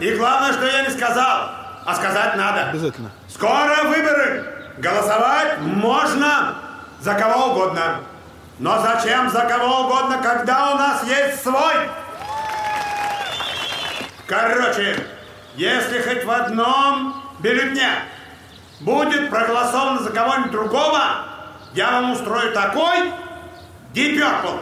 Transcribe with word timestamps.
И 0.00 0.14
главное, 0.16 0.52
что 0.52 0.66
я 0.66 0.82
не 0.82 0.90
сказал, 0.90 1.50
а 1.84 1.94
сказать 1.94 2.36
надо. 2.36 2.70
Обязательно. 2.70 3.10
Скоро 3.28 3.84
выборы. 3.84 4.44
Голосовать 4.78 5.58
можно 5.58 6.54
за 7.00 7.14
кого 7.14 7.52
угодно. 7.52 8.00
Но 8.58 8.80
зачем 8.80 9.30
за 9.30 9.40
кого 9.40 9.86
угодно, 9.86 10.18
когда 10.22 10.72
у 10.72 10.78
нас 10.78 11.02
есть 11.04 11.42
свой? 11.42 11.74
Короче, 14.26 14.96
если 15.56 16.00
хоть 16.00 16.24
в 16.24 16.30
одном 16.30 17.22
бюллетне 17.40 17.88
будет 18.80 19.30
проголосовано 19.30 20.02
за 20.02 20.10
кого-нибудь 20.10 20.52
другого, 20.52 21.00
я 21.74 21.92
вам 21.92 22.12
устрою 22.12 22.52
такой 22.52 23.12
Deep 23.94 24.18
Purple. 24.18 24.60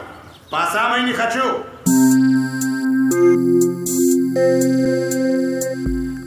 По 0.49 0.65
самой 0.67 1.03
не 1.03 1.13
хочу. 1.13 1.63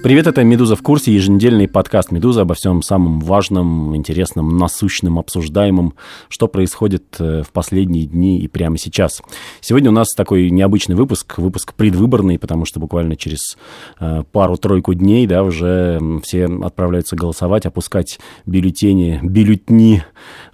Привет, 0.02 0.26
это 0.26 0.42
«Медуза 0.42 0.76
в 0.76 0.82
курсе», 0.82 1.12
еженедельный 1.12 1.68
подкаст 1.68 2.10
«Медуза» 2.10 2.40
обо 2.40 2.54
всем 2.54 2.82
самом 2.82 3.20
важном, 3.20 3.94
интересном, 3.94 4.56
насущном, 4.56 5.18
обсуждаемом, 5.18 5.92
что 6.30 6.48
происходит 6.48 7.16
э, 7.18 7.42
в 7.42 7.52
последние 7.52 8.06
дни 8.06 8.40
и 8.40 8.48
прямо 8.48 8.78
сейчас. 8.78 9.20
Сегодня 9.60 9.90
у 9.90 9.92
нас 9.92 10.08
такой 10.16 10.48
необычный 10.48 10.94
выпуск, 10.94 11.36
выпуск 11.36 11.74
предвыборный, 11.74 12.38
потому 12.38 12.64
что 12.64 12.80
буквально 12.80 13.14
через 13.14 13.58
э, 14.00 14.22
пару-тройку 14.32 14.94
дней 14.94 15.26
да, 15.26 15.42
уже 15.42 16.00
все 16.22 16.46
отправляются 16.46 17.14
голосовать, 17.14 17.66
опускать 17.66 18.20
бюллетени, 18.46 19.20
бюллетни 19.22 20.02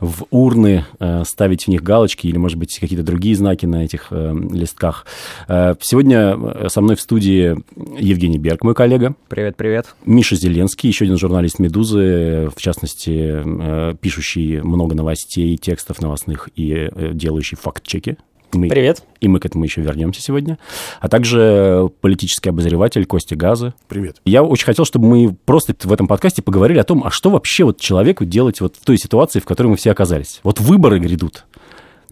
в 0.00 0.24
урны, 0.30 0.86
э, 0.98 1.22
ставить 1.24 1.66
в 1.66 1.68
них 1.68 1.84
галочки 1.84 2.26
или, 2.26 2.36
может 2.36 2.58
быть, 2.58 2.76
какие-то 2.80 3.04
другие 3.04 3.36
знаки 3.36 3.64
на 3.64 3.84
этих 3.84 4.10
листках. 4.10 5.06
Сегодня 5.46 6.68
со 6.68 6.80
мной 6.80 6.96
в 6.96 7.00
студии 7.00 7.56
Евгений 7.96 8.38
Берг, 8.38 8.64
мой 8.64 8.74
коллега. 8.74 9.14
Привет, 9.36 9.54
привет. 9.54 9.94
Миша 10.06 10.34
Зеленский, 10.34 10.88
еще 10.88 11.04
один 11.04 11.18
журналист 11.18 11.58
«Медузы», 11.58 12.48
в 12.56 12.58
частности, 12.58 13.42
э, 13.44 13.94
пишущий 14.00 14.62
много 14.62 14.94
новостей, 14.94 15.58
текстов 15.58 16.00
новостных 16.00 16.48
и 16.56 16.88
э, 16.90 17.10
делающий 17.12 17.58
факт-чеки. 17.58 18.16
Мы, 18.54 18.68
Привет. 18.70 19.02
И 19.20 19.28
мы 19.28 19.38
к 19.40 19.44
этому 19.44 19.64
еще 19.64 19.82
вернемся 19.82 20.22
сегодня. 20.22 20.58
А 21.00 21.10
также 21.10 21.90
политический 22.00 22.48
обозреватель 22.48 23.04
Костя 23.04 23.36
Газа. 23.36 23.74
Привет. 23.88 24.22
Я 24.24 24.42
очень 24.42 24.64
хотел, 24.64 24.86
чтобы 24.86 25.06
мы 25.06 25.36
просто 25.44 25.74
в 25.82 25.92
этом 25.92 26.06
подкасте 26.06 26.40
поговорили 26.40 26.78
о 26.78 26.84
том, 26.84 27.04
а 27.04 27.10
что 27.10 27.30
вообще 27.30 27.64
вот 27.64 27.80
человеку 27.80 28.24
делать 28.24 28.60
вот 28.60 28.76
в 28.76 28.84
той 28.84 28.96
ситуации, 28.96 29.40
в 29.40 29.44
которой 29.44 29.68
мы 29.68 29.76
все 29.76 29.90
оказались. 29.90 30.40
Вот 30.44 30.60
выборы 30.60 30.98
грядут. 30.98 31.44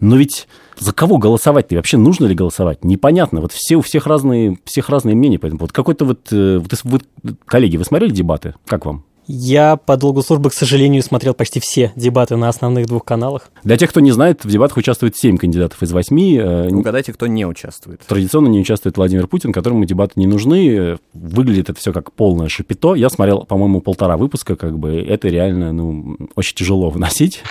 Но 0.04 0.16
ведь 0.16 0.48
за 0.78 0.92
кого 0.92 1.16
голосовать-то? 1.16 1.76
Вообще 1.76 1.96
нужно 1.96 2.26
ли 2.26 2.34
голосовать? 2.34 2.84
Непонятно. 2.84 3.40
Вот 3.40 3.52
все, 3.52 3.76
у 3.76 3.80
всех 3.80 4.06
разные, 4.06 4.58
всех 4.64 4.90
разные 4.90 5.16
мнения. 5.16 5.38
Поэтому 5.38 5.60
вот 5.60 5.72
какой-то 5.72 6.04
вот... 6.04 6.28
Э, 6.30 6.58
вот, 6.58 6.72
вы, 6.84 7.36
коллеги, 7.46 7.78
вы 7.78 7.84
смотрели 7.84 8.10
дебаты? 8.10 8.54
Как 8.66 8.84
вам? 8.84 9.04
Я 9.26 9.76
по 9.76 9.96
долгу 9.96 10.20
службы, 10.20 10.50
к 10.50 10.52
сожалению, 10.52 11.02
смотрел 11.02 11.32
почти 11.32 11.58
все 11.58 11.90
дебаты 11.96 12.36
на 12.36 12.50
основных 12.50 12.86
двух 12.86 13.06
каналах. 13.06 13.48
Для 13.62 13.78
тех, 13.78 13.88
кто 13.88 14.00
не 14.00 14.10
знает, 14.12 14.44
в 14.44 14.50
дебатах 14.50 14.76
участвует 14.76 15.16
7 15.16 15.38
кандидатов 15.38 15.82
из 15.82 15.90
8. 15.90 16.36
Э, 16.36 16.68
Угадайте, 16.68 17.14
кто 17.14 17.26
не 17.26 17.46
участвует. 17.46 18.00
Традиционно 18.06 18.48
не 18.48 18.60
участвует 18.60 18.98
Владимир 18.98 19.26
Путин, 19.26 19.54
которому 19.54 19.86
дебаты 19.86 20.12
не 20.16 20.26
нужны. 20.26 20.98
Выглядит 21.14 21.70
это 21.70 21.80
все 21.80 21.94
как 21.94 22.12
полное 22.12 22.48
шапито. 22.48 22.94
Я 22.94 23.08
смотрел, 23.08 23.46
по-моему, 23.46 23.80
полтора 23.80 24.18
выпуска, 24.18 24.54
как 24.56 24.78
бы 24.78 25.00
это 25.00 25.28
реально, 25.28 25.72
ну, 25.72 26.18
очень 26.34 26.54
тяжело 26.54 26.90
выносить. 26.90 27.42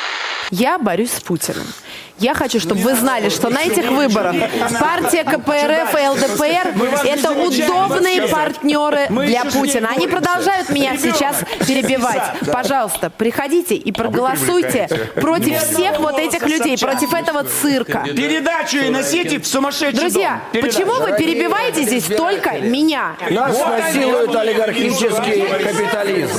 Я 0.54 0.78
борюсь 0.78 1.12
с 1.12 1.20
Путиным. 1.20 1.66
Я 2.20 2.36
хочу, 2.36 2.60
чтобы 2.60 2.82
вы 2.82 2.94
знали, 2.94 3.30
что 3.30 3.50
на 3.50 3.64
этих 3.64 3.90
выборах 3.90 4.36
партия 4.80 5.24
КПРФ 5.24 5.96
и 6.00 6.08
ЛДПР– 6.10 7.06
это 7.06 7.32
удобные 7.32 8.28
партнеры 8.28 9.08
для 9.10 9.46
Путина. 9.46 9.90
Они 9.90 10.08
продолжают 10.08 10.70
меня 10.70 10.96
сейчас 10.96 11.38
перебивать. 11.68 12.22
Пожалуйста, 12.52 13.10
приходите 13.10 13.74
и 13.74 13.92
проголосуйте 13.92 14.88
против 15.16 15.60
всех 15.64 16.00
вот 16.00 16.20
этих 16.20 16.46
людей, 16.46 16.78
против 16.78 17.16
этого 17.16 17.46
цирка. 17.46 18.06
Передачу 18.06 18.78
и 18.78 18.90
носите 18.90 19.40
в 19.40 19.48
сумасшедший 19.48 20.02
Друзья, 20.02 20.40
почему 20.52 20.94
вы 21.02 21.18
перебиваете 21.18 21.82
здесь 21.82 22.04
только 22.04 22.60
меня? 22.60 23.16
Нас 23.28 23.58
насилует 23.60 24.36
олигархический 24.36 25.48
капитализм. 25.48 26.38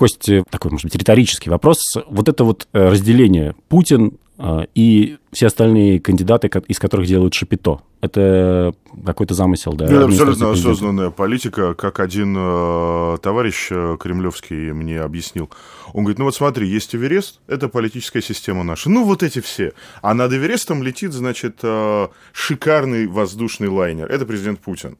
Костя, 0.00 0.44
такой, 0.48 0.70
может 0.70 0.86
быть, 0.86 0.94
риторический 0.94 1.50
вопрос. 1.50 1.82
Вот 2.08 2.26
это 2.30 2.42
вот 2.42 2.66
э, 2.72 2.88
разделение 2.88 3.54
Путин 3.68 4.12
э, 4.38 4.60
и 4.74 5.18
все 5.30 5.48
остальные 5.48 6.00
кандидаты, 6.00 6.50
из 6.68 6.78
которых 6.78 7.06
делают 7.06 7.34
шапито, 7.34 7.82
это 8.00 8.72
какой-то 9.04 9.34
замысел, 9.34 9.74
да? 9.74 9.84
Это 9.84 10.06
абсолютно 10.06 10.52
осознанная 10.52 11.10
политика, 11.10 11.74
как 11.74 12.00
один 12.00 12.34
э, 12.34 13.18
товарищ 13.20 13.68
э, 13.72 13.98
кремлевский 14.00 14.72
мне 14.72 15.02
объяснил. 15.02 15.50
Он 15.92 16.04
говорит, 16.04 16.18
ну 16.18 16.24
вот 16.24 16.34
смотри, 16.34 16.66
есть 16.66 16.94
Эверест, 16.94 17.40
это 17.46 17.68
политическая 17.68 18.22
система 18.22 18.64
наша. 18.64 18.88
Ну 18.88 19.04
вот 19.04 19.22
эти 19.22 19.40
все. 19.40 19.74
А 20.00 20.14
над 20.14 20.32
Эверестом 20.32 20.82
летит, 20.82 21.12
значит, 21.12 21.58
э, 21.62 22.08
шикарный 22.32 23.06
воздушный 23.06 23.68
лайнер. 23.68 24.06
Это 24.06 24.24
президент 24.24 24.60
Путин. 24.60 24.96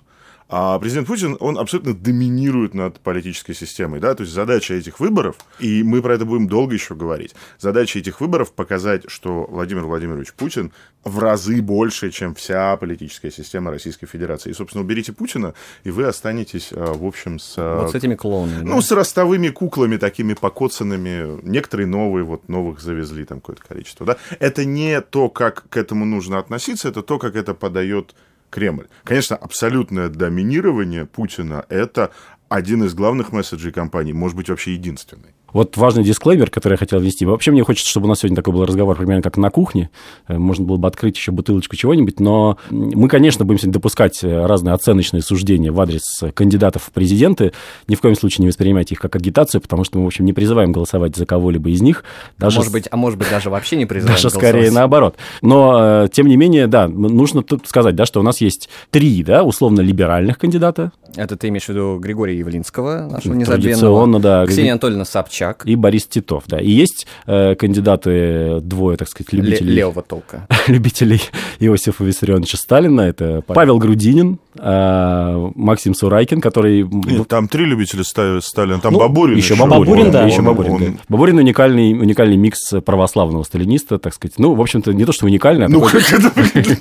А 0.53 0.81
президент 0.81 1.07
Путин, 1.07 1.37
он 1.39 1.59
абсолютно 1.59 1.95
доминирует 1.95 2.75
над 2.75 2.99
политической 2.99 3.55
системой, 3.55 4.01
да, 4.01 4.17
то 4.17 4.23
есть 4.23 4.35
задача 4.35 4.75
этих 4.75 4.99
выборов, 4.99 5.37
и 5.61 5.85
мы 5.85 6.03
про 6.03 6.15
это 6.15 6.25
будем 6.25 6.49
долго 6.49 6.75
еще 6.75 6.97
говорить, 6.97 7.37
задача 7.61 8.01
этих 8.01 8.21
выборов 8.21 8.53
показать, 8.53 9.05
что 9.09 9.47
Владимир 9.49 9.85
Владимирович 9.85 10.33
Путин 10.33 10.73
в 11.05 11.21
разы 11.21 11.63
больше, 11.63 12.11
чем 12.11 12.35
вся 12.35 12.77
политическая 12.77 13.31
система 13.31 13.71
Российской 13.71 14.07
Федерации. 14.07 14.51
И, 14.51 14.53
собственно, 14.53 14.85
уберите 14.85 15.13
Путина, 15.13 15.55
и 15.85 15.91
вы 15.91 16.05
останетесь, 16.05 16.71
а, 16.73 16.95
в 16.95 17.07
общем, 17.07 17.39
с... 17.39 17.55
А, 17.57 17.83
вот 17.83 17.93
с 17.93 17.95
этими 17.95 18.17
клоунами. 18.17 18.65
Ну, 18.65 18.77
да? 18.77 18.83
с 18.83 18.91
ростовыми 18.91 19.49
куклами 19.49 19.97
такими 19.99 20.35
покоцанными. 20.35 21.41
Некоторые 21.43 21.87
новые, 21.87 22.25
вот 22.25 22.49
новых 22.49 22.81
завезли 22.81 23.25
там 23.25 23.41
какое-то 23.41 23.63
количество, 23.63 24.05
да. 24.05 24.17
Это 24.41 24.65
не 24.65 25.01
то, 25.01 25.29
как 25.29 25.69
к 25.69 25.77
этому 25.77 26.05
нужно 26.05 26.39
относиться, 26.39 26.89
это 26.89 27.03
то, 27.03 27.19
как 27.19 27.37
это 27.37 27.55
подает 27.55 28.15
Кремль. 28.51 28.89
Конечно, 29.05 29.37
абсолютное 29.37 30.09
доминирование 30.09 31.07
Путина– 31.07 31.65
это 31.69 32.11
один 32.49 32.85
из 32.85 32.95
главных 32.95 33.33
месседжей 33.33 33.73
кампании, 33.73 34.13
может 34.13 34.37
быть, 34.37 34.49
вообще 34.51 34.73
единственный. 34.75 35.35
Вот 35.53 35.77
важный 35.77 36.05
дисклеймер, 36.05 36.51
который 36.51 36.75
я 36.75 36.79
хотел 36.79 37.01
ввести. 37.01 37.25
Вообще 37.27 37.51
мне 37.51 37.65
хочется, 37.65 37.91
чтобы 37.91 38.07
у 38.07 38.09
нас 38.09 38.21
сегодня 38.21 38.37
такой 38.37 38.53
был 38.53 38.65
разговор 38.65 38.97
примерно 38.97 39.23
как 39.23 39.37
на 39.37 39.51
кухне. 39.51 39.91
Э, 40.29 40.39
можно 40.39 40.65
было 40.65 40.77
бы 40.77 40.89
открыть 40.89 41.17
еще 41.17 41.33
бутылочку 41.33 41.77
чего-нибудь, 41.77 42.21
но 42.21 42.59
мы, 42.71 43.09
конечно, 43.09 43.45
будем 43.45 43.59
сегодня 43.59 43.75
допускать 43.75 44.23
э, 44.23 44.47
разные 44.47 44.75
оценочные 44.75 45.23
суждения 45.23 45.73
в 45.73 45.81
адрес 45.81 46.23
кандидатов 46.35 46.85
в 46.85 46.93
президенты. 46.93 47.53
Ни 47.89 47.95
в 47.95 48.01
коем 48.01 48.17
случае 48.17 48.45
не 48.45 48.49
воспринимайте 48.49 48.95
их 48.95 49.01
как 49.01 49.17
агитацию, 49.17 49.61
потому 49.61 49.85
что 49.85 49.99
мы, 49.99 50.05
в 50.05 50.07
общем, 50.07 50.25
не 50.25 50.33
призываем 50.33 50.73
голосовать 50.73 51.17
за 51.17 51.27
кого-либо 51.27 51.71
из 51.71 51.81
них. 51.83 52.05
Даже... 52.39 52.57
А, 52.57 52.61
может 52.61 52.73
быть, 52.73 52.89
а 52.91 52.97
может 52.97 53.19
быть, 53.19 53.31
даже 53.31 53.51
вообще 53.51 53.77
не 53.77 53.87
призываем 53.87 54.17
Даже 54.17 54.29
голосовать. 54.29 54.49
скорее 54.49 54.71
наоборот. 54.71 55.17
Но, 55.43 56.05
э, 56.05 56.09
тем 56.13 56.27
не 56.27 56.37
менее, 56.37 56.67
да, 56.67 56.89
нужно 56.89 57.43
тут 57.43 57.67
сказать, 57.67 57.95
да, 57.95 58.07
что 58.07 58.21
у 58.21 58.23
нас 58.23 58.41
есть 58.41 58.69
три, 58.91 59.23
да, 59.23 59.43
условно 59.43 59.81
либеральных 59.81 60.39
кандидата. 60.39 60.93
Это 61.17 61.37
ты 61.37 61.49
имеешь 61.49 61.65
в 61.65 61.69
виду 61.71 61.99
Григория 61.99 62.39
Явлинского, 62.39 63.09
нашего 63.11 63.35
незабвенного. 63.35 64.21
да. 64.21 64.47
Ксения 64.47 64.73
Анатольевна 64.73 65.05
Собчак 65.05 65.40
Собчак. 65.41 65.63
И 65.67 65.77
Борис 65.77 66.07
Титов, 66.07 66.45
да. 66.47 66.61
И 66.61 66.71
есть 66.71 67.07
э, 67.27 67.55
кандидаты, 67.55 68.61
двое, 68.61 68.97
так 68.97 69.09
сказать, 69.09 69.33
любителей... 69.33 69.75
Левого 69.75 70.03
толка. 70.03 70.47
любителей 70.67 71.21
Иосифа 71.59 72.05
Виссарионовича 72.05 72.57
Сталина. 72.57 73.01
Это 73.03 73.43
Павел 73.47 73.79
Грудинин, 73.79 74.39
э, 74.59 75.51
Максим 75.55 75.95
Сурайкин, 75.95 76.41
который... 76.41 76.83
Нет, 76.83 77.29
там 77.29 77.49
три 77.49 77.65
любителя 77.65 78.05
Сталина. 78.05 78.81
Там 78.81 78.93
ну, 78.93 78.99
Бабурин 78.99 79.37
еще. 79.37 79.55
Еще 79.55 79.67
Бабурин, 79.67 80.07
он, 80.07 80.11
да. 80.13 80.23
Он, 80.23 80.29
еще 80.29 80.43
Бабурин, 80.43 80.73
он... 80.73 80.81
да. 80.81 80.93
Бабурин 81.09 81.39
уникальный, 81.39 81.93
уникальный 81.93 82.37
микс 82.37 82.61
православного 82.85 83.43
сталиниста, 83.43 83.99
так 83.99 84.15
сказать. 84.15 84.39
Ну, 84.39 84.55
в 84.55 84.61
общем-то, 84.61 84.93
не 84.93 85.05
то, 85.05 85.13
что 85.13 85.27
уникальный, 85.27 85.67
а 85.67 85.69
Ну, 85.69 85.81
как 85.81 86.13
это 86.13 86.31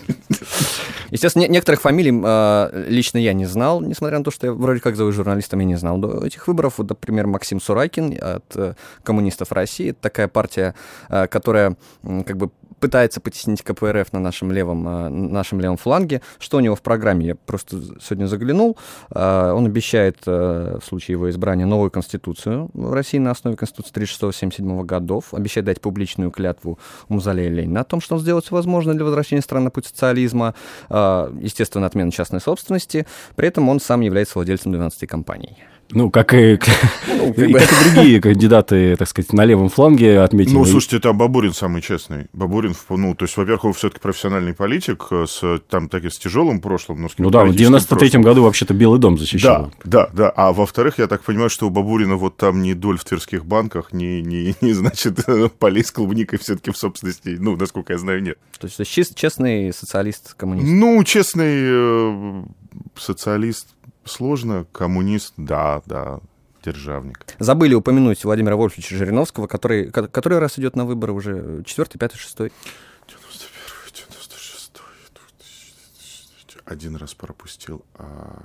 Естественно, 1.12 1.48
некоторых 1.48 1.82
фамилий 1.82 2.14
э, 2.24 2.86
лично 2.88 3.18
я 3.18 3.34
не 3.34 3.46
знал, 3.46 3.82
несмотря 3.82 4.20
на 4.20 4.24
то, 4.24 4.30
что 4.30 4.48
я 4.48 4.54
вроде 4.54 4.80
как 4.80 4.96
зову 4.96 5.12
журналистом, 5.12 5.60
я 5.60 5.66
не 5.66 5.76
знал 5.76 5.98
до 5.98 6.24
этих 6.26 6.48
выборов. 6.48 6.76
Вот, 6.78 6.90
например, 6.90 7.26
Максим 7.26 7.60
Сурайкин 7.60 8.14
э, 8.56 8.74
коммунистов 9.04 9.52
России. 9.52 9.92
Это 9.92 10.02
такая 10.02 10.28
партия, 10.28 10.76
э, 11.10 11.28
которая 11.28 11.76
как 12.04 12.38
бы 12.38 12.50
пытается 12.80 13.20
потеснить 13.20 13.62
КПРФ 13.62 14.14
на 14.14 14.20
нашем 14.20 14.52
левом, 14.52 14.88
э, 14.88 15.10
нашем 15.10 15.60
левом 15.60 15.78
фланге. 15.78 16.22
Что 16.40 16.58
у 16.58 16.60
него 16.62 16.76
в 16.76 16.82
программе? 16.82 17.28
Я 17.28 17.36
просто 17.36 17.82
сегодня 18.02 18.26
заглянул. 18.28 18.78
Он 19.10 19.66
обещает 19.66 20.26
в 20.26 20.82
случае 20.84 21.14
его 21.14 21.30
избрания 21.30 21.66
новую 21.66 21.92
конституцию 21.92 22.70
в 22.74 22.94
России 22.94 23.18
на 23.18 23.32
основе 23.32 23.58
конституции 23.58 23.92
36-77 23.94 24.84
годов. 24.86 25.34
Обещает 25.34 25.66
дать 25.66 25.82
публичную 25.82 26.32
клятву 26.32 26.80
Музалея 27.10 27.50
Ленина 27.50 27.82
о 27.82 27.84
том, 27.84 28.02
что 28.02 28.16
он 28.16 28.22
сделает 28.22 28.46
все 28.46 28.56
возможное 28.56 28.96
для 28.96 29.04
возвращения 29.04 29.42
страны 29.42 29.66
на 29.66 29.72
путь 29.72 29.88
социализма. 29.88 30.54
Естественно, 30.90 31.86
отмена 31.86 32.12
частной 32.12 32.40
собственности. 32.40 33.06
При 33.36 33.48
этом 33.48 33.68
он 33.68 33.80
сам 33.80 34.02
является 34.02 34.36
владельцем 34.36 34.72
12 34.72 35.08
компаний. 35.08 35.58
Ну, 35.92 36.12
как 36.12 36.34
и, 36.36 36.54
и 36.54 36.58
как 36.58 37.72
и 37.72 37.94
другие 37.94 38.22
кандидаты, 38.22 38.96
так 38.96 39.08
сказать, 39.08 39.34
на 39.34 39.44
левом 39.44 39.70
фланге 39.70 40.22
отметили. 40.22 40.54
Ну, 40.54 40.66
слушайте, 40.66 41.00
там 41.00 41.18
Бабурин 41.18 41.54
самый 41.54 41.82
честный. 41.82 42.28
Бабурин, 42.34 42.76
ну, 42.90 43.16
то 43.16 43.26
есть, 43.26 43.36
во-первых, 43.38 43.66
он 43.66 43.74
все-таки 43.74 44.00
профессиональный 44.00 44.54
политик 44.54 45.08
э, 45.10 45.26
с, 45.28 45.62
там, 45.68 45.90
так, 45.90 46.06
с 46.06 46.20
тяжелым 46.20 46.62
прошлым, 46.62 47.02
но 47.02 47.10
с 47.10 47.14
Ну 47.18 47.32
да, 47.32 47.44
в 47.44 47.52
93-м 47.52 48.22
году 48.22 48.44
вообще-то 48.44 48.74
Белый 48.76 49.00
дом 49.00 49.18
защищал. 49.18 49.72
Да, 49.84 50.08
да, 50.08 50.10
да. 50.14 50.30
А 50.36 50.54
во-вторых, 50.54 51.00
я 51.00 51.08
так 51.08 51.24
понимаю, 51.24 51.50
что 51.50 51.66
у 51.68 51.72
Бабурина 51.72 52.16
вот 52.18 52.38
там 52.38 52.62
ни 52.62 52.74
доль 52.74 53.00
в 53.00 53.06
тверских 53.06 53.46
банках, 53.46 53.92
ни, 53.92 54.22
ни, 54.22 54.56
ни 54.62 54.72
значит, 54.74 55.20
полей 55.60 55.84
с 55.84 55.92
клубникой 55.92 56.38
все-таки 56.38 56.72
в 56.72 56.78
собственности, 56.78 57.36
ну, 57.40 57.56
насколько 57.56 57.94
я 57.94 58.00
знаю, 58.00 58.22
нет. 58.22 58.38
То 58.60 58.68
есть, 58.68 58.86
чест, 58.88 59.16
честный 59.16 59.74
социалист-коммунист? 59.74 60.68
Ну, 60.68 61.04
честный 61.04 61.62
э, 61.64 62.44
социалист 62.96 63.70
сложно, 64.10 64.66
коммунист, 64.72 65.34
да, 65.38 65.82
да, 65.86 66.20
державник. 66.64 67.26
Забыли 67.40 67.74
упомянуть 67.74 68.24
Владимира 68.24 68.56
Вольфовича 68.56 68.96
Жириновского, 68.96 69.48
который 69.48 69.90
который 69.92 70.40
раз 70.40 70.60
идет 70.60 70.76
на 70.76 70.86
выборы 70.86 71.14
уже 71.14 71.64
четвертый, 71.66 71.98
пятый, 71.98 72.18
шестой. 72.18 72.52
91 73.08 73.50
96 73.94 74.72
один 76.66 76.96
раз 76.96 77.14
пропустил, 77.14 77.84
а 77.96 78.44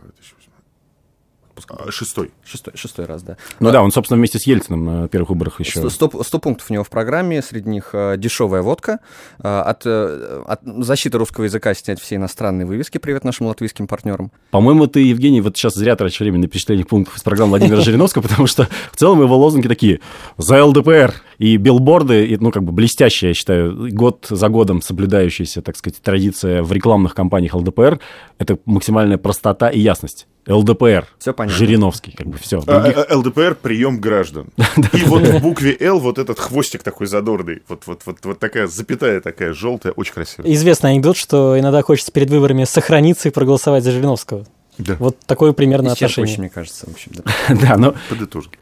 а, 1.69 1.91
шестой. 1.91 2.31
Шестой, 2.45 2.75
шестой 2.77 3.07
раз, 3.07 3.23
да. 3.23 3.37
Ну 3.61 3.71
да, 3.71 3.83
он, 3.83 3.93
собственно, 3.93 4.19
вместе 4.19 4.39
с 4.39 4.47
Ельцином 4.47 4.85
на 4.85 5.09
первых 5.09 5.31
выборах 5.31 5.61
еще. 5.61 5.89
100, 5.89 6.23
100 6.23 6.39
пунктов 6.39 6.71
у 6.71 6.73
него 6.73 6.85
в 6.85 6.91
программе, 6.91 7.43
среди 7.43 7.69
них 7.69 7.91
э, 7.93 8.17
дешевая 8.17 8.63
водка, 8.63 9.01
э, 9.39 9.43
от, 9.43 9.83
э, 9.85 10.43
от 10.47 10.61
защиты 10.65 11.19
русского 11.19 11.45
языка 11.45 11.75
снять 11.75 12.01
все 12.01 12.17
иностранные 12.17 12.67
вывески, 12.67 12.99
привет 12.99 13.25
нашим 13.25 13.47
латвийским 13.47 13.87
партнерам. 13.87 14.33
По-моему, 14.51 14.87
ты, 14.87 15.01
Евгений, 15.01 15.41
вот 15.41 15.57
сейчас 15.57 15.75
зря 15.75 15.97
тратишь 15.97 16.21
время 16.21 16.39
на 16.39 16.49
перечисление 16.49 16.85
пунктов 16.85 17.17
из 17.17 17.23
программы 17.23 17.51
Владимира 17.51 17.81
Жириновского, 17.81 18.23
потому 18.29 18.47
что 18.47 18.69
в 18.93 18.97
целом 18.97 19.23
его 19.23 19.37
лозунги 19.37 19.69
такие 19.69 20.01
«За 20.37 20.65
ЛДПР!» 20.65 21.15
и 21.39 21.57
билборды, 21.57 22.37
ну, 22.41 22.51
как 22.51 22.63
бы 22.63 22.73
блестящая, 22.73 23.31
я 23.31 23.35
считаю, 23.35 23.89
год 23.93 24.27
за 24.29 24.49
годом 24.49 24.83
соблюдающаяся, 24.83 25.63
так 25.63 25.77
сказать, 25.77 26.01
традиция 26.01 26.63
в 26.63 26.73
рекламных 26.73 27.15
кампаниях 27.15 27.55
ЛДПР— 27.55 28.01
это 28.39 28.59
максимальная 28.65 29.19
простота 29.19 29.69
и 29.69 29.81
ясность. 29.81 30.27
ЛДПР. 30.49 31.07
Все 31.19 31.33
понятно. 31.33 31.59
Жириновский, 31.59 32.13
как 32.13 32.27
бы 32.27 32.39
все. 32.39 32.63
А, 32.67 33.07
а, 33.09 33.17
ЛДПР 33.17 33.57
прием 33.61 33.99
граждан. 34.01 34.49
И 34.93 35.03
вот 35.05 35.23
в 35.23 35.41
букве 35.41 35.77
Л 35.81 35.99
вот 36.01 36.19
этот 36.19 36.39
хвостик 36.39 36.83
такой 36.83 37.07
задорный, 37.07 37.63
вот, 37.69 37.85
вот, 37.87 38.03
вот, 38.05 38.19
вот 38.23 38.39
такая 38.39 38.67
запятая 38.67 39.21
такая 39.21 39.53
желтая, 39.55 39.93
очень 39.93 40.13
красивая. 40.13 40.53
Известный 40.53 40.93
анекдот, 40.93 41.17
что 41.17 41.59
иногда 41.59 41.83
хочется 41.83 42.13
перед 42.13 42.31
выборами 42.31 42.65
сохраниться 42.65 43.29
и 43.29 43.33
проголосовать 43.33 43.85
за 43.85 43.91
Жириновского. 43.91 44.47
Да. 44.79 44.97
Вот 44.99 45.19
такое 45.21 45.53
примерно 45.53 45.93
отношение. 45.93 46.37
мне 46.37 46.51
кажется, 46.51 46.87
в 46.87 46.93
общем. 46.93 47.13
Да, 47.49 47.55
да 47.55 47.77
но 47.77 47.95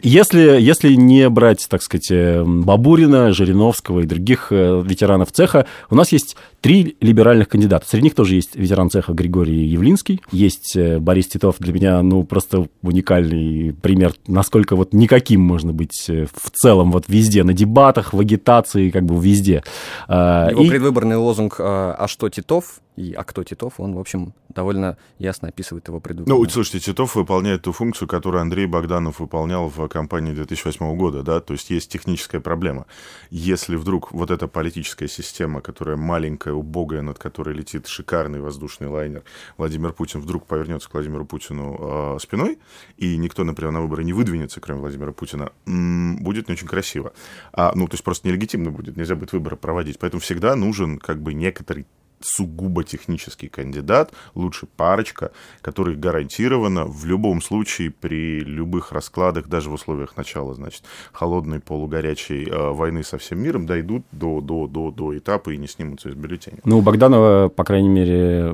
если, 0.03 0.61
если 0.61 0.93
не 0.95 1.29
брать, 1.31 1.67
так 1.69 1.83
сказать, 1.83 2.11
э, 2.11 2.43
Бабурина, 2.45 3.33
Жириновского 3.33 4.01
и 4.01 4.07
других 4.07 4.49
э, 4.51 4.83
ветеранов 4.85 5.33
цеха, 5.33 5.67
у 5.89 5.95
нас 5.95 6.13
есть 6.13 6.37
три 6.63 6.97
либеральных 7.01 7.49
кандидата. 7.49 7.87
Среди 7.87 8.05
них 8.05 8.15
тоже 8.15 8.37
есть 8.37 8.57
ветеран 8.57 8.89
цеха 8.89 9.13
Григорий 9.13 9.67
Явлинский, 9.67 10.23
есть 10.31 10.77
э, 10.77 10.99
Борис 10.99 11.27
Титов, 11.27 11.57
для 11.59 11.73
меня, 11.73 12.01
ну, 12.03 12.25
просто 12.25 12.69
уникальный 12.83 13.75
пример, 13.75 14.15
насколько 14.29 14.77
вот 14.77 14.95
никаким 14.95 15.41
можно 15.41 15.73
быть 15.73 16.09
в 16.09 16.51
целом 16.55 16.93
вот 16.93 17.09
везде, 17.09 17.43
на 17.43 17.53
дебатах, 17.53 18.13
в 18.15 18.21
агитации, 18.21 18.91
как 18.91 19.05
бы 19.05 19.21
везде. 19.21 19.65
А, 20.07 20.51
Его 20.51 20.63
и... 20.63 20.69
предвыборный 20.69 21.17
лозунг 21.17 21.57
«А 21.59 22.07
что 22.09 22.29
Титов?» 22.29 22.81
и 22.97 23.13
«А 23.13 23.25
кто 23.25 23.43
Титов?» 23.43 23.75
он, 23.79 23.95
в 23.95 23.99
общем, 23.99 24.33
довольно 24.55 24.97
ясно 25.19 25.49
описывает 25.49 25.89
его 25.89 26.01
предыдущий. 26.01 26.33
Ну, 26.33 26.49
слушайте, 26.49 26.81
Титов 26.81 27.15
выполняет 27.15 27.63
ту 27.63 27.73
функцию, 27.73 28.09
которую 28.09 28.43
Андрей 28.43 28.67
Богданов 28.67 29.21
выполнял 29.21 29.69
в 29.69 29.89
кампании 29.89 30.33
2008 30.33 30.97
года, 30.97 31.23
да, 31.23 31.41
то 31.41 31.55
есть 31.55 31.71
есть 31.71 31.91
техническая 31.91 32.41
проблема. 32.41 32.87
Если 33.31 33.77
вдруг 33.77 34.13
вот 34.13 34.31
эта 34.31 34.47
политическая 34.47 35.09
система, 35.09 35.61
которая 35.61 35.97
маленькая, 35.97 36.52
убогая, 36.55 37.03
над 37.03 37.19
которой 37.19 37.55
летит 37.55 37.87
шикарный 37.87 38.41
воздушный 38.41 38.89
лайнер, 38.89 39.23
Владимир 39.57 39.93
Путин 39.93 40.21
вдруг 40.21 40.47
повернется 40.47 40.89
к 40.89 40.95
Владимиру 40.95 41.25
Путину 41.25 42.15
э, 42.17 42.19
спиной, 42.21 42.59
и 42.97 43.17
никто, 43.17 43.45
например, 43.45 43.73
на 43.73 43.81
выборы 43.81 44.05
не 44.05 44.13
выдвинется, 44.13 44.61
кроме 44.61 44.81
Владимира 44.81 45.13
Путина, 45.13 45.53
м- 45.67 46.17
будет 46.23 46.49
не 46.49 46.55
очень 46.55 46.67
красиво. 46.69 47.13
А, 47.53 47.73
ну, 47.75 47.87
то 47.89 47.95
есть 47.95 48.05
просто 48.05 48.29
нелегитимно 48.29 48.71
будет, 48.71 48.97
нельзя 48.97 49.15
будет 49.15 49.33
выборы 49.33 49.57
проводить. 49.57 49.99
Поэтому 49.99 50.21
всегда 50.21 50.57
нужен 50.57 50.99
как 50.99 51.21
бы 51.23 51.35
некоторый 51.35 51.87
сугубо 52.25 52.85
технический 52.85 53.49
кандидат, 53.49 54.13
лучше 54.35 54.67
парочка, 54.67 55.33
который 55.61 55.97
гарантированно 55.97 56.85
в 56.85 57.05
любом 57.05 57.43
случае 57.43 57.91
при 57.91 58.41
любых 58.41 58.93
раскладах, 58.93 59.49
даже 59.49 59.71
в 59.71 59.75
условиях 59.75 60.17
начала, 60.17 60.55
значит, 60.55 60.83
холодной 61.13 61.61
полугорячей 61.61 62.49
э, 62.49 62.71
войны 62.71 63.05
со 63.05 63.19
всем 63.19 63.41
миром, 63.41 63.67
дойдут 63.67 64.05
до, 64.13 64.41
до, 64.41 64.67
до, 64.67 64.91
до 64.91 65.17
этапа 65.17 65.51
и 65.51 65.57
не 65.57 65.67
снимутся 65.69 66.09
из 66.09 66.15
бюллетеня. 66.15 66.59
Ну, 66.65 66.79
у 66.79 66.83
Богданова, 66.83 67.49
по 67.49 67.65
крайней 67.65 67.89
мере, 67.89 68.53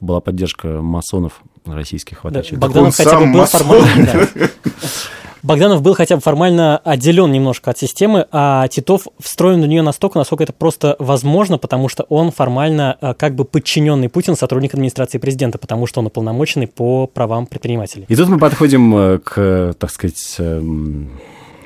была 0.00 0.20
поддержка 0.20 0.80
масонов 0.82 1.42
российских 1.64 2.24
в 2.24 2.30
Да, 2.30 2.42
Богданов 2.52 2.96
хотя 2.96 3.18
бы 3.18 3.26
был 3.26 3.40
масон. 3.40 3.60
формально... 3.60 4.28
Богданов 5.42 5.82
был 5.82 5.94
хотя 5.94 6.16
бы 6.16 6.22
формально 6.22 6.78
отделен 6.78 7.30
немножко 7.30 7.70
от 7.70 7.78
системы, 7.78 8.26
а 8.32 8.66
Титов 8.68 9.06
встроен 9.18 9.62
в 9.62 9.66
нее 9.66 9.82
настолько, 9.82 10.18
насколько 10.18 10.44
это 10.44 10.52
просто 10.52 10.96
возможно, 10.98 11.58
потому 11.58 11.88
что 11.88 12.04
он 12.08 12.32
формально 12.32 12.96
э, 13.00 13.14
как 13.14 13.34
бы 13.34 13.44
подчиненный 13.44 14.08
Путин 14.08 14.36
сотрудник 14.36 14.74
администрации 14.74 15.18
президента, 15.18 15.58
потому 15.58 15.86
что 15.86 16.00
он 16.00 16.06
уполномоченный 16.06 16.66
по 16.66 17.06
правам 17.06 17.46
предпринимателей. 17.46 18.06
И 18.08 18.16
тут 18.16 18.28
мы 18.28 18.38
подходим 18.38 18.96
э, 18.96 19.18
к, 19.18 19.74
так 19.78 19.90
сказать, 19.90 20.36
эм, 20.38 21.10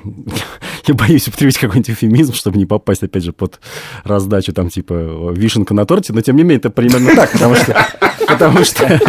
я 0.87 0.95
боюсь 0.95 1.29
употребить 1.29 1.59
какой-нибудь 1.59 1.91
эфемизм, 1.91 2.33
чтобы 2.35 2.59
не 2.59 2.67
попасть, 2.67 3.03
опять 3.03 3.25
же, 3.25 3.33
под 3.33 3.61
раздачу, 4.05 4.53
там, 4.53 4.69
типа, 4.69 5.33
вишенка 5.33 5.75
на 5.75 5.87
торте, 5.87 6.13
но, 6.13 6.21
тем 6.21 6.37
не 6.37 6.43
менее, 6.43 6.59
это 6.59 6.71
примерно 6.71 7.15
так, 7.15 7.33
потому 7.33 7.55
что, 7.55 7.87
потому 8.29 8.65
что 8.65 9.01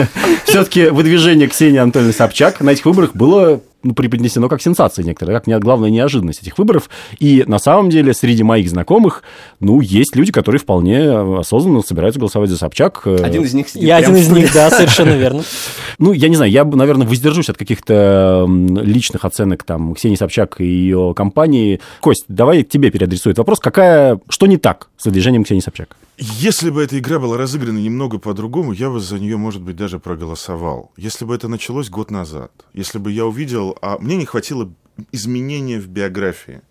все-таки 0.45 0.87
выдвижение 0.87 1.47
Ксении 1.47 1.79
Анатольевны 1.79 2.13
Собчак 2.13 2.61
на 2.61 2.71
этих 2.71 2.85
выборах 2.85 3.15
было 3.15 3.61
ну, 3.83 3.94
преподнесено 3.94 4.50
как 4.50 4.62
сенсация 4.62 5.04
некоторая, 5.04 5.38
как 5.38 5.48
не, 5.48 5.57
главная 5.60 5.89
неожиданность 5.89 6.42
этих 6.42 6.57
выборов. 6.57 6.89
И 7.19 7.44
на 7.48 7.60
самом 7.60 7.89
деле 7.89 8.13
среди 8.13 8.44
моих 8.44 8.69
знакомых, 8.69 9.24
ну, 9.60 9.81
есть 9.81 10.16
люди, 10.16 10.31
которые 10.31 10.60
вполне 10.60 11.39
осознанно 11.39 11.81
собираются 11.81 12.19
голосовать 12.19 12.50
за 12.50 12.57
Собчак. 12.57 13.06
Один 13.06 13.44
из 13.44 13.54
них 13.54 13.69
сидит 13.69 13.83
Я 13.83 13.98
один 13.98 14.16
из 14.16 14.30
них, 14.30 14.54
да, 14.54 14.69
совершенно 14.69 15.13
верно. 15.13 15.44
Ну, 15.98 16.13
я 16.13 16.30
не 16.30 16.36
знаю, 16.36 16.51
я, 16.51 16.63
наверное, 16.63 17.06
воздержусь 17.06 17.50
от 17.50 17.57
каких-то 17.57 18.48
личных 18.48 19.24
оценок 19.24 19.63
там 19.63 19.94
Ксении 19.94 20.16
Собчак 20.16 20.60
и 20.60 20.66
ее 20.66 21.13
компании. 21.16 21.80
Кость, 22.00 22.25
давай 22.28 22.63
тебе 22.63 22.89
переадресует 22.89 23.38
вопрос, 23.38 23.60
какая, 23.60 24.19
что 24.30 24.48
не 24.48 24.57
так 24.57 24.88
с 24.98 25.06
выдвижением 25.06 25.44
Ксении 25.44 25.62
Собчак? 25.62 25.95
Если 26.23 26.69
бы 26.69 26.83
эта 26.83 27.00
игра 27.00 27.18
была 27.18 27.35
разыграна 27.35 27.79
немного 27.79 28.19
по-другому, 28.19 28.73
я 28.73 28.91
бы 28.91 29.00
за 29.00 29.18
нее, 29.18 29.38
может 29.38 29.63
быть, 29.63 29.75
даже 29.75 29.97
проголосовал. 29.97 30.91
Если 30.95 31.25
бы 31.25 31.33
это 31.33 31.47
началось 31.47 31.89
год 31.89 32.12
назад, 32.12 32.51
если 32.73 33.00
бы 33.00 33.12
я 33.12 33.25
увидел, 33.25 33.75
а 33.81 33.97
мне 33.97 34.18
не 34.18 34.25
хватило 34.28 34.71
изменения 35.11 35.80
в 35.80 35.87
биографии, 35.87 36.61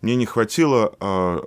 мне 0.00 0.16
не 0.16 0.24
хватило 0.24 0.94
а, 1.00 1.38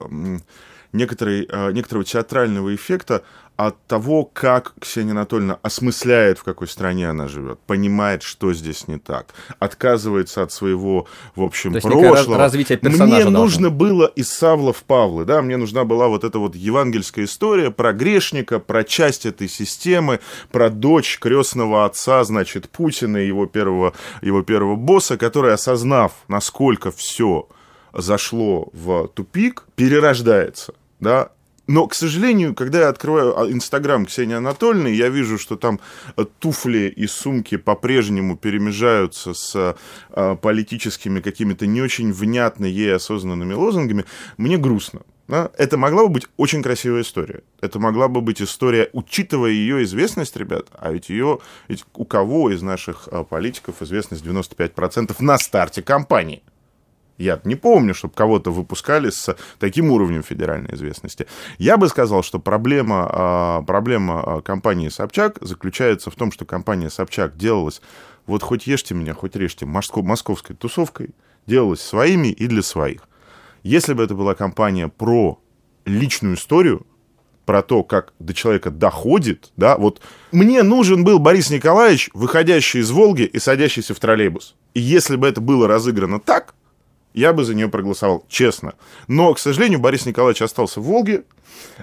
некоторой, 0.94 1.48
а, 1.51 1.72
некоторого 1.72 2.06
театрального 2.06 2.74
эффекта 2.74 3.24
от 3.58 3.84
того, 3.88 4.24
как 4.24 4.75
Ксения 4.79 5.12
Анатольевна 5.13 5.58
осмысляет, 5.63 6.38
в 6.38 6.44
какой 6.44 6.67
стране 6.67 7.10
она 7.10 7.27
живет, 7.27 7.60
понимает, 7.65 8.22
что 8.22 8.53
здесь 8.53 8.88
не 8.88 9.00
так, 9.00 9.34
отказывается 9.58 10.44
от 10.44 10.51
своего, 10.51 11.08
в 11.36 11.41
общем, 11.41 11.72
То 11.72 11.77
есть 11.77 11.88
прошлого. 11.88 12.38
развитие 12.38 12.77
персонажа 12.77 13.13
Мне 13.15 13.24
должно. 13.24 13.39
нужно 13.39 13.70
было 13.72 14.06
из 14.15 14.29
Савла 14.29 14.74
в 14.74 14.84
Павлы, 14.84 15.25
да, 15.25 15.41
мне 15.41 15.58
нужна 15.58 15.86
была 15.86 16.08
вот 16.08 16.24
эта 16.24 16.38
вот 16.38 16.56
евангельская 16.56 17.25
история 17.25 17.72
про 17.72 17.94
грешника, 17.94 18.60
про 18.60 18.84
часть 18.84 19.25
этой 19.25 19.50
системы, 19.50 20.20
про 20.51 20.70
дочь 20.70 21.17
крестного 21.20 21.86
отца, 21.86 22.24
значит, 22.24 22.70
Путина, 22.70 23.17
его 23.17 23.48
первого, 23.48 23.94
его 24.22 24.44
первого 24.44 24.75
босса, 24.75 25.17
который, 25.17 25.53
осознав, 25.53 26.12
насколько 26.27 26.91
все 26.91 27.48
зашло 27.98 28.70
в 28.72 29.10
тупик, 29.10 29.66
перерождается, 29.75 30.74
да, 31.00 31.32
но, 31.68 31.86
к 31.86 31.94
сожалению, 31.94 32.56
когда 32.56 32.80
я 32.80 32.89
открываю 32.89 33.38
а, 33.38 33.51
Инстаграм 33.51 34.06
Ксении 34.06 34.36
Анатольевны, 34.36 34.88
я 34.88 35.10
вижу, 35.10 35.38
что 35.38 35.58
там 35.58 35.82
э, 36.16 36.25
туфли 36.39 36.88
и 36.96 37.08
сумки 37.08 37.58
по-прежнему 37.58 38.38
перемежаются 38.38 39.34
с 39.34 39.75
а, 40.12 40.36
политическими 40.38 41.20
какими-то 41.20 41.68
не 41.68 41.82
очень 41.82 42.13
внятно 42.13 42.66
ей 42.66 42.96
осознанными 42.96 43.54
лозунгами, 43.54 44.06
мне 44.38 44.58
грустно. 44.58 45.01
Да? 45.27 45.51
Это 45.58 45.77
могла 45.77 46.04
бы 46.04 46.10
быть 46.10 46.27
очень 46.38 46.63
красивая 46.63 47.01
история. 47.01 47.42
Это 47.60 47.80
могла 47.80 48.08
бы 48.08 48.22
быть 48.22 48.42
история, 48.42 48.89
учитывая 48.94 49.51
ее 49.51 49.84
известность, 49.84 50.38
ребят, 50.38 50.68
а 50.72 50.94
ведь 50.94 51.10
ее, 51.10 51.39
ведь 51.68 51.84
у 51.96 52.06
кого 52.06 52.50
из 52.50 52.62
наших 52.62 53.10
а, 53.12 53.25
политиков 53.25 53.82
известность 53.82 54.24
95% 54.24 55.16
на 55.20 55.38
старте 55.38 55.82
кампании? 55.82 56.44
Я 57.18 57.40
не 57.46 57.56
помню, 57.56 57.94
чтобы 57.94 58.14
кого-то 58.14 58.52
выпускали 58.52 59.10
с 59.10 59.36
таким 59.60 59.92
уровнем 59.92 60.22
федеральной 60.22 60.74
известности. 60.76 61.28
Я 61.58 61.78
бы 61.78 61.88
сказал, 61.90 62.22
что 62.22 62.40
проблема, 62.40 63.10
а, 63.12 63.62
проблема 63.64 64.22
а, 64.22 64.42
компании 64.42 64.90
Собчак 64.90 65.40
заключается 65.42 66.12
в 66.12 66.16
том, 66.16 66.32
что 66.32 66.46
компания 66.46 66.90
Собчак 66.90 67.36
делалась, 67.36 67.82
вот 68.28 68.44
хоть 68.44 68.68
ешьте 68.68 68.94
меня, 68.94 69.14
хоть 69.14 69.36
режьте, 69.36 69.66
московской 69.66 70.56
тусовкой, 70.56 71.10
делалась 71.48 71.82
своими 71.82 72.28
и 72.28 72.48
для 72.48 72.62
своих. 72.62 73.08
Если 73.64 73.94
бы 73.94 74.04
это 74.04 74.14
была 74.14 74.36
компания 74.36 74.88
про 74.88 75.40
личную 75.86 76.36
историю, 76.36 76.86
про 77.46 77.64
то, 77.64 77.84
как 77.84 78.14
до 78.20 78.34
человека 78.34 78.70
доходит, 78.70 79.52
да, 79.56 79.78
вот 79.78 80.02
мне 80.34 80.64
нужен 80.64 81.06
был 81.06 81.18
Борис 81.18 81.50
Николаевич, 81.50 82.10
выходящий 82.14 82.80
из 82.80 82.92
Волги 82.92 83.22
и 83.22 83.40
садящийся 83.40 83.94
в 83.94 84.00
троллейбус. 84.00 84.56
И 84.74 84.82
если 84.82 85.16
бы 85.16 85.28
это 85.28 85.40
было 85.40 85.68
разыграно 85.68 86.20
так, 86.20 86.54
я 87.18 87.34
бы 87.34 87.44
за 87.44 87.56
нее 87.56 87.68
проголосовал, 87.68 88.24
честно. 88.30 88.74
Но, 89.08 89.34
к 89.34 89.40
сожалению, 89.40 89.80
Борис 89.80 90.06
Николаевич 90.06 90.44
остался 90.44 90.80
в 90.80 90.84
Волге, 90.84 91.24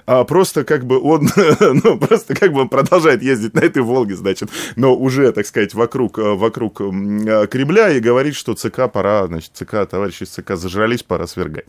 а 0.05 0.23
просто 0.23 0.63
как 0.63 0.85
бы 0.85 0.97
он, 0.99 1.29
ну, 1.59 1.99
просто 1.99 2.35
как 2.35 2.53
бы 2.53 2.61
он 2.61 2.69
продолжает 2.69 3.21
ездить 3.21 3.53
на 3.53 3.59
этой 3.59 3.81
Волге, 3.81 4.15
значит, 4.15 4.49
но 4.77 4.95
уже, 4.95 5.31
так 5.33 5.45
сказать, 5.45 5.73
вокруг, 5.73 6.19
э, 6.19 6.35
вокруг 6.35 6.79
э, 6.79 7.47
Кремля 7.47 7.89
и 7.89 7.99
говорит, 7.99 8.35
что 8.35 8.53
ЦК 8.53 8.89
пора, 8.91 9.27
значит, 9.27 9.51
ЦК, 9.53 9.85
товарищи 9.89 10.23
ЦК 10.23 10.55
зажрались, 10.55 11.03
пора 11.03 11.27
свергать. 11.27 11.65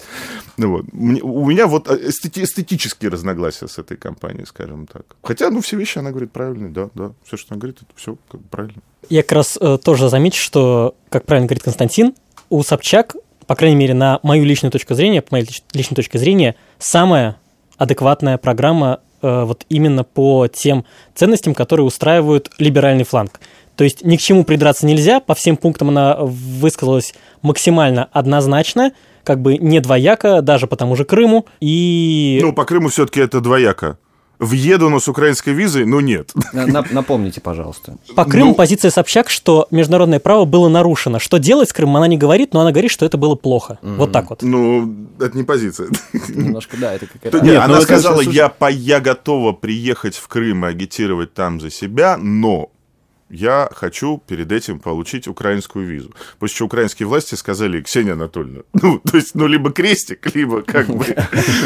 Ну, 0.57 0.71
вот. 0.71 0.87
У 0.93 1.49
меня 1.49 1.67
вот 1.67 1.89
эстети- 1.89 2.45
эстетические 2.45 3.11
разногласия 3.11 3.67
с 3.67 3.79
этой 3.79 3.97
компанией, 3.97 4.47
скажем 4.47 4.87
так. 4.87 5.03
Хотя, 5.23 5.51
ну, 5.51 5.61
все 5.61 5.77
вещи 5.77 5.99
она 5.99 6.11
говорит 6.11 6.31
правильные, 6.31 6.71
да, 6.71 6.89
да, 6.95 7.13
все, 7.25 7.37
что 7.37 7.55
она 7.55 7.61
говорит, 7.61 7.79
это 7.83 7.91
все 7.97 8.17
правильно. 8.51 8.81
Я 9.09 9.23
как 9.23 9.33
раз 9.33 9.59
э, 9.61 9.79
тоже 9.83 10.09
замечу, 10.09 10.41
что, 10.41 10.95
как 11.09 11.27
правильно 11.27 11.49
говорит 11.49 11.65
Константин, 11.65 12.15
у 12.49 12.63
Собчак 12.63 13.17
по 13.47 13.55
крайней 13.55 13.77
мере, 13.77 13.95
на 13.95 14.21
мою 14.23 14.45
личную 14.45 14.73
точку 14.73 14.95
зрения, 14.95 15.23
по 15.23 15.29
моей 15.37 15.47
личной 15.73 15.95
точке 15.95 16.19
зрения, 16.19 16.57
самая 16.79 17.37
адекватная 17.79 18.39
программа 18.39 19.01
э, 19.23 19.45
вот 19.45 19.65
именно 19.69 20.05
по 20.05 20.49
тем 20.49 20.85
ценностям, 21.15 21.55
которые 21.55 21.87
устраивают 21.87 22.51
либеральный 22.59 23.05
фланг. 23.05 23.41
То 23.77 23.85
есть 23.85 24.05
ни 24.05 24.17
к 24.17 24.21
чему 24.21 24.45
придраться 24.45 24.87
нельзя, 24.87 25.21
по 25.21 25.35
всем 25.35 25.57
пунктам 25.57 25.91
она 25.91 26.17
высказалась 26.19 27.15
максимально 27.43 28.09
однозначно, 28.13 28.93
как 29.23 29.43
бы 29.43 29.59
не 29.59 29.81
двояко, 29.81 30.41
даже 30.41 30.67
по 30.67 30.77
тому 30.77 30.97
же 30.97 31.05
Крыму. 31.05 31.47
И... 31.61 32.39
Ну, 32.43 32.53
по 32.53 32.65
Крыму 32.65 32.89
все-таки 32.89 33.21
это 33.21 33.41
двояко 33.41 33.99
въеду, 34.39 34.91
но 34.91 35.01
с 35.01 35.09
украинской 35.09 35.51
визой, 35.51 35.85
ну 35.85 36.01
нет. 36.01 36.33
Напомните, 36.53 37.41
пожалуйста. 37.41 37.97
По 38.15 38.25
Крыму 38.25 38.51
ну... 38.51 38.55
позиция 38.55 38.91
Собчак, 38.91 39.31
что 39.31 39.67
международное 39.71 40.21
право 40.21 40.45
было 40.45 40.69
нарушено. 40.69 41.19
Что 41.19 41.39
делать 41.39 41.71
с 41.71 41.73
Крымом, 41.73 41.97
она 41.97 42.07
не 42.07 42.17
говорит, 42.17 42.53
но 42.55 42.61
она 42.61 42.73
говорит, 42.73 42.91
что 42.91 43.07
это 43.07 43.17
было 43.17 43.35
плохо. 43.35 43.79
Mm-hmm. 43.83 43.97
Вот 43.97 44.13
так 44.13 44.31
вот. 44.31 44.43
Ну, 44.43 45.09
это 45.19 45.37
не 45.37 45.45
позиция. 45.45 45.89
Немножко, 46.29 46.77
да, 46.77 46.95
это 46.95 47.07
какая-то... 47.07 47.41
Нет, 47.41 47.63
она 47.63 47.77
ну, 47.77 47.83
сказала, 47.83 48.21
я, 48.21 48.49
по, 48.49 48.71
я 48.71 49.01
готова 49.01 49.53
приехать 49.53 50.17
в 50.17 50.29
Крым 50.29 50.67
и 50.67 50.69
агитировать 50.69 51.35
там 51.35 51.61
за 51.61 51.71
себя, 51.71 52.17
но 52.17 52.71
я 53.29 53.69
хочу 53.73 54.19
перед 54.27 54.53
этим 54.53 54.79
получить 54.79 55.27
украинскую 55.27 55.87
визу. 55.87 56.15
После 56.39 56.57
чего 56.57 56.67
украинские 56.67 57.07
власти 57.09 57.35
сказали, 57.35 57.83
Ксения 57.83 58.13
Анатольевна, 58.13 58.63
ну, 58.73 58.99
то 59.01 59.17
есть, 59.17 59.35
ну, 59.35 59.47
либо 59.47 59.73
крестик, 59.73 60.35
либо 60.35 60.63
как 60.63 60.89
бы, 60.89 61.05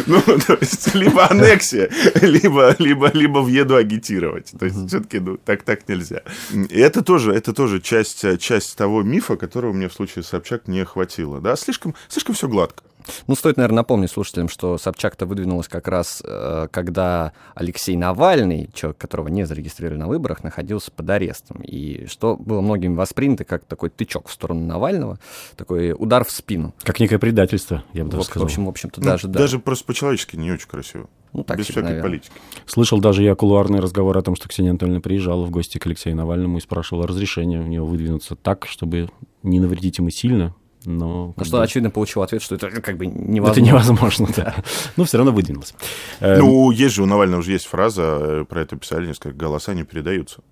ну, 0.06 0.20
то 0.46 0.56
есть, 0.60 0.94
либо 0.94 1.28
аннексия, 1.28 1.90
либо, 2.22 2.74
либо, 2.78 3.10
либо 3.12 3.38
въеду 3.38 3.76
агитировать. 3.76 4.52
То 4.58 4.64
есть, 4.64 4.88
все-таки, 4.88 5.20
ну, 5.20 5.36
так, 5.36 5.62
так 5.62 5.88
нельзя. 5.88 6.22
И 6.52 6.78
это 6.78 7.02
тоже, 7.02 7.32
это 7.32 7.52
тоже 7.52 7.80
часть, 7.80 8.24
часть 8.40 8.76
того 8.76 9.02
мифа, 9.02 9.36
которого 9.36 9.72
мне 9.72 9.88
в 9.88 9.92
случае 9.92 10.24
Собчак 10.24 10.68
не 10.68 10.84
хватило, 10.84 11.40
да, 11.40 11.56
слишком, 11.56 11.94
слишком 12.08 12.34
все 12.34 12.48
гладко. 12.48 12.82
Ну, 13.26 13.34
стоит, 13.34 13.56
наверное, 13.56 13.76
напомнить 13.76 14.10
слушателям, 14.10 14.48
что 14.48 14.78
Собчак-то 14.78 15.26
выдвинулась 15.26 15.68
как 15.68 15.88
раз, 15.88 16.22
э, 16.24 16.68
когда 16.70 17.32
Алексей 17.54 17.96
Навальный, 17.96 18.70
человек, 18.74 18.98
которого 18.98 19.28
не 19.28 19.44
зарегистрировали 19.44 19.98
на 19.98 20.08
выборах, 20.08 20.42
находился 20.42 20.90
под 20.90 21.08
арестом. 21.10 21.62
И 21.62 22.06
что 22.06 22.36
было 22.36 22.60
многими 22.60 22.94
воспринято 22.94 23.44
как 23.44 23.64
такой 23.64 23.90
тычок 23.90 24.28
в 24.28 24.32
сторону 24.32 24.66
Навального, 24.66 25.18
такой 25.56 25.92
удар 25.92 26.24
в 26.24 26.30
спину. 26.30 26.74
Как 26.82 27.00
некое 27.00 27.18
предательство, 27.18 27.84
я 27.92 28.04
бы 28.04 28.10
даже 28.10 28.24
сказал. 28.24 28.46
В 28.46 28.50
общем, 28.50 28.66
в 28.66 28.68
общем-то, 28.68 29.00
ну, 29.00 29.06
даже... 29.06 29.28
Да. 29.28 29.40
Даже 29.40 29.58
просто 29.58 29.84
по-человечески 29.84 30.36
не 30.36 30.50
очень 30.50 30.68
красиво. 30.68 31.08
Ну, 31.32 31.44
так 31.44 31.58
Без 31.58 31.66
себе, 31.66 31.74
всякой 31.74 31.84
наверное. 31.84 32.10
политики. 32.10 32.32
Слышал 32.66 33.00
даже 33.00 33.22
я 33.22 33.34
кулуарный 33.34 33.78
разговор 33.78 34.18
о 34.18 34.22
том, 34.22 34.34
что 34.34 34.48
Ксения 34.48 34.70
Анатольевна 34.70 35.00
приезжала 35.00 35.44
в 35.44 35.50
гости 35.50 35.78
к 35.78 35.86
Алексею 35.86 36.16
Навальному 36.16 36.58
и 36.58 36.60
спрашивала 36.60 37.06
разрешение 37.06 37.60
у 37.60 37.66
него 37.66 37.86
выдвинуться 37.86 38.34
так, 38.34 38.66
чтобы 38.66 39.08
не 39.42 39.60
навредить 39.60 39.98
ему 39.98 40.10
сильно, 40.10 40.54
но... 40.84 41.34
Ну, 41.36 41.44
что, 41.44 41.58
бы... 41.58 41.62
очевидно, 41.62 41.90
получил 41.90 42.22
ответ, 42.22 42.42
что 42.42 42.54
это 42.54 42.70
как 42.80 42.96
бы 42.96 43.06
невозможно. 43.06 43.60
Это 43.60 43.60
невозможно, 43.60 44.28
да. 44.36 44.54
Но 44.96 45.04
все 45.04 45.18
равно 45.18 45.32
выдвинулся. 45.32 45.74
Ну, 46.20 46.70
есть 46.70 46.94
же, 46.94 47.02
у 47.02 47.06
Навального 47.06 47.40
уже 47.40 47.52
есть 47.52 47.66
фраза, 47.66 48.18
э, 48.20 48.44
про 48.48 48.62
это 48.62 48.76
писали 48.76 49.06
несколько, 49.06 49.32
голоса 49.32 49.74
не 49.74 49.84
передаются. 49.84 50.42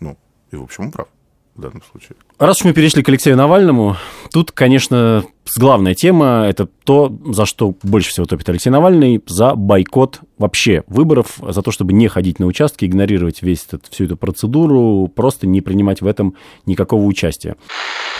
Ну, 0.00 0.18
и, 0.50 0.56
в 0.56 0.62
общем, 0.62 0.84
он 0.84 0.92
прав 0.92 1.08
в 1.56 1.60
данном 1.60 1.82
случае. 1.90 2.16
Раз 2.38 2.58
уж 2.58 2.64
мы 2.64 2.72
перешли 2.74 3.02
к 3.02 3.08
Алексею 3.08 3.36
Навальному, 3.36 3.96
тут, 4.30 4.52
конечно, 4.52 5.24
главная 5.56 5.94
тема– 5.94 6.46
это 6.48 6.66
то, 6.66 7.16
за 7.26 7.46
что 7.46 7.74
больше 7.82 8.10
всего 8.10 8.26
топит 8.26 8.48
Алексей 8.48 8.70
Навальный, 8.70 9.22
за 9.26 9.54
бойкот 9.54 10.20
вообще 10.36 10.84
выборов, 10.86 11.38
за 11.40 11.62
то, 11.62 11.70
чтобы 11.70 11.94
не 11.94 12.08
ходить 12.08 12.38
на 12.38 12.46
участки, 12.46 12.84
игнорировать 12.84 13.42
весь 13.42 13.64
этот, 13.66 13.86
всю 13.86 14.04
эту 14.04 14.16
процедуру, 14.16 15.10
просто 15.14 15.46
не 15.46 15.62
принимать 15.62 16.02
в 16.02 16.06
этом 16.06 16.34
никакого 16.66 17.02
участия. 17.04 17.56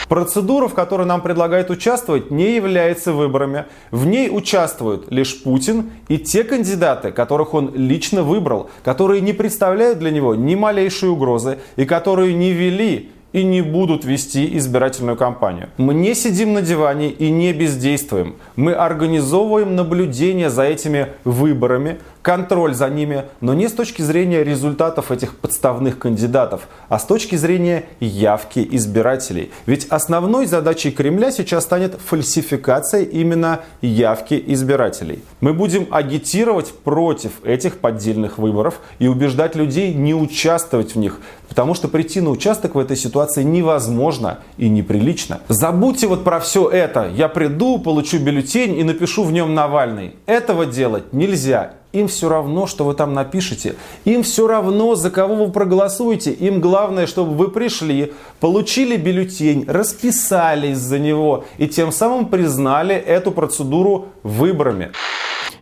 Процедура, 0.08 0.68
в 0.68 0.74
которой 0.74 1.06
нам 1.06 1.20
предлагают 1.20 1.70
участвовать, 1.70 2.30
не 2.30 2.54
является 2.54 3.12
выборами. 3.12 3.64
В 3.90 4.06
ней 4.06 4.28
участвуют 4.30 5.10
лишь 5.10 5.42
Путин 5.42 5.90
и 6.08 6.18
те 6.18 6.44
кандидаты, 6.44 7.12
которых 7.12 7.54
он 7.54 7.72
лично 7.74 8.22
выбрал, 8.22 8.70
которые 8.84 9.20
не 9.20 9.32
представляют 9.32 9.98
для 9.98 10.10
него 10.10 10.34
ни 10.34 10.54
малейшей 10.54 11.08
угрозы 11.08 11.58
и 11.76 11.84
которые 11.84 12.34
не 12.34 12.52
вели 12.52 13.10
и 13.36 13.44
не 13.44 13.60
будут 13.60 14.06
вести 14.06 14.56
избирательную 14.56 15.16
кампанию. 15.16 15.68
Мы 15.76 15.92
не 15.92 16.14
сидим 16.14 16.54
на 16.54 16.62
диване 16.62 17.10
и 17.10 17.30
не 17.30 17.52
бездействуем. 17.52 18.36
Мы 18.56 18.72
организовываем 18.72 19.76
наблюдение 19.76 20.48
за 20.48 20.62
этими 20.62 21.08
выборами, 21.24 21.98
контроль 22.26 22.74
за 22.74 22.88
ними, 22.88 23.26
но 23.40 23.54
не 23.54 23.68
с 23.68 23.72
точки 23.72 24.02
зрения 24.02 24.42
результатов 24.42 25.12
этих 25.12 25.36
подставных 25.36 25.96
кандидатов, 25.96 26.66
а 26.88 26.98
с 26.98 27.04
точки 27.04 27.36
зрения 27.36 27.84
явки 28.00 28.66
избирателей. 28.72 29.52
Ведь 29.66 29.86
основной 29.90 30.46
задачей 30.46 30.90
Кремля 30.90 31.30
сейчас 31.30 31.62
станет 31.62 31.94
фальсификация 32.04 33.04
именно 33.04 33.60
явки 33.80 34.42
избирателей. 34.48 35.22
Мы 35.40 35.54
будем 35.54 35.86
агитировать 35.92 36.74
против 36.74 37.30
этих 37.44 37.78
поддельных 37.78 38.38
выборов 38.38 38.80
и 38.98 39.06
убеждать 39.06 39.54
людей 39.54 39.94
не 39.94 40.12
участвовать 40.12 40.96
в 40.96 40.98
них, 40.98 41.20
потому 41.48 41.74
что 41.74 41.86
прийти 41.86 42.20
на 42.20 42.30
участок 42.30 42.74
в 42.74 42.80
этой 42.80 42.96
ситуации 42.96 43.44
невозможно 43.44 44.40
и 44.58 44.68
неприлично. 44.68 45.42
Забудьте 45.46 46.08
вот 46.08 46.24
про 46.24 46.40
все 46.40 46.68
это. 46.68 47.08
Я 47.14 47.28
приду, 47.28 47.78
получу 47.78 48.18
бюллетень 48.18 48.76
и 48.76 48.82
напишу 48.82 49.22
в 49.22 49.30
нем 49.30 49.54
Навальный. 49.54 50.16
Этого 50.26 50.66
делать 50.66 51.12
нельзя. 51.12 51.74
Им 51.96 52.08
все 52.08 52.28
равно, 52.28 52.66
что 52.66 52.84
вы 52.84 52.92
там 52.92 53.14
напишете. 53.14 53.76
Им 54.04 54.22
все 54.22 54.46
равно, 54.46 54.96
за 54.96 55.10
кого 55.10 55.46
вы 55.46 55.50
проголосуете. 55.50 56.30
Им 56.30 56.60
главное, 56.60 57.06
чтобы 57.06 57.32
вы 57.34 57.48
пришли, 57.48 58.12
получили 58.38 58.98
бюллетень, 58.98 59.64
расписались 59.66 60.76
за 60.76 60.98
него 60.98 61.44
и 61.56 61.66
тем 61.66 61.92
самым 61.92 62.26
признали 62.26 62.94
эту 62.94 63.30
процедуру 63.32 64.08
выборами. 64.22 64.90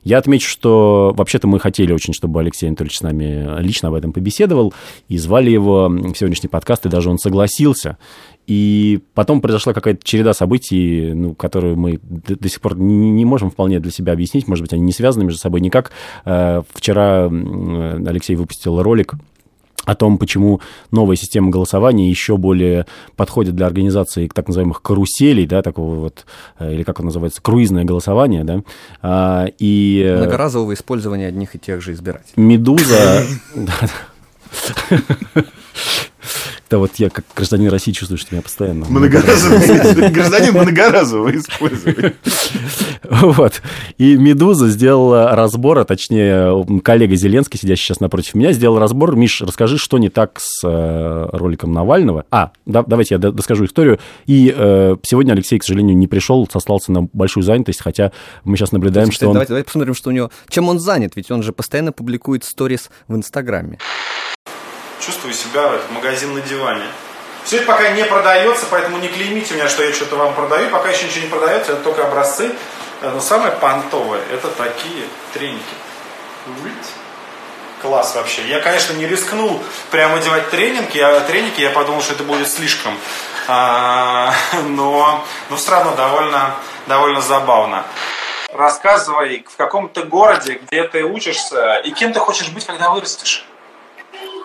Я 0.02 0.18
отмечу, 0.18 0.48
что 0.48 1.14
вообще-то 1.16 1.46
мы 1.46 1.58
хотели 1.58 1.92
очень, 1.92 2.12
чтобы 2.12 2.40
Алексей 2.40 2.66
Анатольевич 2.66 2.98
с 2.98 3.02
нами 3.02 3.60
лично 3.60 3.88
об 3.88 3.94
этом 3.94 4.12
побеседовал, 4.12 4.74
и 5.08 5.16
звали 5.16 5.50
его 5.50 5.88
в 5.88 6.14
сегодняшний 6.14 6.48
подкаст, 6.48 6.84
и 6.84 6.90
даже 6.90 7.10
он 7.10 7.18
согласился. 7.18 7.96
И 8.46 9.00
потом 9.14 9.40
произошла 9.40 9.72
какая-то 9.72 10.04
череда 10.04 10.34
событий, 10.34 11.12
ну, 11.14 11.34
которые 11.34 11.76
мы 11.76 11.98
до, 12.02 12.36
до 12.36 12.48
сих 12.48 12.60
пор 12.60 12.76
не, 12.76 13.10
не 13.10 13.24
можем 13.24 13.50
вполне 13.50 13.80
для 13.80 13.90
себя 13.90 14.12
объяснить. 14.12 14.48
Может 14.48 14.62
быть, 14.62 14.72
они 14.72 14.82
не 14.82 14.92
связаны 14.92 15.24
между 15.24 15.40
собой 15.40 15.60
никак. 15.60 15.92
Э, 16.24 16.62
вчера 16.74 17.26
Алексей 17.26 18.36
выпустил 18.36 18.82
ролик 18.82 19.14
о 19.84 19.94
том, 19.94 20.18
почему 20.18 20.60
новая 20.90 21.16
система 21.16 21.50
голосования 21.50 22.08
еще 22.08 22.36
более 22.36 22.86
подходит 23.16 23.54
для 23.54 23.66
организации 23.66 24.28
так 24.28 24.48
называемых 24.48 24.82
каруселей, 24.82 25.46
да, 25.46 25.62
такого 25.62 25.96
вот, 25.96 26.26
э, 26.58 26.74
или 26.74 26.82
как 26.82 27.00
он 27.00 27.06
называется, 27.06 27.42
круизное 27.42 27.84
голосование, 27.84 28.44
да, 28.44 28.62
а, 29.02 29.46
и... 29.58 30.02
Э, 30.04 30.18
Многоразового 30.18 30.74
использования 30.74 31.26
одних 31.26 31.54
и 31.54 31.58
тех 31.58 31.82
же 31.82 31.92
избирателей. 31.92 32.32
Медуза... 32.36 33.24
Да 36.74 36.78
вот 36.78 36.96
я 36.96 37.08
как 37.08 37.24
гражданин 37.36 37.68
России 37.68 37.92
чувствую, 37.92 38.18
что 38.18 38.34
меня 38.34 38.42
постоянно... 38.42 38.84
Многоразовый, 38.86 40.10
гражданин 40.10 40.54
многоразового 40.54 41.30
использования. 41.36 42.14
Вот. 43.04 43.62
И 43.96 44.16
«Медуза» 44.16 44.68
сделала 44.68 45.36
разбор, 45.36 45.78
а 45.78 45.84
точнее 45.84 46.66
коллега 46.82 47.14
Зеленский, 47.14 47.60
сидящий 47.60 47.84
сейчас 47.84 48.00
напротив 48.00 48.34
меня, 48.34 48.50
сделал 48.50 48.80
разбор. 48.80 49.14
Миш, 49.14 49.40
расскажи, 49.42 49.78
что 49.78 49.98
не 49.98 50.08
так 50.08 50.40
с 50.40 50.66
э, 50.66 51.28
роликом 51.32 51.72
Навального. 51.72 52.24
А, 52.32 52.50
да, 52.66 52.82
давайте 52.82 53.14
я 53.14 53.18
доскажу 53.18 53.66
историю. 53.66 54.00
И 54.26 54.52
э, 54.52 54.96
сегодня 55.04 55.32
Алексей, 55.32 55.60
к 55.60 55.62
сожалению, 55.62 55.96
не 55.96 56.08
пришел, 56.08 56.48
сослался 56.50 56.90
на 56.90 57.02
большую 57.12 57.44
занятость, 57.44 57.82
хотя 57.82 58.10
мы 58.42 58.56
сейчас 58.56 58.72
наблюдаем, 58.72 59.10
Кстати, 59.10 59.18
что 59.18 59.26
он... 59.28 59.34
давайте, 59.34 59.50
давайте 59.50 59.66
посмотрим, 59.66 59.94
что 59.94 60.10
у 60.10 60.12
него... 60.12 60.30
Чем 60.48 60.68
он 60.68 60.80
занят, 60.80 61.12
ведь 61.14 61.30
он 61.30 61.44
же 61.44 61.52
постоянно 61.52 61.92
публикует 61.92 62.42
сторис 62.42 62.90
в 63.06 63.14
Инстаграме. 63.14 63.78
Чувствую 65.04 65.34
себя 65.34 65.68
в 65.88 65.92
магазин 65.92 66.34
на 66.34 66.40
диване. 66.40 66.86
Все 67.44 67.58
это 67.58 67.66
пока 67.66 67.90
не 67.90 68.04
продается, 68.04 68.64
поэтому 68.70 68.96
не 68.96 69.08
клеймите 69.08 69.52
меня, 69.54 69.68
что 69.68 69.84
я 69.84 69.92
что-то 69.92 70.16
вам 70.16 70.34
продаю. 70.34 70.70
Пока 70.70 70.88
еще 70.88 71.06
ничего 71.06 71.24
не 71.24 71.30
продается, 71.30 71.72
это 71.72 71.82
только 71.82 72.06
образцы. 72.06 72.54
Но 73.02 73.20
самое 73.20 73.52
понтовое, 73.52 74.22
это 74.32 74.48
такие 74.48 75.04
треники. 75.34 75.62
Класс 77.82 78.14
вообще. 78.14 78.48
Я, 78.48 78.60
конечно, 78.60 78.94
не 78.94 79.06
рискнул 79.06 79.62
прямо 79.90 80.16
одевать 80.16 80.48
тренинги, 80.48 80.96
я, 80.96 81.20
треники, 81.20 81.60
я 81.60 81.68
подумал, 81.68 82.00
что 82.00 82.14
это 82.14 82.22
будет 82.22 82.50
слишком. 82.50 82.98
А, 83.46 84.32
но, 84.68 85.22
но 85.50 85.56
все 85.56 85.70
равно 85.70 85.94
довольно, 85.94 86.54
довольно 86.86 87.20
забавно. 87.20 87.84
Рассказывай, 88.50 89.44
в 89.46 89.56
каком 89.56 89.90
ты 89.90 90.04
городе, 90.04 90.60
где 90.62 90.84
ты 90.84 91.04
учишься 91.04 91.76
и 91.84 91.90
кем 91.90 92.14
ты 92.14 92.20
хочешь 92.20 92.48
быть, 92.48 92.64
когда 92.64 92.88
вырастешь? 92.88 93.44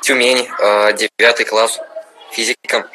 Тюмень, 0.02 0.48
э, 0.60 0.94
девятый 0.94 1.46
класс, 1.46 1.80
физика. 2.32 2.88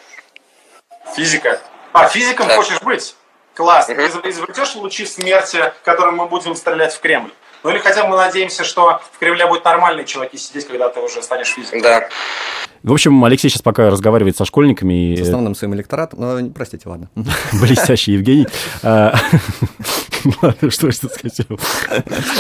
Физика. 1.14 1.60
А, 1.92 2.08
физиком 2.08 2.48
Да. 2.48 2.56
хочешь 2.56 2.80
быть? 2.82 3.14
Класс. 3.54 3.88
Мгм. 3.88 3.98
Ты 4.22 4.30
изобретешь 4.30 4.74
лучи 4.74 5.06
смерти, 5.06 5.72
которым 5.84 6.16
мы 6.16 6.26
будем 6.26 6.56
стрелять 6.56 6.92
в 6.94 7.00
Кремль? 7.00 7.30
Ну 7.62 7.70
или 7.70 7.78
хотя 7.78 8.02
бы 8.02 8.10
мы 8.10 8.16
надеемся, 8.16 8.64
что 8.64 9.00
в 9.12 9.18
Кремле 9.18 9.46
будут 9.46 9.64
нормальные 9.64 10.04
чуваки 10.04 10.36
сидеть, 10.36 10.66
когда 10.66 10.88
ты 10.88 11.00
уже 11.00 11.22
станешь 11.22 11.48
физиком. 11.48 11.80
Да. 11.80 12.08
В 12.82 12.92
общем, 12.92 13.24
Алексей 13.24 13.48
сейчас 13.48 13.62
пока 13.62 13.88
разговаривает 13.88 14.36
со 14.36 14.44
школьниками. 14.44 15.14
С 15.14 15.18
и, 15.18 15.22
э, 15.22 15.24
основным 15.24 15.54
своим 15.54 15.74
электоратом. 15.74 16.20
Ну, 16.20 16.50
простите, 16.50 16.86
ладно. 16.88 17.08
Блестящий 17.52 18.12
Евгений. 18.12 18.46
Ладно, 20.42 20.70
что 20.70 20.88
я 20.88 20.92
хотел. 20.92 21.58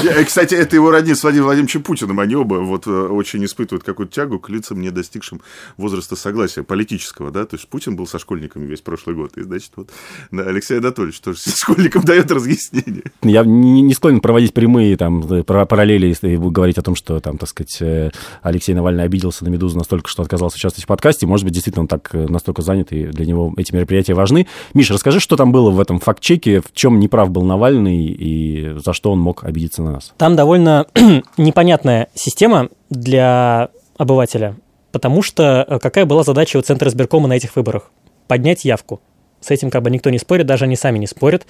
Я, 0.02 0.24
Кстати, 0.24 0.54
это 0.54 0.76
его 0.76 0.90
родни 0.90 1.14
с 1.14 1.22
Владимиром 1.22 1.46
Владимировичем 1.46 1.82
Путиным. 1.82 2.20
Они 2.20 2.34
оба 2.34 2.54
вот 2.56 2.86
э, 2.86 2.90
очень 2.90 3.44
испытывают 3.44 3.84
какую-то 3.84 4.12
тягу 4.12 4.38
к 4.38 4.48
лицам, 4.48 4.80
не 4.80 4.90
достигшим 4.90 5.40
возраста 5.76 6.16
согласия 6.16 6.62
политического, 6.62 7.30
да, 7.30 7.44
то 7.44 7.56
есть 7.56 7.68
Путин 7.68 7.96
был 7.96 8.06
со 8.06 8.18
школьниками 8.18 8.66
весь 8.66 8.80
прошлый 8.80 9.16
год, 9.16 9.36
и, 9.36 9.42
значит, 9.42 9.72
вот 9.76 9.90
Алексей 10.32 10.78
Анатольевич 10.78 11.20
тоже 11.20 11.38
школьникам 11.56 12.02
дает 12.02 12.30
разъяснение. 12.30 13.04
Я 13.22 13.44
не, 13.44 13.82
не 13.82 13.94
склонен 13.94 14.20
проводить 14.20 14.54
прямые 14.54 14.96
там 14.96 15.20
э, 15.32 15.42
пара- 15.42 15.66
параллели 15.66 16.14
и 16.22 16.36
говорить 16.36 16.78
о 16.78 16.82
том, 16.82 16.94
что 16.94 17.20
там, 17.20 17.38
так 17.38 17.48
сказать, 17.48 17.76
э, 17.80 18.10
Алексей 18.42 18.74
Навальный 18.74 19.04
обиделся 19.04 19.44
на 19.44 19.48
«Медузу» 19.48 19.76
настолько, 19.76 20.08
что 20.08 20.22
отказался 20.22 20.56
участвовать 20.56 20.84
в 20.84 20.88
подкасте. 20.88 21.26
Может 21.26 21.44
быть, 21.44 21.54
действительно 21.54 21.82
он 21.82 21.88
так 21.88 22.10
э, 22.14 22.26
настолько 22.28 22.62
занят, 22.62 22.92
и 22.92 23.04
для 23.04 23.26
него 23.26 23.52
эти 23.56 23.74
мероприятия 23.74 24.14
важны. 24.14 24.46
Миша, 24.72 24.94
расскажи, 24.94 25.20
что 25.20 25.36
там 25.36 25.52
было 25.52 25.70
в 25.70 25.80
этом 25.80 26.00
факт-чеке, 26.00 26.60
в 26.60 26.72
чем 26.72 27.00
неправ 27.00 27.30
был 27.30 27.44
Навальный 27.44 27.73
и 27.78 28.74
за 28.76 28.92
что 28.92 29.12
он 29.12 29.20
мог 29.20 29.44
обидеться 29.44 29.82
на 29.82 29.92
нас. 29.92 30.12
Там 30.16 30.36
довольно 30.36 30.86
непонятная 31.36 32.08
система 32.14 32.68
для 32.90 33.70
обывателя, 33.96 34.56
потому 34.92 35.22
что 35.22 35.64
э, 35.68 35.78
какая 35.78 36.06
была 36.06 36.22
задача 36.22 36.56
у 36.56 36.62
Центра 36.62 36.88
избиркома 36.88 37.28
на 37.28 37.34
этих 37.34 37.56
выборах? 37.56 37.90
Поднять 38.28 38.64
явку. 38.64 39.00
С 39.40 39.50
этим 39.50 39.70
как 39.70 39.82
бы 39.82 39.90
никто 39.90 40.08
не 40.08 40.18
спорит, 40.18 40.46
даже 40.46 40.64
они 40.64 40.76
сами 40.76 40.98
не 40.98 41.06
спорят. 41.06 41.46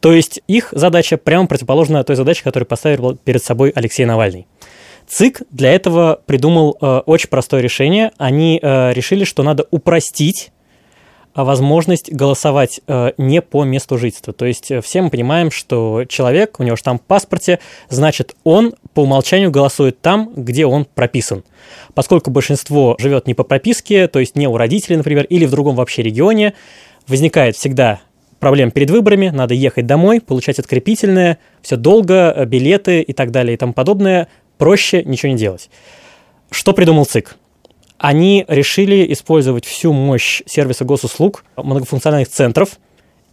То 0.00 0.12
есть 0.12 0.42
их 0.46 0.68
задача 0.72 1.16
прямо 1.16 1.46
противоположна 1.46 2.04
той 2.04 2.16
задаче, 2.16 2.42
которую 2.44 2.66
поставил 2.66 3.16
перед 3.16 3.42
собой 3.42 3.70
Алексей 3.74 4.04
Навальный. 4.04 4.46
ЦИК 5.06 5.42
для 5.50 5.72
этого 5.72 6.20
придумал 6.26 6.76
э, 6.80 7.02
очень 7.06 7.28
простое 7.28 7.60
решение. 7.62 8.12
Они 8.18 8.60
э, 8.62 8.92
решили, 8.92 9.24
что 9.24 9.42
надо 9.42 9.66
упростить 9.70 10.52
возможность 11.34 12.12
голосовать 12.12 12.80
э, 12.86 13.12
не 13.16 13.40
по 13.40 13.64
месту 13.64 13.98
жительства. 13.98 14.32
То 14.32 14.46
есть 14.46 14.70
э, 14.70 14.80
все 14.80 15.02
мы 15.02 15.10
понимаем, 15.10 15.50
что 15.50 16.04
человек, 16.08 16.58
у 16.58 16.62
него 16.62 16.76
штамп 16.76 17.02
в 17.02 17.04
паспорте, 17.04 17.60
значит, 17.88 18.34
он 18.44 18.74
по 18.94 19.02
умолчанию 19.02 19.50
голосует 19.50 20.00
там, 20.00 20.32
где 20.34 20.66
он 20.66 20.84
прописан. 20.84 21.44
Поскольку 21.94 22.30
большинство 22.30 22.96
живет 22.98 23.26
не 23.26 23.34
по 23.34 23.44
прописке, 23.44 24.08
то 24.08 24.18
есть 24.18 24.36
не 24.36 24.48
у 24.48 24.56
родителей, 24.56 24.96
например, 24.96 25.24
или 25.24 25.44
в 25.44 25.50
другом 25.50 25.76
вообще 25.76 26.02
регионе, 26.02 26.54
возникает 27.06 27.56
всегда 27.56 28.00
проблем 28.40 28.70
перед 28.70 28.90
выборами, 28.90 29.28
надо 29.28 29.54
ехать 29.54 29.86
домой, 29.86 30.20
получать 30.20 30.58
открепительное, 30.58 31.38
все 31.62 31.76
долго, 31.76 32.32
э, 32.34 32.44
билеты 32.44 33.02
и 33.02 33.12
так 33.12 33.30
далее 33.30 33.54
и 33.54 33.56
тому 33.56 33.72
подобное. 33.72 34.28
Проще 34.58 35.04
ничего 35.04 35.32
не 35.32 35.38
делать. 35.38 35.70
Что 36.50 36.72
придумал 36.72 37.06
ЦИК? 37.06 37.36
Они 38.00 38.46
решили 38.48 39.12
использовать 39.12 39.66
всю 39.66 39.92
мощь 39.92 40.40
сервиса 40.46 40.86
госуслуг, 40.86 41.44
многофункциональных 41.58 42.30
центров 42.30 42.78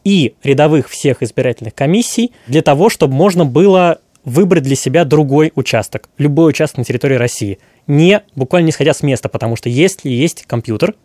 и 0.03 0.35
рядовых 0.43 0.89
всех 0.89 1.23
избирательных 1.23 1.73
комиссий 1.73 2.33
для 2.47 2.61
того, 2.61 2.89
чтобы 2.89 3.13
можно 3.13 3.45
было 3.45 3.99
выбрать 4.25 4.63
для 4.63 4.75
себя 4.75 5.05
другой 5.05 5.53
участок, 5.55 6.09
любой 6.17 6.49
участок 6.49 6.79
на 6.79 6.83
территории 6.83 7.15
России, 7.15 7.59
не 7.87 8.21
буквально 8.35 8.65
не 8.65 8.71
сходя 8.73 8.93
с 8.93 9.03
места, 9.03 9.29
потому 9.29 9.55
что 9.55 9.69
если 9.69 10.09
есть 10.09 10.43
компьютер, 10.45 10.95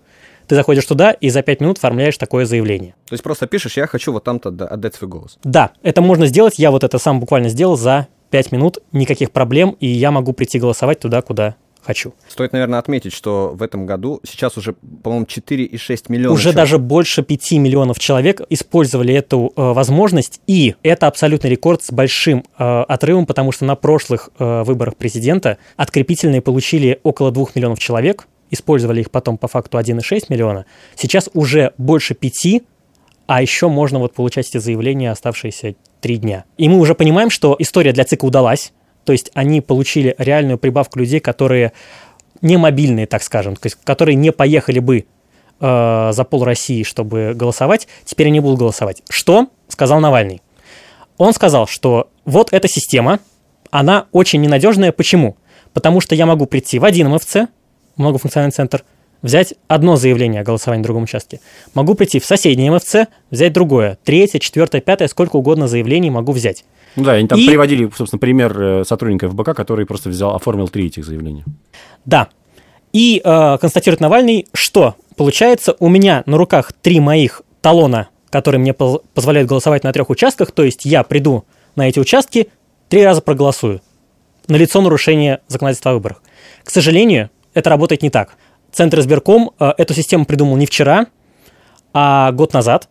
ты 0.48 0.56
заходишь 0.56 0.84
туда 0.84 1.12
и 1.12 1.30
за 1.30 1.42
5 1.42 1.60
минут 1.60 1.78
оформляешь 1.78 2.18
такое 2.18 2.46
заявление. 2.46 2.96
То 3.08 3.12
есть 3.12 3.22
просто 3.22 3.46
пишешь, 3.46 3.76
я 3.76 3.86
хочу 3.86 4.10
вот 4.12 4.24
там-то 4.24 4.50
да- 4.50 4.66
отдать 4.66 4.96
свой 4.96 5.08
голос. 5.08 5.38
Да, 5.44 5.70
это 5.84 6.02
можно 6.02 6.26
сделать, 6.26 6.58
я 6.58 6.72
вот 6.72 6.82
это 6.82 6.98
сам 6.98 7.20
буквально 7.20 7.48
сделал 7.48 7.76
за 7.76 8.08
5 8.30 8.50
минут, 8.50 8.78
никаких 8.90 9.30
проблем, 9.30 9.76
и 9.78 9.86
я 9.86 10.10
могу 10.10 10.32
прийти 10.32 10.58
голосовать 10.58 10.98
туда, 10.98 11.22
куда 11.22 11.54
хочу. 11.82 12.14
Стоит, 12.28 12.52
наверное, 12.52 12.78
отметить, 12.78 13.12
что 13.12 13.52
в 13.54 13.62
этом 13.62 13.86
году 13.86 14.20
сейчас 14.24 14.56
уже, 14.56 14.74
по-моему, 15.02 15.26
4,6 15.26 16.04
миллиона. 16.08 16.34
Уже 16.34 16.44
человек. 16.44 16.56
даже 16.56 16.78
больше 16.78 17.22
5 17.22 17.52
миллионов 17.52 17.98
человек 17.98 18.40
использовали 18.48 19.14
эту 19.14 19.52
э, 19.54 19.72
возможность, 19.72 20.40
и 20.46 20.74
это 20.82 21.06
абсолютный 21.06 21.50
рекорд 21.50 21.82
с 21.82 21.90
большим 21.90 22.44
э, 22.58 22.82
отрывом, 22.82 23.26
потому 23.26 23.52
что 23.52 23.64
на 23.64 23.74
прошлых 23.74 24.30
э, 24.38 24.62
выборах 24.62 24.96
президента 24.96 25.58
открепительные 25.76 26.40
получили 26.40 27.00
около 27.02 27.32
2 27.32 27.46
миллионов 27.54 27.78
человек, 27.78 28.26
использовали 28.50 29.00
их 29.00 29.10
потом 29.10 29.38
по 29.38 29.48
факту 29.48 29.78
1,6 29.78 30.26
миллиона. 30.28 30.66
Сейчас 30.94 31.28
уже 31.34 31.72
больше 31.78 32.14
5, 32.14 32.62
а 33.26 33.42
еще 33.42 33.68
можно 33.68 33.98
вот 33.98 34.14
получать 34.14 34.48
эти 34.48 34.58
заявления 34.58 35.10
оставшиеся 35.10 35.74
3 36.00 36.16
дня. 36.18 36.44
И 36.58 36.68
мы 36.68 36.78
уже 36.78 36.94
понимаем, 36.94 37.30
что 37.30 37.56
история 37.58 37.92
для 37.92 38.04
ЦИКа 38.04 38.24
удалась, 38.24 38.72
то 39.04 39.12
есть 39.12 39.30
они 39.34 39.60
получили 39.60 40.14
реальную 40.18 40.58
прибавку 40.58 40.98
людей, 40.98 41.20
которые 41.20 41.72
не 42.40 42.56
мобильные, 42.56 43.06
так 43.06 43.22
скажем, 43.22 43.56
то 43.56 43.66
есть 43.66 43.78
которые 43.84 44.14
не 44.14 44.32
поехали 44.32 44.78
бы 44.78 45.06
э, 45.60 46.10
за 46.12 46.24
пол 46.24 46.44
России, 46.44 46.82
чтобы 46.82 47.32
голосовать, 47.34 47.88
теперь 48.04 48.28
они 48.28 48.40
будут 48.40 48.58
голосовать. 48.58 49.02
Что 49.08 49.48
сказал 49.68 50.00
Навальный? 50.00 50.42
Он 51.18 51.32
сказал, 51.32 51.66
что 51.66 52.10
вот 52.24 52.52
эта 52.52 52.68
система, 52.68 53.20
она 53.70 54.06
очень 54.12 54.40
ненадежная. 54.40 54.92
Почему? 54.92 55.36
Потому 55.72 56.00
что 56.00 56.14
я 56.14 56.26
могу 56.26 56.46
прийти 56.46 56.78
в 56.78 56.84
один 56.84 57.08
МФЦ, 57.10 57.48
многофункциональный 57.96 58.52
центр, 58.52 58.84
взять 59.22 59.54
одно 59.68 59.96
заявление 59.96 60.40
о 60.40 60.44
голосовании 60.44 60.82
в 60.82 60.84
другом 60.84 61.04
участке. 61.04 61.40
Могу 61.74 61.94
прийти 61.94 62.18
в 62.20 62.24
соседний 62.26 62.68
МФЦ, 62.70 63.06
взять 63.30 63.52
другое, 63.52 63.98
третье, 64.04 64.38
четвертое, 64.38 64.80
пятое, 64.80 65.08
сколько 65.08 65.36
угодно 65.36 65.68
заявлений 65.68 66.10
могу 66.10 66.32
взять. 66.32 66.64
Ну 66.96 67.04
да, 67.04 67.12
они 67.12 67.26
там 67.28 67.38
И- 67.38 67.46
приводили, 67.46 67.90
собственно, 67.96 68.18
пример 68.18 68.60
э, 68.60 68.84
сотрудника 68.84 69.28
ФБК, 69.30 69.54
который 69.54 69.86
просто 69.86 70.08
взял, 70.10 70.34
оформил 70.34 70.68
три 70.68 70.86
этих 70.88 71.04
заявления. 71.04 71.44
Да. 72.04 72.28
И 72.92 73.22
э, 73.24 73.58
констатирует 73.58 74.00
Навальный, 74.00 74.46
что 74.52 74.96
получается 75.16 75.74
у 75.78 75.88
меня 75.88 76.22
на 76.26 76.36
руках 76.36 76.72
три 76.74 77.00
моих 77.00 77.42
талона, 77.62 78.08
которые 78.28 78.60
мне 78.60 78.74
поз- 78.74 79.00
позволяют 79.14 79.48
голосовать 79.48 79.84
на 79.84 79.92
трех 79.92 80.10
участках, 80.10 80.50
то 80.52 80.64
есть 80.64 80.84
я 80.84 81.02
приду 81.02 81.44
на 81.76 81.88
эти 81.88 81.98
участки, 81.98 82.48
три 82.90 83.02
раза 83.04 83.22
проголосую. 83.22 83.80
Налицо 84.48 84.80
нарушение 84.82 85.40
законодательства 85.48 85.92
о 85.92 85.94
выборах. 85.94 86.22
К 86.64 86.70
сожалению, 86.70 87.30
это 87.54 87.70
работает 87.70 88.02
не 88.02 88.10
так. 88.10 88.36
Центр 88.72 89.00
избирком 89.00 89.52
э, 89.60 89.72
эту 89.76 89.94
систему 89.94 90.24
придумал 90.24 90.56
не 90.56 90.66
вчера, 90.66 91.06
а 91.92 92.32
год 92.32 92.54
назад, 92.54 92.88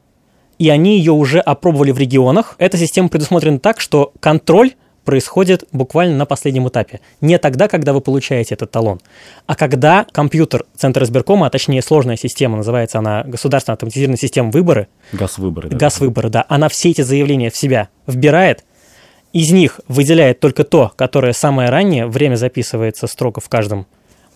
и 0.60 0.70
они 0.70 0.98
ее 0.98 1.12
уже 1.12 1.40
опробовали 1.40 1.92
в 1.92 1.98
регионах. 1.98 2.56
Эта 2.60 2.78
система 2.78 3.10
предусмотрена 3.10 3.60
так, 3.60 3.80
что 3.80 4.14
контроль 4.20 4.74
происходит 5.04 5.64
буквально 5.72 6.16
на 6.16 6.28
последнем 6.28 6.68
этапе. 6.68 7.00
Не 7.22 7.40
тогда, 7.40 7.68
когда 7.68 7.94
вы 7.94 8.02
получаете 8.02 8.54
этот 8.54 8.70
талон, 8.70 9.02
а 9.48 9.56
когда 9.56 10.06
компьютер 10.12 10.66
Центра 10.78 11.04
избиркома, 11.04 11.48
а 11.48 11.50
точнее 11.50 11.82
сложная 11.82 12.18
система, 12.18 12.58
называется 12.58 13.00
она 13.00 13.24
Государственная 13.24 13.74
автоматизированная 13.74 14.20
система 14.20 14.52
выборы, 14.52 14.88
Газ-выборы. 15.14 15.70
да. 15.70 15.78
газ-выборы, 15.78 16.30
да, 16.30 16.46
она 16.48 16.70
все 16.70 16.92
эти 16.92 17.02
заявления 17.02 17.50
в 17.50 17.58
себя 17.58 17.90
вбирает, 18.06 18.64
из 19.34 19.52
них 19.52 19.80
выделяет 19.88 20.40
только 20.40 20.64
то, 20.64 20.92
которое 20.96 21.34
самое 21.34 21.70
раннее, 21.70 22.06
время 22.06 22.36
записывается 22.36 23.08
строго 23.08 23.42
в 23.42 23.50
каждом 23.50 23.88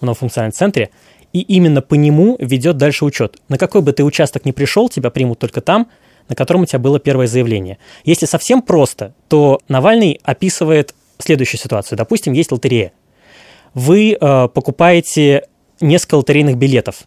многофункциональном 0.02 0.54
центре, 0.54 0.90
и 1.36 1.42
именно 1.42 1.82
по 1.82 1.96
нему 1.96 2.38
ведет 2.40 2.78
дальше 2.78 3.04
учет. 3.04 3.36
На 3.50 3.58
какой 3.58 3.82
бы 3.82 3.92
ты 3.92 4.06
участок 4.06 4.46
ни 4.46 4.52
пришел, 4.52 4.88
тебя 4.88 5.10
примут 5.10 5.40
только 5.40 5.60
там, 5.60 5.90
на 6.30 6.36
котором 6.36 6.62
у 6.62 6.66
тебя 6.66 6.80
было 6.80 6.98
первое 6.98 7.28
заявление. 7.28 7.78
Если 8.06 8.26
совсем 8.26 8.62
просто, 8.62 9.14
то 9.28 9.60
Навальный 9.68 10.22
описывает 10.24 10.96
следующую 11.18 11.60
ситуацию. 11.60 11.98
Допустим, 11.98 12.32
есть 12.32 12.54
лотерея. 12.54 12.94
Вы 13.74 14.14
э, 14.14 14.48
покупаете 14.48 15.44
несколько 15.82 16.16
лотерейных 16.16 16.56
билетов, 16.56 17.04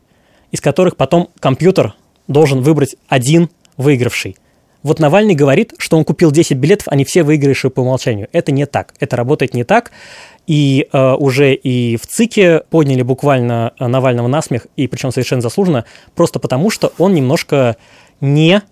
из 0.50 0.60
которых 0.60 0.98
потом 0.98 1.30
компьютер 1.40 1.94
должен 2.26 2.60
выбрать 2.60 2.96
один 3.08 3.48
выигравший. 3.78 4.36
Вот 4.82 5.00
Навальный 5.00 5.34
говорит, 5.34 5.74
что 5.78 5.96
он 5.96 6.04
купил 6.04 6.30
10 6.30 6.56
билетов, 6.56 6.88
они 6.88 7.04
все 7.04 7.22
выигрыши 7.22 7.68
по 7.68 7.80
умолчанию. 7.80 8.28
Это 8.32 8.52
не 8.52 8.64
так. 8.66 8.94
Это 9.00 9.16
работает 9.16 9.54
не 9.54 9.64
так. 9.64 9.90
И 10.46 10.88
э, 10.92 11.12
уже 11.14 11.54
и 11.54 11.96
в 11.96 12.06
ЦИКе 12.06 12.62
подняли 12.70 13.02
буквально 13.02 13.72
э, 13.78 13.86
Навального 13.86 14.28
насмех, 14.28 14.66
и 14.76 14.86
причем 14.86 15.10
совершенно 15.10 15.42
заслуженно, 15.42 15.84
просто 16.14 16.38
потому 16.38 16.70
что 16.70 16.92
он 16.96 17.12
немножко 17.12 17.76
не 18.20 18.62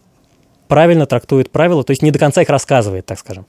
правильно 0.68 1.06
трактует 1.06 1.50
правила, 1.50 1.84
то 1.84 1.90
есть 1.90 2.02
не 2.02 2.10
до 2.10 2.18
конца 2.18 2.40
их 2.40 2.48
рассказывает, 2.48 3.04
так 3.04 3.18
скажем. 3.18 3.46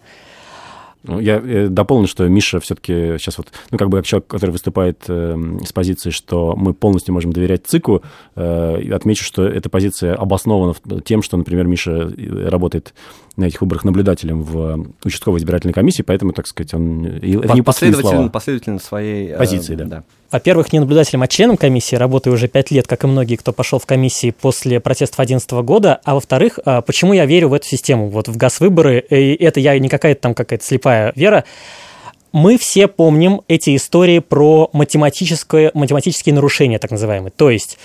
Ну, 1.03 1.19
я 1.19 1.37
э, 1.37 1.67
дополню, 1.67 2.07
что 2.07 2.27
Миша 2.27 2.59
все-таки 2.59 3.17
сейчас 3.17 3.37
вот, 3.37 3.47
ну, 3.71 3.77
как 3.77 3.89
бы 3.89 3.97
как 3.97 4.05
человек, 4.05 4.27
который 4.27 4.51
выступает 4.51 5.03
э, 5.07 5.35
с 5.65 5.71
позиции, 5.71 6.09
что 6.09 6.55
мы 6.55 6.73
полностью 6.73 7.13
можем 7.13 7.31
доверять 7.31 7.65
ЦИКу, 7.65 8.03
э, 8.35 8.91
отмечу, 8.91 9.23
что 9.23 9.43
эта 9.45 9.69
позиция 9.69 10.15
обоснована 10.15 10.73
тем, 11.05 11.21
что, 11.21 11.37
например, 11.37 11.67
Миша 11.67 11.91
э, 11.91 12.49
работает 12.49 12.93
на 13.37 13.45
этих 13.45 13.61
выборах 13.61 13.85
наблюдателем 13.85 14.41
в 14.41 14.87
участковой 15.03 15.39
избирательной 15.39 15.73
комиссии, 15.73 16.01
поэтому, 16.01 16.33
так 16.33 16.47
сказать, 16.47 16.73
он... 16.73 17.05
Это 17.05 17.53
не 17.53 17.61
последовательно, 17.61 18.29
последовательно 18.29 18.79
своей... 18.79 19.29
Э, 19.29 19.37
позиции, 19.37 19.75
э, 19.75 19.77
да. 19.77 19.85
да. 19.85 20.03
Во-первых, 20.31 20.73
не 20.73 20.79
наблюдателем, 20.79 21.21
а 21.21 21.27
членом 21.27 21.55
комиссии, 21.55 21.95
работаю 21.95 22.33
уже 22.33 22.47
пять 22.47 22.71
лет, 22.71 22.87
как 22.87 23.03
и 23.03 23.07
многие, 23.07 23.35
кто 23.35 23.53
пошел 23.53 23.79
в 23.79 23.85
комиссии 23.85 24.31
после 24.31 24.79
протестов 24.79 25.17
2011 25.17 25.51
года. 25.65 26.01
А 26.03 26.15
во-вторых, 26.15 26.59
почему 26.85 27.13
я 27.13 27.25
верю 27.25 27.49
в 27.49 27.53
эту 27.53 27.67
систему? 27.67 28.09
Вот 28.09 28.27
в 28.27 28.35
ГАЗ-выборы, 28.35 28.99
и 28.99 29.35
это 29.35 29.59
я 29.59 29.77
не 29.79 29.87
какая-то 29.87 30.19
там 30.19 30.33
какая-то 30.33 30.65
слепая 30.65 31.13
вера, 31.15 31.45
мы 32.33 32.57
все 32.57 32.87
помним 32.87 33.41
эти 33.47 33.75
истории 33.75 34.19
про 34.19 34.69
математическое, 34.73 35.71
математические 35.73 36.35
нарушения, 36.35 36.79
так 36.79 36.91
называемые. 36.91 37.31
То 37.31 37.49
есть 37.49 37.77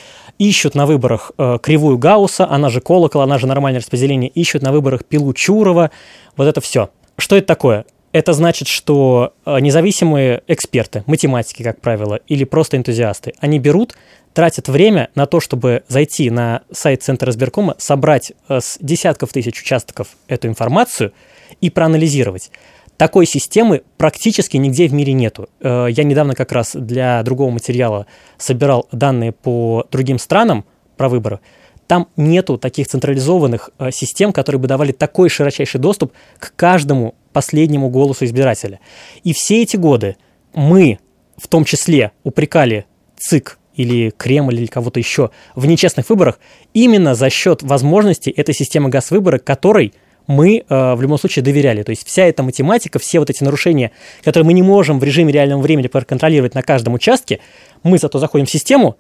ищут 0.49 0.75
на 0.75 0.87
выборах 0.87 1.33
э, 1.39 1.59
кривую 1.63 1.99
Гаусса, 1.99 2.49
она 2.49 2.69
же 2.69 2.81
колокол, 2.81 3.23
она 3.23 3.39
же 3.39 3.47
нормальное 3.47 3.81
распределение, 3.81 4.31
ищут 4.31 4.63
на 4.63 4.73
выборах 4.73 5.05
пилу 5.05 5.33
Чурова, 5.33 5.91
вот 6.37 6.47
это 6.47 6.61
все. 6.61 6.91
Что 7.19 7.37
это 7.37 7.47
такое? 7.47 7.85
Это 8.13 8.33
значит, 8.33 8.69
что 8.69 9.33
э, 9.47 9.61
независимые 9.61 10.43
эксперты, 10.47 11.03
математики, 11.07 11.63
как 11.63 11.81
правило, 11.81 12.21
или 12.29 12.45
просто 12.45 12.77
энтузиасты, 12.77 13.33
они 13.41 13.59
берут, 13.59 13.95
тратят 14.35 14.69
время 14.69 15.11
на 15.15 15.27
то, 15.27 15.41
чтобы 15.41 15.85
зайти 15.89 16.31
на 16.31 16.63
сайт 16.71 17.03
Центра 17.03 17.31
избиркома, 17.31 17.75
собрать 17.79 18.33
э, 18.49 18.61
с 18.61 18.79
десятков 18.81 19.33
тысяч 19.33 19.61
участков 19.61 20.09
эту 20.29 20.49
информацию 20.49 21.13
и 21.61 21.71
проанализировать. 21.71 22.51
Такой 22.97 23.27
системы 23.27 23.83
практически 23.97 24.57
нигде 24.57 24.87
в 24.87 24.93
мире 24.93 25.13
нету. 25.13 25.49
Э, 25.61 25.87
я 25.91 26.05
недавно 26.05 26.35
как 26.35 26.53
раз 26.53 26.75
для 26.75 27.23
другого 27.23 27.51
материала 27.51 28.07
собирал 28.39 28.89
данные 28.93 29.33
по 29.33 29.87
другим 29.91 30.19
странам 30.19 30.65
про 30.97 31.09
выборы. 31.09 31.41
Там 31.87 32.09
нету 32.17 32.59
таких 32.59 32.87
централизованных 32.87 33.71
систем, 33.91 34.33
которые 34.33 34.61
бы 34.61 34.69
давали 34.69 34.93
такой 34.93 35.29
широчайший 35.29 35.81
доступ 35.81 36.13
к 36.39 36.55
каждому 36.55 37.15
последнему 37.33 37.91
голосу 37.91 38.25
избирателя. 38.25 38.81
И 39.25 39.33
все 39.33 39.63
эти 39.63 39.77
годы 39.77 40.17
мы, 40.55 40.99
в 41.37 41.49
том 41.49 41.65
числе, 41.65 42.13
упрекали 42.23 42.87
ЦИК 43.17 43.59
или 43.75 44.11
Кремль 44.11 44.57
или 44.57 44.67
кого-то 44.67 45.01
еще 45.01 45.31
в 45.55 45.67
нечестных 45.67 46.11
выборах 46.11 46.39
именно 46.75 47.15
за 47.15 47.31
счет 47.31 47.63
возможности 47.63 48.31
этой 48.31 48.55
системы 48.55 48.91
газ-выбора, 48.91 49.39
которой 49.39 49.95
мы 50.27 50.65
э, 50.69 50.95
в 50.95 51.01
любом 51.03 51.19
случае 51.19 51.43
доверяли. 51.43 51.83
То 51.83 51.91
есть 51.91 52.07
вся 52.07 52.25
эта 52.25 52.43
математика, 52.43 52.99
все 52.99 53.19
вот 53.19 53.31
эти 53.31 53.43
нарушения, 53.45 53.93
которые 54.23 54.47
мы 54.47 54.53
не 54.53 54.63
можем 54.63 54.99
в 54.99 55.05
режиме 55.05 55.33
реального 55.33 55.61
времени 55.61 55.87
проконтролировать 55.89 56.55
на 56.55 56.63
каждом 56.63 56.95
участке, 56.95 57.41
мы 57.83 57.99
зато 57.99 58.19
заходим 58.19 58.47
в 58.47 58.51
систему 58.51 58.97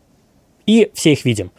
и 0.66 0.90
все 0.94 1.12
их 1.12 1.24
видим. 1.24 1.52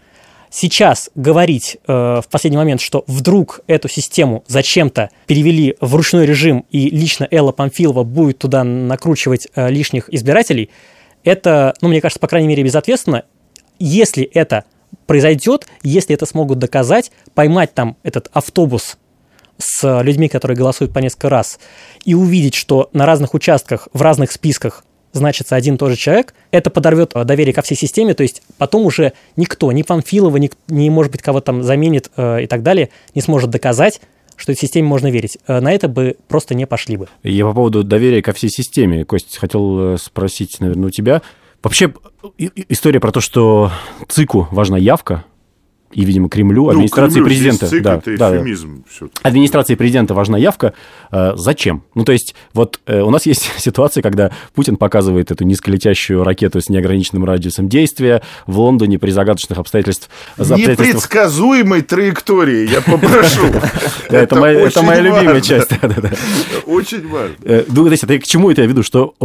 Сейчас 0.50 1.10
говорить 1.16 1.78
э, 1.88 1.92
в 1.92 2.26
последний 2.30 2.58
момент, 2.58 2.80
что 2.80 3.04
вдруг 3.08 3.62
эту 3.66 3.88
систему 3.88 4.44
зачем-то 4.48 5.10
перевели 5.26 5.76
в 5.82 5.96
ручной 5.96 6.28
режим 6.28 6.66
и 6.70 6.92
лично 6.92 7.28
Элла 7.32 7.52
Памфилова 7.52 8.04
будет 8.04 8.38
туда 8.38 8.64
накручивать 8.64 9.48
э, 9.56 9.72
лишних 9.72 10.14
избирателей, 10.14 10.70
это, 11.24 11.74
ну, 11.82 11.88
мне 11.88 12.02
кажется, 12.02 12.20
по 12.20 12.28
крайней 12.28 12.48
мере, 12.48 12.64
безответственно. 12.64 13.24
Если 13.80 14.24
это 14.24 14.66
произойдет, 15.08 15.66
если 15.82 16.14
это 16.14 16.28
смогут 16.28 16.60
доказать, 16.60 17.12
поймать 17.34 17.74
там 17.74 17.98
этот 18.04 18.30
автобус 18.32 18.98
с 19.58 20.02
людьми, 20.02 20.28
которые 20.30 20.58
голосуют 20.58 20.94
по 20.94 21.00
несколько 21.00 21.30
раз, 21.30 21.60
и 22.06 22.14
увидеть, 22.14 22.56
что 22.56 22.90
на 22.94 23.06
разных 23.06 23.34
участках, 23.34 23.88
в 23.94 24.02
разных 24.02 24.32
списках 24.32 24.84
значится 25.14 25.56
один 25.56 25.76
и 25.76 25.78
тот 25.78 25.92
же 25.92 25.96
человек, 25.96 26.34
это 26.52 26.70
подорвет 26.70 27.12
э, 27.14 27.24
доверие 27.24 27.54
ко 27.54 27.62
всей 27.62 27.76
системе, 27.76 28.14
то 28.14 28.24
есть 28.24 28.42
потом 28.58 28.86
уже 28.86 29.14
никто, 29.36 29.72
ни 29.72 29.84
Памфилова, 29.84 30.38
ни, 30.38 30.52
ни 30.68 30.90
может 30.90 31.12
быть, 31.12 31.22
кого 31.22 31.40
там 31.40 31.64
заменит 31.64 32.10
э, 32.18 32.44
и 32.44 32.48
так 32.48 32.64
далее, 32.64 32.90
не 33.14 33.22
сможет 33.22 33.52
доказать, 33.52 34.02
что 34.36 34.52
этой 34.52 34.62
системе 34.62 34.88
можно 34.88 35.10
верить. 35.10 35.38
Э, 35.48 35.60
на 35.60 35.72
это 35.72 35.88
бы 35.88 36.18
просто 36.28 36.56
не 36.56 36.66
пошли 36.66 36.98
бы. 36.98 37.08
Я 37.24 37.46
по 37.46 37.54
поводу 37.54 37.84
доверия 37.84 38.22
ко 38.22 38.34
всей 38.34 38.50
системе, 38.50 39.06
Кость, 39.06 39.38
хотел 39.38 39.94
э, 39.94 39.98
спросить, 39.98 40.60
наверное, 40.60 40.88
у 40.88 40.92
тебя. 40.92 41.22
Вообще, 41.62 41.94
история 42.68 43.00
про 43.00 43.12
то, 43.12 43.22
что 43.22 43.72
ЦИКу 44.10 44.50
важна 44.52 44.78
явка, 44.78 45.24
и, 45.94 46.06
видимо, 46.06 46.30
Кремлю, 46.30 46.64
ну, 46.64 46.70
администрации 46.70 47.16
Кремлю 47.16 47.30
президента. 47.30 47.68
Цик, 47.68 47.84
да, 47.84 47.96
это 47.96 48.18
да, 48.18 48.38
эфемизм 48.38 48.84
да. 49.00 49.08
Администрации 49.24 49.76
президента 49.76 50.14
важна 50.14 50.38
явка. 50.38 50.74
Э, 51.12 51.34
зачем? 51.36 51.84
Ну, 51.96 52.04
то 52.04 52.12
есть, 52.12 52.36
вот 52.54 52.80
э, 52.86 53.02
у 53.02 53.10
нас 53.10 53.26
есть 53.26 53.50
ситуация, 53.58 54.02
когда 54.02 54.32
Путин 54.56 54.78
показывает 54.78 55.32
эту 55.32 55.44
низколетящую 55.44 56.24
ракету 56.24 56.62
с 56.62 56.70
неограниченным 56.70 57.26
радиусом 57.26 57.70
действия 57.70 58.22
в 58.48 58.60
Лондоне 58.60 59.00
при 59.00 59.12
загадочных 59.12 59.58
обстоятельствах. 59.58 60.10
Непредсказуемой 60.38 61.82
траектории, 61.82 62.70
я 62.70 62.82
попрошу. 62.82 63.48
Это 64.10 64.36
моя 64.36 65.02
любимая 65.02 65.42
часть. 65.42 65.72
Очень 66.66 67.08
важно. 67.08 67.36
Э, 67.44 67.64
ну, 67.68 67.90
к 67.90 68.24
чему 68.24 68.52
это 68.52 68.62
я 68.62 68.68
веду? 68.68 68.84
Что 68.84 69.16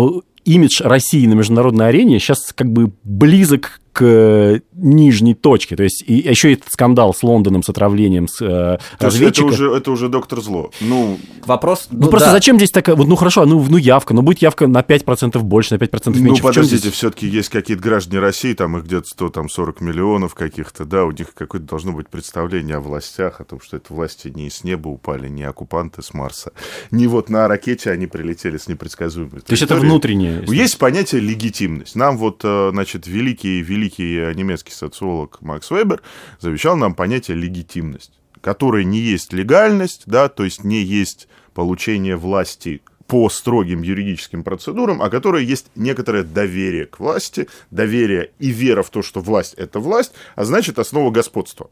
имидж 0.45 0.83
России 0.83 1.27
на 1.27 1.35
международной 1.35 1.89
арене 1.89 2.19
сейчас 2.19 2.53
как 2.55 2.71
бы 2.71 2.93
близок 3.05 3.81
к 3.99 4.05
э, 4.05 4.61
нижней 4.75 5.35
точке. 5.35 5.75
То 5.75 5.83
есть, 5.83 6.05
и 6.07 6.15
еще 6.15 6.53
этот 6.53 6.71
скандал 6.71 7.13
с 7.13 7.25
Лондоном, 7.25 7.65
с 7.65 7.69
отравлением 7.69 8.29
с 8.29 8.41
э, 8.41 8.79
разведчика. 9.01 9.49
Это 9.49 9.55
уже, 9.55 9.73
это 9.73 9.91
уже 9.91 10.09
доктор 10.09 10.41
зло. 10.41 10.71
Ну, 10.81 11.19
вопрос... 11.45 11.89
Ну, 11.91 12.03
ну 12.03 12.09
просто 12.09 12.29
да. 12.29 12.33
зачем 12.35 12.59
здесь 12.59 12.71
такая... 12.71 12.95
Вот, 12.95 13.09
ну, 13.09 13.17
хорошо, 13.17 13.45
ну, 13.45 13.67
ну, 13.69 13.77
явка. 13.77 14.15
Ну, 14.15 14.23
будет 14.23 14.41
явка 14.41 14.69
на 14.69 14.83
5% 14.83 15.37
больше, 15.41 15.75
на 15.75 15.79
5% 15.83 16.17
меньше. 16.21 16.43
Ну, 16.43 16.49
подождите, 16.49 16.93
все-таки 16.93 17.27
есть 17.27 17.49
какие-то 17.49 17.83
граждане 17.83 18.21
России, 18.21 18.55
там 18.55 18.77
их 18.77 18.85
где-то 18.85 19.09
140 19.09 19.81
миллионов 19.81 20.37
каких-то, 20.37 20.85
да, 20.85 21.05
у 21.05 21.11
них 21.11 21.35
какое-то 21.35 21.67
должно 21.67 21.91
быть 21.91 22.09
представление 22.09 22.77
о 22.77 22.81
властях, 22.81 23.41
о 23.41 23.45
том, 23.45 23.61
что 23.61 23.79
это 23.79 23.93
власти 23.93 24.29
не 24.33 24.49
с 24.49 24.63
неба 24.63 24.87
упали, 24.87 25.29
не 25.29 25.43
оккупанты 25.43 26.03
с 26.03 26.15
Марса. 26.15 26.53
Не 26.93 27.09
вот 27.09 27.31
на 27.31 27.49
ракете 27.49 27.91
они 27.91 28.07
прилетели 28.07 28.59
с 28.59 28.69
непредсказуемой 28.69 29.41
То 29.41 29.51
есть 29.51 29.65
это 29.65 29.75
внутреннее? 29.75 30.45
Есть 30.47 30.79
понятие 30.79 31.21
легитимность. 31.21 31.97
Нам 31.97 32.17
вот, 32.17 32.43
э, 32.45 32.71
значит, 32.71 33.09
великий, 33.09 33.61
великий 33.89 34.35
немецкий 34.35 34.73
социолог 34.73 35.41
Макс 35.41 35.71
Вебер 35.71 36.03
завещал 36.41 36.77
нам 36.77 36.95
понятие 36.95 37.37
легитимность, 37.37 38.13
которое 38.41 38.85
не 38.85 38.99
есть 38.99 39.33
легальность, 39.33 40.03
да, 40.07 40.29
то 40.29 40.45
есть 40.45 40.65
не 40.65 40.83
есть 40.83 41.29
получение 41.55 42.17
власти 42.17 42.83
по 43.07 43.31
строгим 43.31 43.83
юридическим 43.83 44.45
процедурам, 44.45 45.01
а 45.01 45.09
которое 45.09 45.43
есть 45.43 45.71
некоторое 45.75 46.25
доверие 46.25 46.85
к 46.85 47.01
власти, 47.01 47.49
доверие 47.71 48.33
и 48.39 48.51
вера 48.51 48.83
в 48.83 48.91
то, 48.91 49.03
что 49.03 49.21
власть– 49.21 49.55
это 49.57 49.81
власть, 49.81 50.13
а 50.37 50.45
значит, 50.45 50.79
основа 50.79 51.11
господства. 51.11 51.71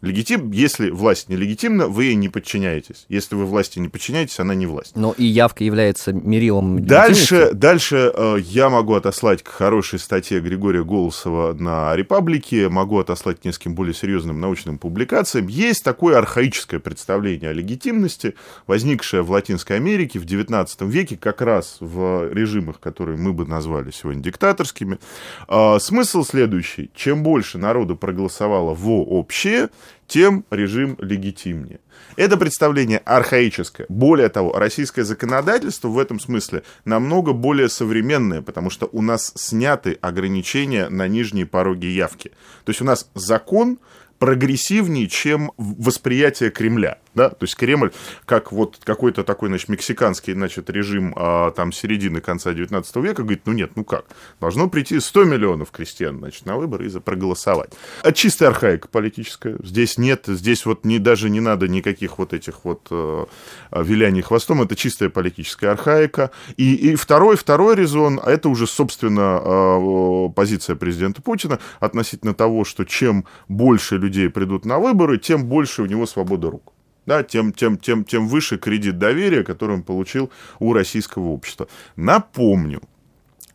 Легитим, 0.00 0.52
если 0.52 0.90
власть 0.90 1.28
нелегитимна, 1.28 1.88
вы 1.88 2.04
ей 2.04 2.14
не 2.14 2.28
подчиняетесь. 2.28 3.04
Если 3.08 3.34
вы 3.34 3.46
власти 3.46 3.80
не 3.80 3.88
подчиняетесь, 3.88 4.38
она 4.38 4.54
не 4.54 4.66
власть. 4.66 4.92
Но 4.94 5.12
и 5.16 5.24
явка 5.24 5.64
является 5.64 6.12
мерилом 6.12 6.84
Дальше, 6.84 7.50
дальше 7.52 8.12
э, 8.14 8.36
я 8.40 8.68
могу 8.68 8.94
отослать 8.94 9.42
к 9.42 9.48
хорошей 9.48 9.98
статье 9.98 10.38
Григория 10.40 10.84
Голосова 10.84 11.52
на 11.52 11.96
«Репаблике», 11.96 12.68
могу 12.68 12.98
отослать 12.98 13.40
к 13.40 13.44
нескольким 13.44 13.74
более 13.74 13.92
серьезным 13.92 14.40
научным 14.40 14.78
публикациям. 14.78 15.48
Есть 15.48 15.82
такое 15.82 16.16
архаическое 16.16 16.78
представление 16.78 17.50
о 17.50 17.52
легитимности, 17.52 18.34
возникшее 18.68 19.22
в 19.22 19.32
Латинской 19.32 19.76
Америке 19.76 20.20
в 20.20 20.24
XIX 20.24 20.68
веке, 20.88 21.16
как 21.16 21.40
раз 21.40 21.78
в 21.80 22.32
режимах, 22.32 22.78
которые 22.78 23.18
мы 23.18 23.32
бы 23.32 23.46
назвали 23.46 23.90
сегодня 23.90 24.22
диктаторскими. 24.22 25.00
Э, 25.48 25.78
смысл 25.80 26.22
следующий. 26.22 26.90
Чем 26.94 27.24
больше 27.24 27.58
народу 27.58 27.96
проголосовало 27.96 28.74
во 28.74 29.02
общее, 29.02 29.70
тем 30.06 30.44
режим 30.50 30.96
легитимнее. 31.00 31.80
Это 32.16 32.36
представление 32.36 32.98
архаическое. 32.98 33.86
Более 33.88 34.28
того, 34.28 34.52
российское 34.52 35.04
законодательство 35.04 35.88
в 35.88 35.98
этом 35.98 36.18
смысле 36.18 36.62
намного 36.84 37.32
более 37.32 37.68
современное, 37.68 38.42
потому 38.42 38.70
что 38.70 38.88
у 38.92 39.02
нас 39.02 39.32
сняты 39.36 39.98
ограничения 40.00 40.88
на 40.88 41.06
нижние 41.06 41.46
пороги 41.46 41.86
явки. 41.86 42.30
То 42.64 42.70
есть 42.70 42.80
у 42.80 42.84
нас 42.84 43.10
закон 43.14 43.78
прогрессивнее, 44.18 45.08
чем 45.08 45.52
восприятие 45.56 46.50
Кремля. 46.50 46.98
Да? 47.14 47.30
То 47.30 47.44
есть 47.44 47.56
Кремль, 47.56 47.90
как 48.26 48.52
вот 48.52 48.78
какой-то 48.84 49.24
такой, 49.24 49.48
значит, 49.48 49.68
мексиканский, 49.68 50.34
значит, 50.34 50.70
режим 50.70 51.14
а, 51.16 51.50
там 51.50 51.72
середины, 51.72 52.20
конца 52.20 52.52
19 52.52 52.96
века, 52.96 53.22
говорит, 53.22 53.42
ну 53.46 53.52
нет, 53.52 53.72
ну 53.74 53.84
как? 53.84 54.06
Должно 54.40 54.68
прийти 54.68 55.00
100 55.00 55.24
миллионов 55.24 55.70
крестьян, 55.70 56.18
значит, 56.18 56.46
на 56.46 56.56
выборы 56.56 56.86
и 56.86 57.00
проголосовать. 57.00 57.72
А 58.02 58.12
чистая 58.12 58.50
архаика 58.50 58.88
политическая. 58.88 59.56
Здесь 59.62 59.98
нет, 59.98 60.24
здесь 60.26 60.66
вот 60.66 60.84
не, 60.84 60.98
даже 60.98 61.30
не 61.30 61.40
надо 61.40 61.68
никаких 61.68 62.18
вот 62.18 62.32
этих 62.32 62.64
вот 62.64 62.86
э, 62.90 63.26
виляний 63.72 64.22
хвостом, 64.22 64.62
это 64.62 64.76
чистая 64.76 65.08
политическая 65.10 65.70
архаика. 65.70 66.30
И, 66.56 66.74
и 66.74 66.94
второй, 66.94 67.36
второй 67.36 67.76
резон, 67.76 68.20
а 68.22 68.30
это 68.30 68.48
уже, 68.48 68.66
собственно, 68.66 69.40
э, 69.44 70.32
позиция 70.34 70.76
президента 70.76 71.22
Путина 71.22 71.58
относительно 71.80 72.34
того, 72.34 72.64
что 72.64 72.84
чем 72.84 73.24
больше 73.48 73.96
людей 73.96 74.07
придут 74.08 74.64
на 74.64 74.78
выборы, 74.78 75.18
тем 75.18 75.46
больше 75.46 75.82
у 75.82 75.86
него 75.86 76.06
свобода 76.06 76.50
рук 76.50 76.72
да, 77.08 77.22
тем, 77.22 77.54
тем, 77.54 77.78
тем, 77.78 78.04
тем 78.04 78.28
выше 78.28 78.58
кредит 78.58 78.98
доверия, 78.98 79.42
который 79.42 79.76
он 79.76 79.82
получил 79.82 80.30
у 80.58 80.74
российского 80.74 81.28
общества. 81.28 81.66
Напомню, 81.96 82.82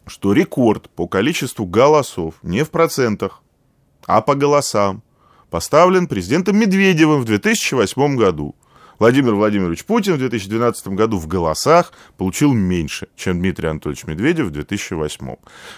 что 0.08 0.34
рекорд 0.34 0.90
по 0.90 1.08
количеству 1.08 1.68
голосов 1.68 2.34
не 2.42 2.64
в 2.64 2.72
процентах, 2.72 3.44
а 4.08 4.22
по 4.22 4.34
голосам 4.34 5.04
поставлен 5.52 6.08
президентом 6.08 6.58
Медведевым 6.58 7.22
в 7.22 7.26
2008 7.26 8.16
году. 8.16 8.56
Владимир 9.04 9.36
Владимирович 9.36 9.84
Путин 9.84 10.14
в 10.14 10.18
2012 10.20 10.88
году 10.88 11.18
в 11.18 11.28
голосах 11.28 11.92
получил 12.16 12.54
меньше, 12.54 13.10
чем 13.18 13.38
Дмитрий 13.40 13.68
Анатольевич 13.68 14.06
Медведев 14.06 14.46
в 14.46 14.52
2008. 14.52 15.36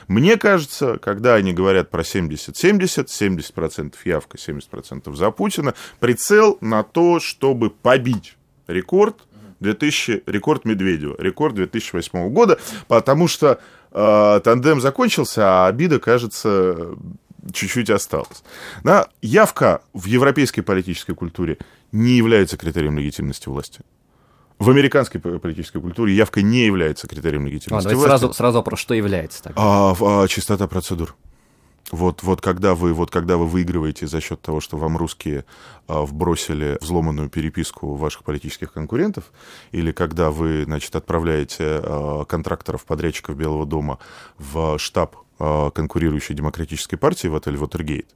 Мне 0.07 0.37
кажется, 0.37 0.99
когда 0.99 1.33
они 1.33 1.51
говорят 1.51 1.89
про 1.89 2.03
70-70, 2.03 3.07
70% 3.07 3.95
явка, 4.05 4.37
70% 4.37 5.15
за 5.15 5.31
Путина, 5.31 5.73
прицел 5.99 6.59
на 6.61 6.83
то, 6.83 7.19
чтобы 7.19 7.71
побить 7.71 8.37
рекорд 8.67 9.15
2000, 9.59 10.21
рекорд 10.27 10.63
Медведева, 10.65 11.15
рекорд 11.17 11.55
2008 11.55 12.29
года, 12.29 12.59
потому 12.87 13.27
что 13.27 13.59
э, 13.91 14.41
тандем 14.43 14.79
закончился, 14.79 15.63
а 15.63 15.67
обида, 15.67 15.99
кажется, 15.99 16.95
чуть-чуть 17.51 17.89
осталось. 17.89 18.43
Да, 18.83 19.07
явка 19.21 19.81
в 19.93 20.05
европейской 20.05 20.61
политической 20.61 21.15
культуре 21.15 21.57
не 21.95 22.11
является 22.11 22.57
критерием 22.57 22.97
легитимности 22.97 23.49
власти. 23.49 23.81
В 24.59 24.69
американской 24.69 25.19
политической 25.19 25.81
культуре 25.81 26.15
явка 26.15 26.41
не 26.41 26.65
является 26.65 27.07
критерием 27.07 27.45
легитимности 27.45 27.87
а, 27.87 27.95
власти. 27.95 28.07
Сразу, 28.07 28.33
сразу 28.33 28.57
вопрос, 28.59 28.79
что 28.79 28.93
является 28.93 29.43
тогда? 29.43 29.61
А, 29.61 29.95
а, 29.99 30.27
чистота 30.27 30.67
процедур. 30.67 31.15
Вот, 31.91 32.23
вот, 32.23 32.41
когда 32.41 32.73
вы, 32.73 32.93
вот 32.93 33.11
когда 33.11 33.37
вы 33.37 33.45
выигрываете 33.45 34.07
за 34.07 34.19
счет 34.19 34.41
того, 34.41 34.59
что 34.59 34.77
вам 34.77 34.97
русские 34.97 35.45
а, 35.87 36.01
вбросили 36.01 36.77
взломанную 36.81 37.29
переписку 37.29 37.95
ваших 37.95 38.23
политических 38.23 38.73
конкурентов, 38.73 39.31
или 39.71 39.91
когда 39.91 40.31
вы 40.31 40.63
значит, 40.63 40.95
отправляете 40.95 41.63
а, 41.63 42.25
контракторов, 42.25 42.85
подрядчиков 42.85 43.37
Белого 43.37 43.65
дома 43.65 43.99
в 44.37 44.77
штаб 44.79 45.15
а, 45.37 45.69
конкурирующей 45.69 46.33
демократической 46.33 46.95
партии 46.95 47.27
в 47.27 47.35
отель 47.35 47.57
Вотергейт, 47.57 48.07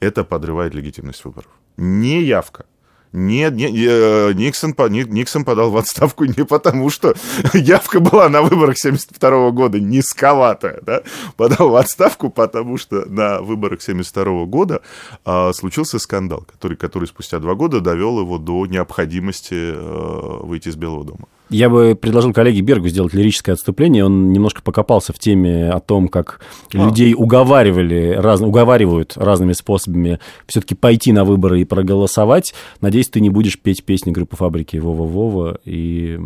это 0.00 0.24
подрывает 0.24 0.74
легитимность 0.74 1.24
выборов. 1.24 1.50
Не 1.76 2.22
явка. 2.22 2.64
Нет, 3.12 3.54
не, 3.54 3.66
э, 3.66 4.32
Никсон, 4.32 4.74
Никсон 4.88 5.44
подал 5.44 5.70
в 5.70 5.76
отставку 5.76 6.24
не 6.24 6.44
потому, 6.46 6.88
что 6.88 7.14
явка 7.52 8.00
была 8.00 8.30
на 8.30 8.40
выборах 8.40 8.78
72 8.78 9.50
года 9.50 9.78
низковатая, 9.78 10.80
да? 10.82 11.02
подал 11.36 11.70
в 11.70 11.76
отставку, 11.76 12.30
потому 12.30 12.78
что 12.78 13.04
на 13.06 13.42
выборах 13.42 13.82
72 13.82 14.46
года 14.46 14.80
а, 15.26 15.52
случился 15.52 15.98
скандал, 15.98 16.46
который, 16.50 16.76
который 16.78 17.06
спустя 17.06 17.38
два 17.38 17.54
года 17.54 17.80
довел 17.80 18.20
его 18.20 18.38
до 18.38 18.64
необходимости 18.64 19.54
а, 19.54 20.40
выйти 20.42 20.68
из 20.68 20.76
Белого 20.76 21.04
дома. 21.04 21.28
Я 21.50 21.68
бы 21.68 21.94
предложил 21.94 22.32
коллеге 22.32 22.60
Бергу 22.62 22.88
сделать 22.88 23.12
лирическое 23.12 23.54
отступление. 23.54 24.04
Он 24.04 24.32
немножко 24.32 24.62
покопался 24.62 25.12
в 25.12 25.18
теме 25.18 25.70
о 25.70 25.80
том, 25.80 26.08
как 26.08 26.40
а. 26.72 26.86
людей 26.88 27.14
уговаривали, 27.16 28.16
раз, 28.18 28.40
уговаривают 28.40 29.14
разными 29.16 29.52
способами 29.52 30.18
все-таки 30.46 30.74
пойти 30.74 31.12
на 31.12 31.24
выборы 31.24 31.60
и 31.60 31.64
проголосовать. 31.64 32.54
Надеюсь, 32.80 33.08
ты 33.08 33.20
не 33.20 33.30
будешь 33.30 33.58
петь 33.58 33.84
песни 33.84 34.10
группы 34.10 34.36
«Фабрики» 34.36 34.76
«Вова-Вова» 34.78 35.58
и, 35.64 36.18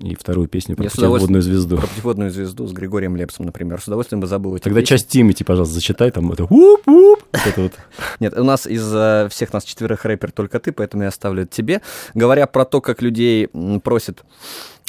и 0.00 0.14
вторую 0.14 0.48
песню 0.48 0.76
про 0.76 0.84
путеводную 0.84 1.42
звезду. 1.42 1.76
Про 1.76 1.86
путеводную 1.86 2.30
звезду 2.30 2.66
с 2.66 2.72
Григорием 2.72 3.16
Лепсом, 3.16 3.46
например. 3.46 3.80
С 3.80 3.86
удовольствием 3.86 4.20
бы 4.20 4.26
забыл 4.26 4.56
эти 4.56 4.64
Тогда 4.64 4.80
песни. 4.80 4.96
часть 4.96 5.08
Тимати, 5.08 5.44
пожалуйста, 5.44 5.74
зачитай. 5.74 6.10
Там 6.10 6.32
это 6.32 6.44
уп-уп. 6.44 7.22
Вот. 7.56 7.72
Нет, 8.20 8.38
у 8.38 8.44
нас 8.44 8.66
из 8.66 8.90
э, 8.94 9.28
всех 9.30 9.52
нас 9.52 9.64
четверых 9.64 10.04
рэпер 10.04 10.32
только 10.32 10.58
ты, 10.58 10.72
поэтому 10.72 11.02
я 11.02 11.08
оставлю 11.08 11.42
это 11.42 11.54
тебе. 11.54 11.82
Говоря 12.14 12.46
про 12.46 12.64
то, 12.64 12.80
как 12.80 13.02
людей 13.02 13.48
просят 13.82 14.05
просит, 14.06 14.24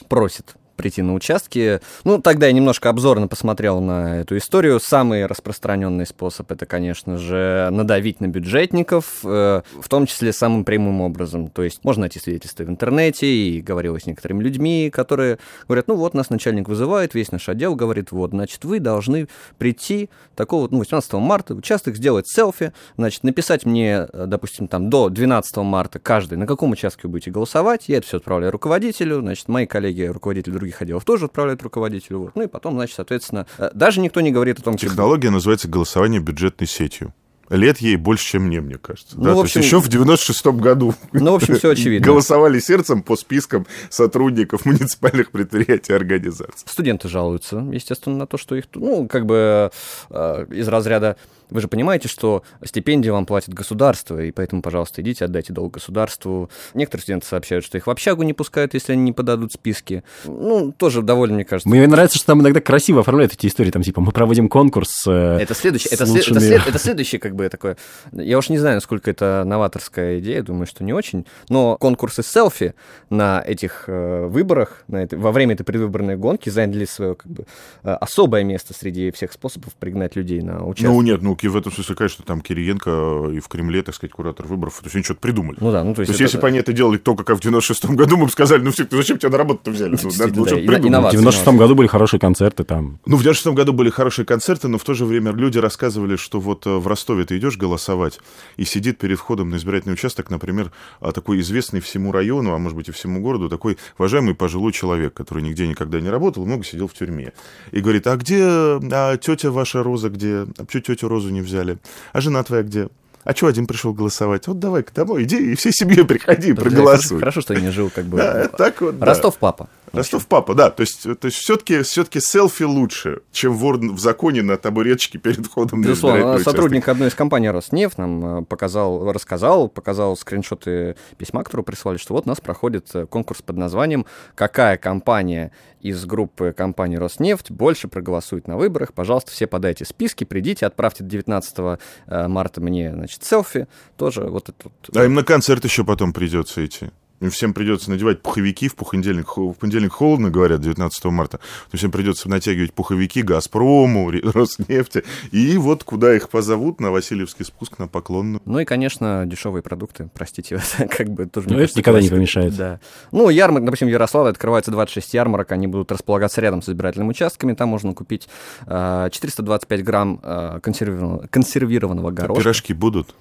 просит 0.08 0.56
прийти 0.78 1.02
на 1.02 1.14
участки. 1.14 1.82
Ну, 2.04 2.22
тогда 2.22 2.48
я 2.48 2.54
немножко 2.54 2.90
обзорно 2.90 3.28
посмотрел 3.28 3.82
на 3.82 4.22
эту 4.22 4.38
историю. 4.38 4.80
Самый 4.80 5.26
распространенный 5.26 6.06
способ 6.06 6.52
это, 6.52 6.66
конечно 6.66 7.18
же, 7.18 7.68
надавить 7.72 8.22
на 8.22 8.28
бюджетников, 8.28 9.20
э, 9.24 9.62
в 9.82 9.90
том 9.90 10.06
числе 10.06 10.32
самым 10.32 10.64
прямым 10.64 11.02
образом. 11.02 11.50
То 11.50 11.64
есть 11.64 11.84
можно 11.84 12.02
найти 12.02 12.20
свидетельства 12.20 12.64
в 12.64 12.70
интернете, 12.70 13.28
и 13.28 13.62
говорилось 13.62 14.04
с 14.04 14.06
некоторыми 14.06 14.44
людьми, 14.44 14.90
которые 14.94 15.40
говорят, 15.68 15.88
ну 15.88 15.96
вот 15.96 16.14
нас 16.14 16.30
начальник 16.30 16.70
вызывает, 16.70 17.14
весь 17.14 17.32
наш 17.32 17.50
отдел 17.50 17.76
говорит, 17.76 18.12
вот, 18.12 18.32
значит, 18.32 18.64
вы 18.64 18.80
должны 18.80 19.28
прийти 19.58 20.10
такого, 20.36 20.68
ну, 20.70 20.80
18 20.80 21.14
марта, 21.14 21.56
участок, 21.56 21.96
сделать 21.96 22.28
селфи, 22.28 22.74
значит, 22.96 23.24
написать 23.24 23.66
мне, 23.66 24.08
э, 24.12 24.26
допустим, 24.28 24.68
там, 24.68 24.90
до 24.90 25.10
12 25.10 25.58
марта 25.58 26.00
каждый, 26.00 26.38
на 26.38 26.46
каком 26.46 26.72
участке 26.72 27.02
вы 27.04 27.14
будете 27.14 27.32
голосовать, 27.32 27.86
я 27.88 27.98
это 27.98 28.08
все 28.08 28.18
отправляю 28.18 28.52
руководителю, 28.52 29.22
значит, 29.22 29.48
мои 29.48 29.66
коллеги, 29.66 30.04
руководители 30.04 30.54
других 30.54 30.67
других 30.68 30.82
отделов 30.82 31.06
тоже 31.06 31.26
отправляют 31.26 31.64
руководителю. 31.64 32.20
Вот. 32.20 32.36
Ну 32.36 32.44
и 32.44 32.48
потом, 32.48 32.76
значит, 32.76 32.96
соответственно, 32.96 33.48
э, 33.58 33.70
даже 33.74 34.02
никто 34.02 34.22
не 34.22 34.32
говорит 34.32 34.60
о 34.60 34.64
том, 34.64 34.78
что... 34.78 34.88
Технология 34.88 35.30
называется 35.30 35.68
голосование 35.68 36.20
бюджетной 36.20 36.68
сетью. 36.68 37.14
Лет 37.50 37.78
ей 37.78 37.96
больше, 37.96 38.26
чем 38.26 38.44
мне, 38.44 38.60
мне 38.60 38.78
кажется. 38.78 39.18
Ну, 39.18 39.24
да? 39.24 39.34
в 39.34 39.40
общем, 39.40 39.54
То 39.54 39.60
есть 39.60 39.72
еще 39.72 39.80
в 39.80 39.88
96-м 39.88 40.58
году 40.58 40.94
ну, 41.14 41.32
в 41.32 41.36
общем, 41.36 41.56
все 41.56 41.70
очевидно. 41.70 42.06
голосовали 42.06 42.60
сердцем 42.60 43.02
по 43.02 43.16
спискам 43.16 43.66
сотрудников 43.90 44.66
муниципальных 44.66 45.32
предприятий 45.32 45.94
и 45.94 45.96
организаций. 45.96 46.66
Студенты 46.66 47.08
жалуются, 47.08 47.66
естественно, 47.72 48.18
на 48.18 48.28
то, 48.28 48.38
что 48.38 48.56
их, 48.56 48.66
ну, 48.76 49.08
как 49.08 49.26
бы 49.26 49.72
э, 50.10 50.46
из 50.52 50.68
разряда 50.68 51.16
вы 51.50 51.62
же 51.62 51.68
понимаете, 51.68 52.08
что 52.08 52.44
стипендии 52.64 53.10
вам 53.10 53.26
платит 53.26 53.54
государство, 53.54 54.22
и 54.22 54.32
поэтому, 54.32 54.62
пожалуйста, 54.62 55.02
идите, 55.02 55.26
отдайте 55.26 55.54
долг 55.54 55.74
государству. 55.74 56.50
Некоторые 56.74 57.04
студенты 57.04 57.28
сообщают, 57.28 57.66
что 57.66 57.78
их 57.78 57.88
в 57.88 57.90
общагу 57.90 58.24
не 58.24 58.34
пускают, 58.34 58.74
если 58.74 58.94
они 58.94 59.04
не 59.04 59.14
подадут 59.14 59.54
списки. 59.54 60.04
Ну, 60.26 60.72
тоже 60.72 61.02
довольно, 61.02 61.36
мне 61.36 61.46
кажется. 61.46 61.70
Мне 61.70 61.88
нравится, 61.88 62.18
что 62.18 62.28
там 62.28 62.42
иногда 62.42 62.60
красиво 62.62 63.02
оформляют 63.02 63.34
эти 63.34 63.48
истории, 63.48 63.72
там, 63.72 63.82
типа, 63.82 64.02
мы 64.02 64.12
проводим 64.12 64.50
конкурс 64.50 65.06
э, 65.08 65.38
Это 65.40 65.54
следующее, 65.54 65.94
это, 65.94 66.06
лучшими... 66.06 66.40
след, 66.40 66.52
это, 66.52 66.62
след, 66.62 66.68
это 66.68 66.80
следующее, 66.80 67.20
как 67.20 67.36
бы, 67.36 67.48
такое... 67.50 67.78
Я 68.12 68.38
уж 68.38 68.50
не 68.50 68.58
знаю, 68.58 68.76
насколько 68.76 69.10
это 69.10 69.44
новаторская 69.46 70.20
идея, 70.20 70.44
думаю, 70.44 70.68
что 70.68 70.84
не 70.84 70.94
очень, 70.94 71.26
но 71.50 71.78
конкурсы 71.78 72.24
селфи 72.24 72.74
на 73.10 73.42
этих 73.46 73.86
э, 73.88 74.28
выборах, 74.28 74.84
на 74.88 75.04
это, 75.04 75.18
во 75.18 75.32
время 75.32 75.54
этой 75.54 75.64
предвыборной 75.64 76.18
гонки 76.18 76.50
заняли 76.50 76.86
свое, 76.86 77.16
как 77.16 77.32
бы, 77.32 77.46
э, 77.84 77.92
особое 77.92 78.44
место 78.44 78.74
среди 78.74 79.12
всех 79.12 79.32
способов 79.32 79.74
пригнать 79.76 80.16
людей 80.16 80.42
на 80.42 80.66
участок. 80.66 80.94
Ну, 80.94 81.02
нет, 81.02 81.22
ну, 81.22 81.37
в 81.46 81.56
этом 81.56 81.72
смысле, 81.72 81.96
конечно, 81.96 82.26
там 82.26 82.42
Кириенко 82.42 83.30
и 83.34 83.40
в 83.40 83.48
Кремле, 83.48 83.84
так 83.84 83.94
сказать, 83.94 84.12
куратор 84.12 84.48
выборов, 84.48 84.78
то 84.80 84.86
есть 84.86 84.96
они 84.96 85.04
что-то 85.04 85.20
придумали. 85.20 85.58
Ну 85.60 85.72
да, 85.72 85.84
ну 85.84 85.94
то 85.94 86.02
есть... 86.02 86.08
То 86.08 86.14
есть, 86.14 86.22
это... 86.22 86.24
если 86.24 86.40
бы 86.40 86.48
они 86.48 86.58
это 86.60 86.74
делали 86.74 86.98
только 86.98 87.24
как 87.24 87.38
в 87.38 87.46
96-м 87.46 87.96
году, 87.96 88.18
мы 88.18 88.26
бы 88.26 88.32
сказали, 88.32 88.62
ну, 88.62 88.72
зачем 88.72 89.20
тебя 89.20 89.30
на 89.30 89.38
работу-то 89.38 89.72
взяли? 89.72 89.92
Ну, 90.02 90.10
надо 90.18 90.34
да, 90.34 90.46
что-то 90.46 90.56
придумать. 90.56 91.14
В 91.14 91.18
96-м 91.18 91.58
году 91.58 91.76
были 91.76 91.88
хорошие 91.88 92.20
концерты 92.20 92.64
там. 92.64 93.00
Ну, 93.06 93.18
в 93.18 93.22
96-м 93.22 93.54
году 93.54 93.74
были 93.74 93.90
хорошие 93.90 94.26
концерты, 94.26 94.68
но 94.68 94.78
в 94.78 94.84
то 94.84 94.94
же 94.94 95.06
время 95.06 95.32
люди 95.32 95.60
рассказывали, 95.60 96.16
что 96.16 96.40
вот 96.40 96.66
э, 96.66 96.70
в 96.70 96.88
Ростове 96.88 97.26
ты 97.26 97.38
идешь 97.38 97.58
голосовать, 97.58 98.20
и 98.56 98.66
сидит 98.66 98.98
перед 98.98 99.20
входом 99.20 99.50
на 99.50 99.58
избирательный 99.58 99.94
участок, 99.94 100.30
например, 100.30 100.72
а, 101.00 101.12
такой 101.12 101.40
известный 101.42 101.80
всему 101.82 102.12
району, 102.12 102.54
а 102.54 102.58
может 102.58 102.78
быть 102.78 102.90
и 102.90 102.92
всему 102.92 103.22
городу, 103.22 103.50
такой 103.50 103.78
уважаемый 103.98 104.36
пожилой 104.36 104.72
человек, 104.72 105.14
который 105.14 105.44
нигде 105.44 105.68
никогда 105.68 106.00
не 106.00 106.10
работал, 106.10 106.46
много 106.46 106.64
сидел 106.64 106.88
в 106.88 106.94
тюрьме. 106.94 107.34
И 107.72 107.82
говорит, 107.82 108.08
а 108.08 108.16
где 108.16 108.44
а 108.46 109.18
тетя 109.18 109.52
ваша 109.52 109.84
Роза, 109.84 110.10
где? 110.10 110.46
А 110.58 110.66
почему 110.66 110.82
тетю 110.82 111.08
Розу 111.28 111.34
не 111.34 111.42
взяли? 111.42 111.78
А 112.14 112.22
жена 112.22 112.44
твоя 112.44 112.64
где? 112.64 112.88
А 113.24 113.36
что 113.36 113.48
один 113.48 113.68
пришел 113.68 113.94
голосовать? 113.94 114.48
Вот 114.48 114.60
давай-ка 114.60 114.94
домой, 114.94 115.24
иди 115.24 115.52
и 115.52 115.56
всей 115.56 115.74
семьей 115.74 116.06
приходи, 116.06 116.54
Да, 116.54 116.62
проголосуй. 116.62 117.20
Хорошо, 117.20 117.20
хорошо, 117.20 117.42
что 117.42 117.54
я 117.54 117.62
не 117.62 117.72
жил 117.72 117.92
как 117.94 118.06
бы... 118.06 118.18
Да, 118.18 118.48
так 118.48 118.82
вот, 118.82 119.00
да. 119.00 119.06
Ростов 119.06 119.38
папа. 119.38 119.68
Ростов 119.94 120.28
папа, 120.28 120.54
да. 120.54 120.70
То 120.70 120.82
есть, 120.82 121.04
то 121.04 121.26
есть 121.26 121.38
все-таки 121.38 121.82
все 121.82 122.06
селфи 122.20 122.64
лучше, 122.64 123.22
чем 123.32 123.54
вор 123.54 123.78
в 123.78 124.00
законе 124.00 124.42
на 124.42 124.58
табуреточке 124.58 125.18
перед 125.18 125.46
входом 125.46 125.82
на 125.82 125.88
Безусловно, 125.88 126.40
сотрудник 126.40 126.84
участок. 126.84 126.90
одной 126.90 127.08
из 127.10 127.16
компаний 127.16 127.50
Роснефть 127.50 127.98
нам 127.98 128.40
э, 128.40 128.46
показал, 128.46 129.12
рассказал, 129.12 129.70
показал 129.70 130.18
скриншоты 130.18 130.96
письма, 131.18 131.44
которые 131.44 131.64
прислали, 131.64 131.98
что 131.98 132.14
вот 132.14 132.26
у 132.26 132.30
нас 132.30 132.42
проходит 132.42 132.90
э, 132.94 133.06
конкурс 133.06 133.42
под 133.42 133.58
названием 133.58 134.06
«Какая 134.36 134.78
компания 134.78 135.52
из 135.82 136.06
группы 136.06 136.54
компаний 136.56 136.98
Роснефть 136.98 137.52
больше 137.52 137.88
проголосует 137.88 138.48
на 138.48 138.58
выборах? 138.58 138.94
Пожалуйста, 138.94 139.32
все 139.32 139.48
подайте 139.48 139.86
списки, 139.86 140.24
придите, 140.24 140.66
отправьте 140.66 141.04
до 141.04 141.10
19 141.12 141.80
э, 142.08 142.28
марта 142.28 142.62
мне, 142.62 142.92
значит, 142.94 143.24
селфи, 143.24 143.68
тоже 143.98 144.24
вот 144.24 144.50
это 144.50 144.58
вот. 144.64 144.98
А 144.98 145.06
им 145.06 145.14
на 145.14 145.24
концерт 145.24 145.64
еще 145.64 145.84
потом 145.84 146.14
придется 146.14 146.66
идти. 146.66 146.90
Им 147.20 147.32
всем 147.32 147.54
придется 147.54 147.90
надевать 147.90 148.22
пуховики 148.22 148.68
в 148.68 148.76
понедельник. 148.76 149.36
В 149.38 149.54
понедельник 149.54 149.92
холодно, 149.92 150.30
говорят, 150.30 150.62
19 150.62 151.06
марта. 151.06 151.40
То 151.72 151.78
всем 151.78 151.92
придется 151.92 152.30
натягивать 152.30 152.74
пуховики 152.74 153.24
Газпрому, 153.24 154.12
Роснефти. 154.34 155.04
И 155.32 155.58
вот 155.58 155.84
куда 155.84 156.16
их 156.16 156.30
позовут 156.30 156.80
на 156.80 156.92
Васильевский 156.92 157.44
спуск 157.46 157.80
на 157.80 157.88
Поклонную. 157.88 158.42
Ну 158.46 158.60
и, 158.60 158.66
конечно, 158.66 159.24
дешевые 159.26 159.64
продукты, 159.64 160.10
простите, 160.14 160.62
как 160.90 161.10
бы 161.10 161.26
тоже... 161.26 161.50
Ну, 161.50 161.58
это 161.60 161.78
никогда 161.78 162.02
не 162.02 162.10
помешает. 162.10 162.56
Да. 162.56 162.80
Ну, 163.12 163.30
ярмарок, 163.30 163.66
допустим, 163.66 163.88
в 163.88 163.92
Ярославле 163.92 164.32
открывается 164.32 164.72
26 164.72 165.14
ярмарок, 165.14 165.52
они 165.52 165.68
будут 165.68 165.92
располагаться 165.92 166.40
рядом 166.42 166.62
с 166.62 166.70
избирательными 166.70 167.10
участками, 167.10 167.54
там 167.54 167.70
можно 167.70 167.94
купить 167.94 168.28
э, 168.68 169.10
425 169.12 169.84
грамм 169.84 170.20
э, 170.22 170.60
консервированного, 170.62 171.28
консервированного 171.28 172.12
горошка. 172.12 172.42
Пирожки 172.44 172.74
будут. 172.74 173.16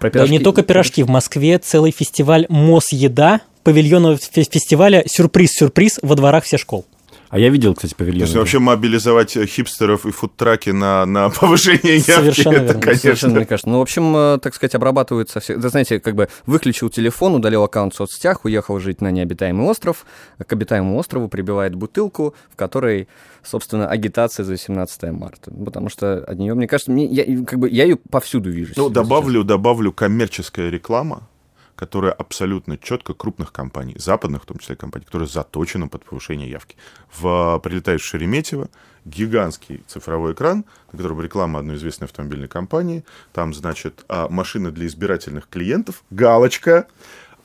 Про 0.00 0.10
Да, 0.10 0.26
не 0.26 0.38
пирожки- 0.38 0.42
только 0.42 0.62
пирожки. 0.62 1.02
В 1.02 1.08
Москве 1.10 1.58
целый 1.58 1.90
фестиваль 1.90 2.46
Мосъеда, 2.48 3.40
павильон 3.64 4.16
фе- 4.18 4.44
фестиваля 4.44 5.02
«Сюрприз-сюрприз» 5.06 5.98
во 6.02 6.14
дворах 6.14 6.44
всех 6.44 6.60
школ. 6.60 6.84
А 7.30 7.38
я 7.38 7.48
видел, 7.48 7.74
кстати, 7.74 7.92
То 7.92 7.98
павильон. 7.98 8.20
есть 8.20 8.36
вообще 8.36 8.60
мобилизовать 8.60 9.36
э, 9.36 9.44
хипстеров 9.46 10.06
и 10.06 10.12
фудтраки 10.12 10.70
на, 10.70 11.04
на 11.04 11.30
повышение 11.40 11.96
явки, 11.96 12.10
Совершенно 12.12 12.54
это, 12.54 12.64
верно. 12.66 12.80
конечно. 12.80 13.00
Совершенно, 13.00 13.34
мне 13.36 13.46
кажется. 13.46 13.68
Ну, 13.70 13.78
в 13.78 13.82
общем, 13.82 14.16
э, 14.16 14.38
так 14.40 14.54
сказать, 14.54 14.76
обрабатываются 14.76 15.40
все... 15.40 15.56
Да, 15.56 15.68
знаете, 15.68 15.98
как 15.98 16.14
бы 16.14 16.28
выключил 16.46 16.90
телефон, 16.90 17.34
удалил 17.34 17.64
аккаунт 17.64 17.92
в 17.92 17.96
соцсетях, 17.96 18.44
уехал 18.44 18.78
жить 18.78 19.00
на 19.00 19.10
необитаемый 19.10 19.66
остров, 19.66 20.06
к 20.46 20.52
обитаемому 20.52 20.96
острову 20.96 21.26
прибивает 21.28 21.74
бутылку, 21.74 22.36
в 22.52 22.56
которой, 22.56 23.08
собственно, 23.42 23.88
агитация 23.88 24.44
за 24.44 24.56
17 24.56 25.02
марта. 25.10 25.50
Потому 25.50 25.88
что 25.88 26.18
от 26.18 26.38
нее, 26.38 26.54
мне 26.54 26.68
кажется, 26.68 26.92
мне, 26.92 27.06
я, 27.06 27.24
как 27.44 27.58
бы, 27.58 27.68
я 27.68 27.82
ее 27.82 27.96
повсюду 27.96 28.48
вижу. 28.50 28.74
Ну, 28.76 28.84
сейчас. 28.84 28.92
добавлю, 28.94 29.42
добавлю 29.42 29.90
коммерческая 29.92 30.70
реклама, 30.70 31.26
которая 31.76 32.12
абсолютно 32.12 32.78
четко 32.78 33.14
крупных 33.14 33.52
компаний, 33.52 33.94
западных 33.98 34.42
в 34.42 34.46
том 34.46 34.58
числе 34.58 34.76
компаний, 34.76 35.04
которые 35.04 35.28
заточены 35.28 35.88
под 35.88 36.04
повышение 36.04 36.48
явки. 36.48 36.76
В 37.12 37.58
прилетаешь 37.62 38.02
в 38.02 38.06
Шереметьево, 38.06 38.68
гигантский 39.04 39.82
цифровой 39.86 40.32
экран, 40.32 40.64
на 40.92 40.98
котором 40.98 41.20
реклама 41.20 41.58
одной 41.58 41.76
известной 41.76 42.06
автомобильной 42.06 42.48
компании. 42.48 43.04
Там, 43.32 43.52
значит, 43.52 44.04
а, 44.08 44.28
машина 44.28 44.70
для 44.70 44.86
избирательных 44.86 45.48
клиентов, 45.48 46.02
галочка, 46.10 46.86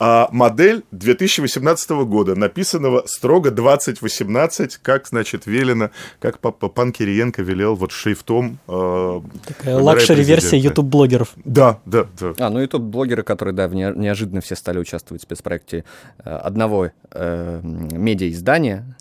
а 0.02 0.28
модель 0.32 0.82
2018 0.92 1.90
года, 1.90 2.34
написанного 2.34 3.02
строго 3.06 3.50
2018, 3.50 4.78
как, 4.78 5.06
значит, 5.06 5.46
велено, 5.46 5.90
как 6.20 6.38
папа 6.38 6.68
пан 6.68 6.90
Кириенко 6.90 7.42
велел 7.42 7.74
вот 7.74 7.92
шрифтом. 7.92 8.58
э, 8.66 9.20
Такая 9.46 9.76
лакшери-версия 9.78 10.48
президента. 10.50 10.68
ютуб-блогеров. 10.80 11.28
Да, 11.44 11.80
да, 11.84 12.06
да. 12.18 12.32
А, 12.38 12.48
ну 12.48 12.62
и 12.62 12.66
тут 12.66 12.80
блогеры, 12.82 13.22
которые, 13.22 13.54
да, 13.54 13.68
неожиданно 13.68 14.40
все 14.40 14.56
стали 14.56 14.78
участвовать 14.78 15.22
в 15.22 15.26
спецпроекте 15.26 15.84
э, 16.24 16.30
одного 16.30 16.92
э, 17.12 17.60
медиаиздания. 17.62 18.96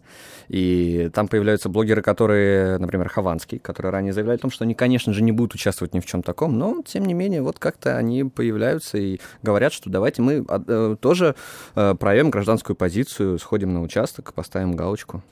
И 0.50 1.10
там 1.14 1.28
появляются 1.28 1.70
блогеры, 1.70 2.02
которые, 2.02 2.80
например, 2.80 3.08
Хованский, 3.08 3.60
которые 3.60 3.92
ранее 3.92 4.14
заявляли 4.14 4.38
о 4.38 4.42
том, 4.42 4.52
что 4.52 4.64
они, 4.64 4.74
конечно 4.74 5.14
же, 5.14 5.22
не 5.22 5.32
будут 5.32 5.54
участвовать 5.54 5.94
ни 5.94 6.00
в 6.00 6.06
чем 6.06 6.24
таком, 6.24 6.58
но, 6.58 6.82
тем 6.86 7.06
не 7.06 7.14
менее, 7.14 7.44
вот 7.44 7.60
как-то 7.60 7.98
они 7.98 8.24
появляются 8.24 8.98
и 8.98 9.20
говорят, 9.44 9.74
что 9.74 9.90
давайте 9.90 10.22
мы 10.24 10.44
а, 10.48 10.62
э, 10.68 10.96
тоже 11.00 11.36
э, 11.76 11.96
проявим 12.00 12.32
гражданскую 12.32 12.76
позицию, 12.76 13.38
сходим 13.38 13.74
на 13.74 13.82
участок, 13.82 14.34
поставим 14.34 14.76
галочку. 14.76 15.24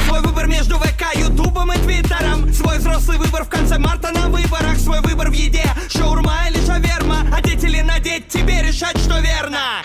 Свой 0.00 0.20
выбор 0.20 0.46
между 0.46 0.76
ВК, 0.76 1.14
Ютубом 1.14 1.72
и 1.72 1.76
Твиттером. 1.78 2.52
Свой 2.52 2.78
взрослый 2.78 3.18
выбор 3.18 3.44
в 3.44 3.48
конце 3.48 3.78
марта 3.78 4.12
на 4.12 4.28
выборах. 4.28 4.76
Свой 4.76 5.00
выбор 5.00 5.30
в 5.30 5.32
еде, 5.32 5.64
шаурма 5.88 6.48
или 6.50 6.58
шаверма. 6.64 7.22
Одеть 7.34 7.64
или 7.64 7.80
надеть, 7.80 8.28
тебе 8.28 8.62
решать, 8.62 8.98
что 8.98 9.18
верно 9.20 9.82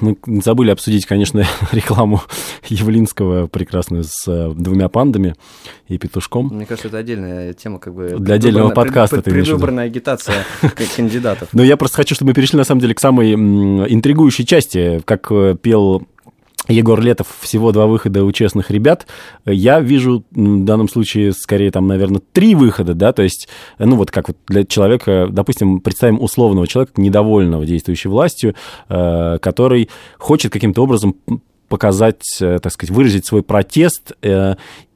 Мы 0.00 0.16
забыли 0.42 0.70
обсудить, 0.70 1.06
конечно, 1.06 1.44
рекламу 1.72 2.22
Явлинского 2.68 3.46
прекрасную 3.46 4.04
с 4.04 4.24
э, 4.26 4.52
двумя 4.54 4.88
пандами 4.88 5.34
и 5.88 5.98
петушком. 5.98 6.48
Мне 6.48 6.66
кажется, 6.66 6.88
это 6.88 6.98
отдельная 6.98 7.52
тема, 7.52 7.78
как 7.78 7.94
бы... 7.94 8.16
Для 8.18 8.34
отдельного 8.34 8.70
подкаста 8.70 9.16
пред- 9.16 9.24
ты? 9.24 9.30
Предвыборная 9.32 9.84
агитация 9.84 10.44
кандидатов. 10.96 11.48
Но 11.52 11.62
я 11.62 11.76
просто 11.76 11.96
хочу, 11.96 12.14
чтобы 12.14 12.30
мы 12.30 12.34
перешли, 12.34 12.56
на 12.56 12.64
самом 12.64 12.80
деле, 12.80 12.94
к 12.94 13.00
самой 13.00 13.34
интригующей 13.34 14.44
части. 14.44 15.02
Как 15.04 15.26
э, 15.30 15.56
пел 15.60 16.06
Егор 16.68 17.00
Летов, 17.00 17.26
всего 17.40 17.72
два 17.72 17.86
выхода 17.86 18.24
у 18.24 18.32
честных 18.32 18.70
ребят. 18.70 19.06
Я 19.44 19.80
вижу 19.80 20.24
в 20.30 20.64
данном 20.64 20.88
случае 20.88 21.32
скорее 21.32 21.70
там, 21.70 21.86
наверное, 21.86 22.22
три 22.32 22.54
выхода, 22.54 22.94
да, 22.94 23.12
то 23.12 23.22
есть, 23.22 23.48
э, 23.78 23.84
ну 23.84 23.96
вот 23.96 24.10
как 24.10 24.28
вот 24.28 24.38
для 24.48 24.64
человека, 24.64 25.28
допустим, 25.30 25.80
представим 25.80 26.22
условного 26.22 26.66
человека, 26.66 26.94
недовольного 26.96 27.66
действующей 27.66 28.08
властью, 28.08 28.54
э, 28.88 29.38
который 29.40 29.90
хочет 30.18 30.52
каким-то 30.52 30.82
образом 30.82 31.16
показать, 31.68 32.24
э, 32.40 32.58
так 32.62 32.72
сказать, 32.72 32.94
выразить 32.94 33.26
свой 33.26 33.42
протест 33.42 34.12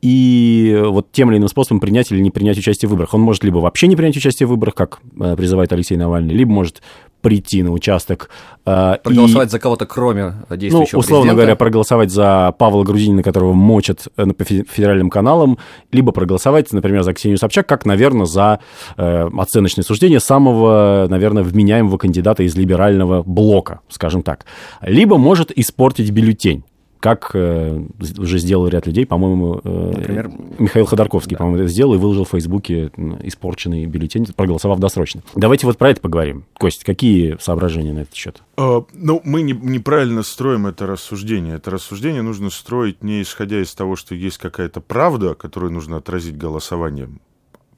и 0.01 0.81
вот 0.87 1.11
тем 1.11 1.31
или 1.31 1.39
иным 1.39 1.49
способом 1.49 1.81
принять 1.81 2.13
или 2.13 2.21
не 2.21 2.31
принять 2.31 2.57
участие 2.57 2.89
в 2.89 2.93
выборах. 2.93 3.15
Он 3.15 3.21
может 3.21 3.43
либо 3.43 3.59
вообще 3.59 3.89
не 3.89 3.97
принять 3.97 4.17
участие 4.17 4.47
в 4.47 4.51
выборах, 4.51 4.75
как 4.75 5.01
призывает 5.37 5.73
Алексей 5.73 5.97
Навальный, 5.97 6.35
либо 6.35 6.53
может 6.53 6.83
прийти 7.21 7.63
на 7.63 7.73
участок 7.73 8.31
и- 8.67 9.03
Проголосовать 9.03 9.51
за 9.51 9.59
кого-то, 9.59 9.87
кроме 9.87 10.35
ну, 10.49 10.57
действующего 10.57 10.99
условно 11.01 11.23
президента. 11.23 11.35
говоря, 11.37 11.57
проголосовать 11.57 12.11
за 12.11 12.55
Павла 12.59 12.85
Грудинина, 12.85 13.23
которого 13.23 13.53
мочат 13.55 14.07
э, 14.17 14.27
по 14.27 14.43
фе- 14.45 14.65
федеральным 14.69 15.11
каналам, 15.11 15.59
либо 15.91 16.13
проголосовать, 16.13 16.73
например, 16.73 17.03
за 17.03 17.15
Ксению 17.15 17.39
Собчак, 17.39 17.67
как, 17.67 17.87
наверное, 17.87 18.27
за 18.27 18.61
э, 18.97 19.29
оценочное 19.37 19.85
суждение 19.85 20.21
самого, 20.21 21.07
наверное, 21.09 21.43
вменяемого 21.43 21.97
кандидата 21.99 22.43
из 22.43 22.55
либерального 22.57 23.23
блока, 23.23 23.81
скажем 23.89 24.23
так. 24.23 24.45
Либо 24.83 25.19
может 25.19 25.51
испортить 25.57 26.11
бюллетень 26.11 26.65
как 27.01 27.31
э, 27.35 27.81
уже 28.19 28.39
сделал 28.39 28.69
ряд 28.69 28.87
людей, 28.87 29.07
по-моему, 29.07 29.61
э, 29.63 29.93
Например? 29.97 30.31
Михаил 30.59 30.87
Ходорковский, 30.87 31.37
по-моему, 31.37 31.59
это 31.63 31.69
сделал 31.69 31.95
и 31.95 31.99
выложил 31.99 32.25
в 32.25 32.31
Фейсбуке 32.31 32.91
испорченный 33.23 33.87
бюллетень, 33.87 34.27
проголосовав 34.35 34.79
досрочно. 34.81 35.23
Давайте 35.35 35.67
вот 35.67 35.79
про 35.79 35.91
это 35.91 36.01
поговорим. 36.01 36.45
Кость, 36.55 36.85
какие 36.85 37.37
соображения 37.41 37.93
на 37.93 38.01
этот 38.01 38.15
счет? 38.15 38.43
Э, 38.57 38.83
Ну, 38.93 39.21
мы 39.25 39.43
не- 39.43 39.53
неправильно 39.53 40.23
строим 40.23 40.67
это 40.67 40.87
рассуждение. 40.87 41.55
Это 41.57 41.71
рассуждение 41.71 42.23
нужно 42.23 42.51
строить 42.51 43.03
не 43.03 43.23
исходя 43.23 43.61
из 43.63 43.75
того, 43.75 43.97
что 43.97 44.15
есть 44.15 44.39
какая-то 44.39 44.81
правда, 44.81 45.35
которую 45.35 45.73
нужно 45.73 45.97
отразить 45.99 46.37
голосованием, 46.37 47.21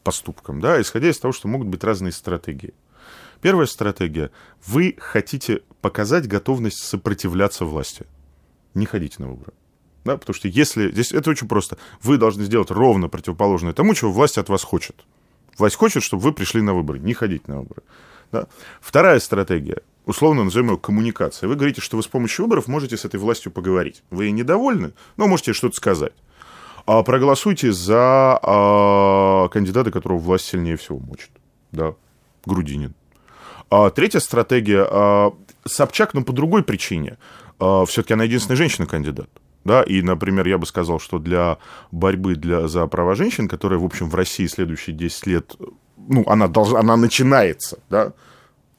поступком, 0.03 0.61
да, 0.61 0.75
а 0.75 0.81
исходя 0.81 1.11
из 1.11 1.19
того, 1.19 1.33
что 1.33 1.47
могут 1.49 1.69
быть 1.69 1.85
разные 1.85 2.13
стратегии. 2.13 2.73
Первая 3.43 3.67
стратегия. 3.67 4.31
Вы 4.67 4.97
хотите 4.99 5.61
показать 5.81 6.27
готовность 6.27 6.83
сопротивляться 6.83 7.65
власти. 7.65 8.05
Не 8.75 8.87
ходите 8.87 9.17
на 9.19 9.29
выборы. 9.29 9.53
Да, 10.05 10.17
потому 10.17 10.35
что 10.35 10.49
если... 10.49 10.91
Здесь 10.91 11.13
это 11.13 11.31
очень 11.31 11.49
просто. 11.49 11.77
Вы 12.03 12.17
должны 12.17 12.45
сделать 12.45 12.71
ровно 12.71 13.09
противоположное 13.09 13.73
тому, 13.73 13.95
чего 13.95 14.13
власть 14.13 14.39
от 14.39 14.49
вас 14.49 14.63
хочет. 14.63 15.05
Власть 15.59 15.77
хочет, 15.77 16.03
чтобы 16.03 16.23
вы 16.23 16.33
пришли 16.33 16.63
на 16.63 16.75
выборы. 16.75 16.99
Не 16.99 17.13
ходите 17.13 17.45
на 17.49 17.59
выборы. 17.59 17.83
Да? 18.33 18.47
Вторая 18.81 19.19
стратегия, 19.19 19.83
условно 20.07 20.45
назовем 20.45 20.71
ее 20.71 20.79
коммуникация. 20.79 21.49
Вы 21.49 21.57
говорите, 21.57 21.81
что 21.81 21.97
вы 21.97 22.03
с 22.03 22.07
помощью 22.07 22.45
выборов 22.45 22.69
можете 22.69 22.97
с 22.97 23.05
этой 23.05 23.19
властью 23.19 23.53
поговорить. 23.53 24.03
Вы 24.11 24.27
ей 24.27 24.33
недовольны, 24.33 24.93
но 25.17 25.27
можете 25.27 25.53
что-то 25.53 25.77
сказать. 25.77 26.13
А 26.87 27.03
проголосуйте 27.03 27.73
за 27.73 28.39
а, 28.43 29.49
кандидата, 29.49 29.91
которого 29.91 30.19
власть 30.19 30.47
сильнее 30.47 30.77
всего 30.77 30.99
мочит. 30.99 31.31
Да, 31.73 31.95
Грудинин. 32.47 32.95
А 33.69 33.91
третья 33.91 34.21
стратегия. 34.21 34.87
а, 34.89 35.33
Собчак, 35.67 36.15
но 36.15 36.23
по 36.23 36.33
другой 36.33 36.63
причине. 36.65 37.19
Все-таки 37.87 38.15
она 38.15 38.25
единственная 38.25 38.57
женщина-кандидат. 38.57 39.29
Да, 39.65 39.83
и, 39.83 40.01
например, 40.01 40.49
я 40.49 40.57
бы 40.57 40.67
сказал, 40.67 40.99
что 40.99 41.19
для 41.19 41.59
борьбы 41.93 42.35
для, 42.35 42.67
за 42.67 42.87
права 42.87 43.15
женщин, 43.15 43.47
которая, 43.47 43.79
в 43.79 43.85
общем, 43.85 44.09
в 44.09 44.15
России 44.15 44.47
следующие 44.47 44.97
10 44.97 45.27
лет, 45.27 45.57
ну, 45.97 46.25
она, 46.27 46.49
должна, 46.49 46.81
она 46.81 46.97
начинается, 46.97 47.79
да, 47.91 48.15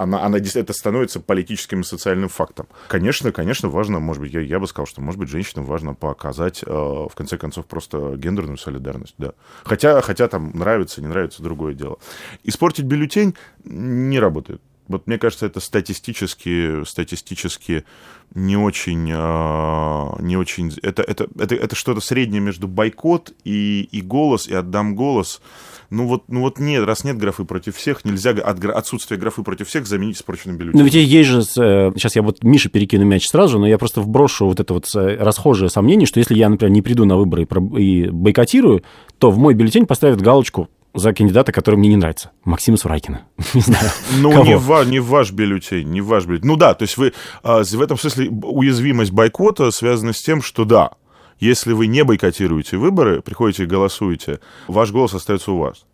она, 0.02 0.24
она, 0.24 0.40
это 0.40 0.74
становится 0.74 1.20
политическим 1.20 1.82
и 1.82 1.84
социальным 1.84 2.30
фактом. 2.30 2.68
Конечно, 2.88 3.32
конечно, 3.32 3.70
важно, 3.70 4.00
может 4.00 4.24
быть, 4.24 4.34
я, 4.34 4.42
я 4.42 4.60
бы 4.60 4.66
сказал, 4.66 4.88
что, 4.88 5.02
может 5.02 5.20
быть, 5.20 5.30
женщинам 5.30 5.66
важно 5.66 5.94
показать, 5.94 6.64
э, 6.66 6.72
в 6.72 7.12
конце 7.14 7.38
концов, 7.38 7.68
просто 7.68 8.16
гендерную 8.16 8.58
солидарность, 8.58 9.14
да. 9.20 9.34
Хотя, 9.64 10.02
хотя 10.02 10.28
там 10.28 10.52
нравится, 10.56 11.02
не 11.02 11.08
нравится, 11.08 11.44
другое 11.44 11.76
дело. 11.76 12.00
Испортить 12.44 12.86
бюллетень 12.86 13.36
не 13.64 14.20
работает. 14.20 14.62
Вот 14.92 15.08
мне 15.08 15.18
кажется, 15.18 15.46
это 15.46 15.60
статистически, 15.60 16.84
статистически 16.86 17.86
не 18.34 18.56
очень, 18.56 19.10
а, 19.14 20.16
не 20.20 20.38
очень, 20.38 20.72
это, 20.82 21.02
это, 21.02 21.28
это, 21.38 21.56
это 21.56 21.76
что-то 21.76 22.02
среднее 22.02 22.42
между 22.42 22.68
бойкот 22.68 23.34
и, 23.44 23.88
и 23.92 24.02
голос, 24.02 24.48
и 24.48 24.54
отдам 24.54 24.96
голос. 24.96 25.42
Ну 25.90 26.08
вот, 26.08 26.24
ну 26.30 26.40
вот 26.40 26.58
нет, 26.58 26.86
раз 26.86 27.04
нет 27.04 27.18
графы 27.18 27.44
против 27.44 27.76
всех, 27.76 28.06
нельзя 28.06 28.32
от, 28.32 28.64
отсутствие 28.64 29.20
графы 29.20 29.44
против 29.44 29.68
всех 29.68 29.86
заменить 29.86 30.16
испорченным 30.16 30.58
бюллетенем. 30.58 30.86
Ну 30.86 30.90
ведь 30.90 30.94
есть 30.96 31.30
же, 31.30 31.42
сейчас 31.42 32.16
я 32.16 32.22
вот 32.22 32.44
Мише 32.44 32.70
перекину 32.70 33.04
мяч 33.04 33.28
сразу 33.28 33.60
но 33.60 33.68
я 33.68 33.78
просто 33.78 34.00
вброшу 34.00 34.48
вот 34.48 34.60
это 34.60 34.74
вот 34.74 34.86
расхожее 34.94 35.70
сомнение, 35.70 36.08
что 36.08 36.20
если 36.20 36.36
я, 36.36 36.48
например, 36.48 36.72
не 36.72 36.82
приду 36.82 37.04
на 37.04 37.18
выборы 37.18 37.48
и 37.78 38.08
бойкотирую, 38.08 38.84
то 39.18 39.32
в 39.32 39.38
мой 39.38 39.54
бюллетень 39.54 39.86
поставят 39.86 40.22
галочку 40.22 40.70
за 40.94 41.14
кандидата, 41.14 41.52
который 41.52 41.76
мне 41.76 41.90
не 41.90 41.98
нравится. 41.98 42.32
Максима 42.44 42.78
Сурайкина. 42.78 43.22
Не 43.54 43.62
знаю. 43.62 43.90
Ну, 44.20 44.44
не, 44.44 44.58
в, 44.58 44.84
не 44.86 45.00
ваш 45.00 45.32
бюллетень, 45.32 45.90
не 45.90 46.02
в 46.02 46.08
ваш 46.08 46.26
бюллетень. 46.26 46.48
Ну 46.48 46.56
да, 46.56 46.74
то 46.74 46.84
есть 46.84 46.98
вы 46.98 47.14
а, 47.44 47.64
в 47.64 47.82
этом 47.82 47.98
смысле 47.98 48.30
уязвимость 48.30 49.12
бойкота 49.12 49.72
связана 49.72 50.14
с 50.14 50.22
тем, 50.22 50.42
что 50.42 50.66
да, 50.66 50.92
если 51.40 51.74
вы 51.74 51.88
не 51.88 52.04
бойкотируете 52.04 52.78
выборы, 52.78 53.22
приходите 53.22 53.64
и 53.64 53.68
голосуете, 53.68 54.40
ваш 54.68 54.92
голос 54.92 55.14
остается 55.14 55.52
у 55.52 55.60
вас. 55.60 55.86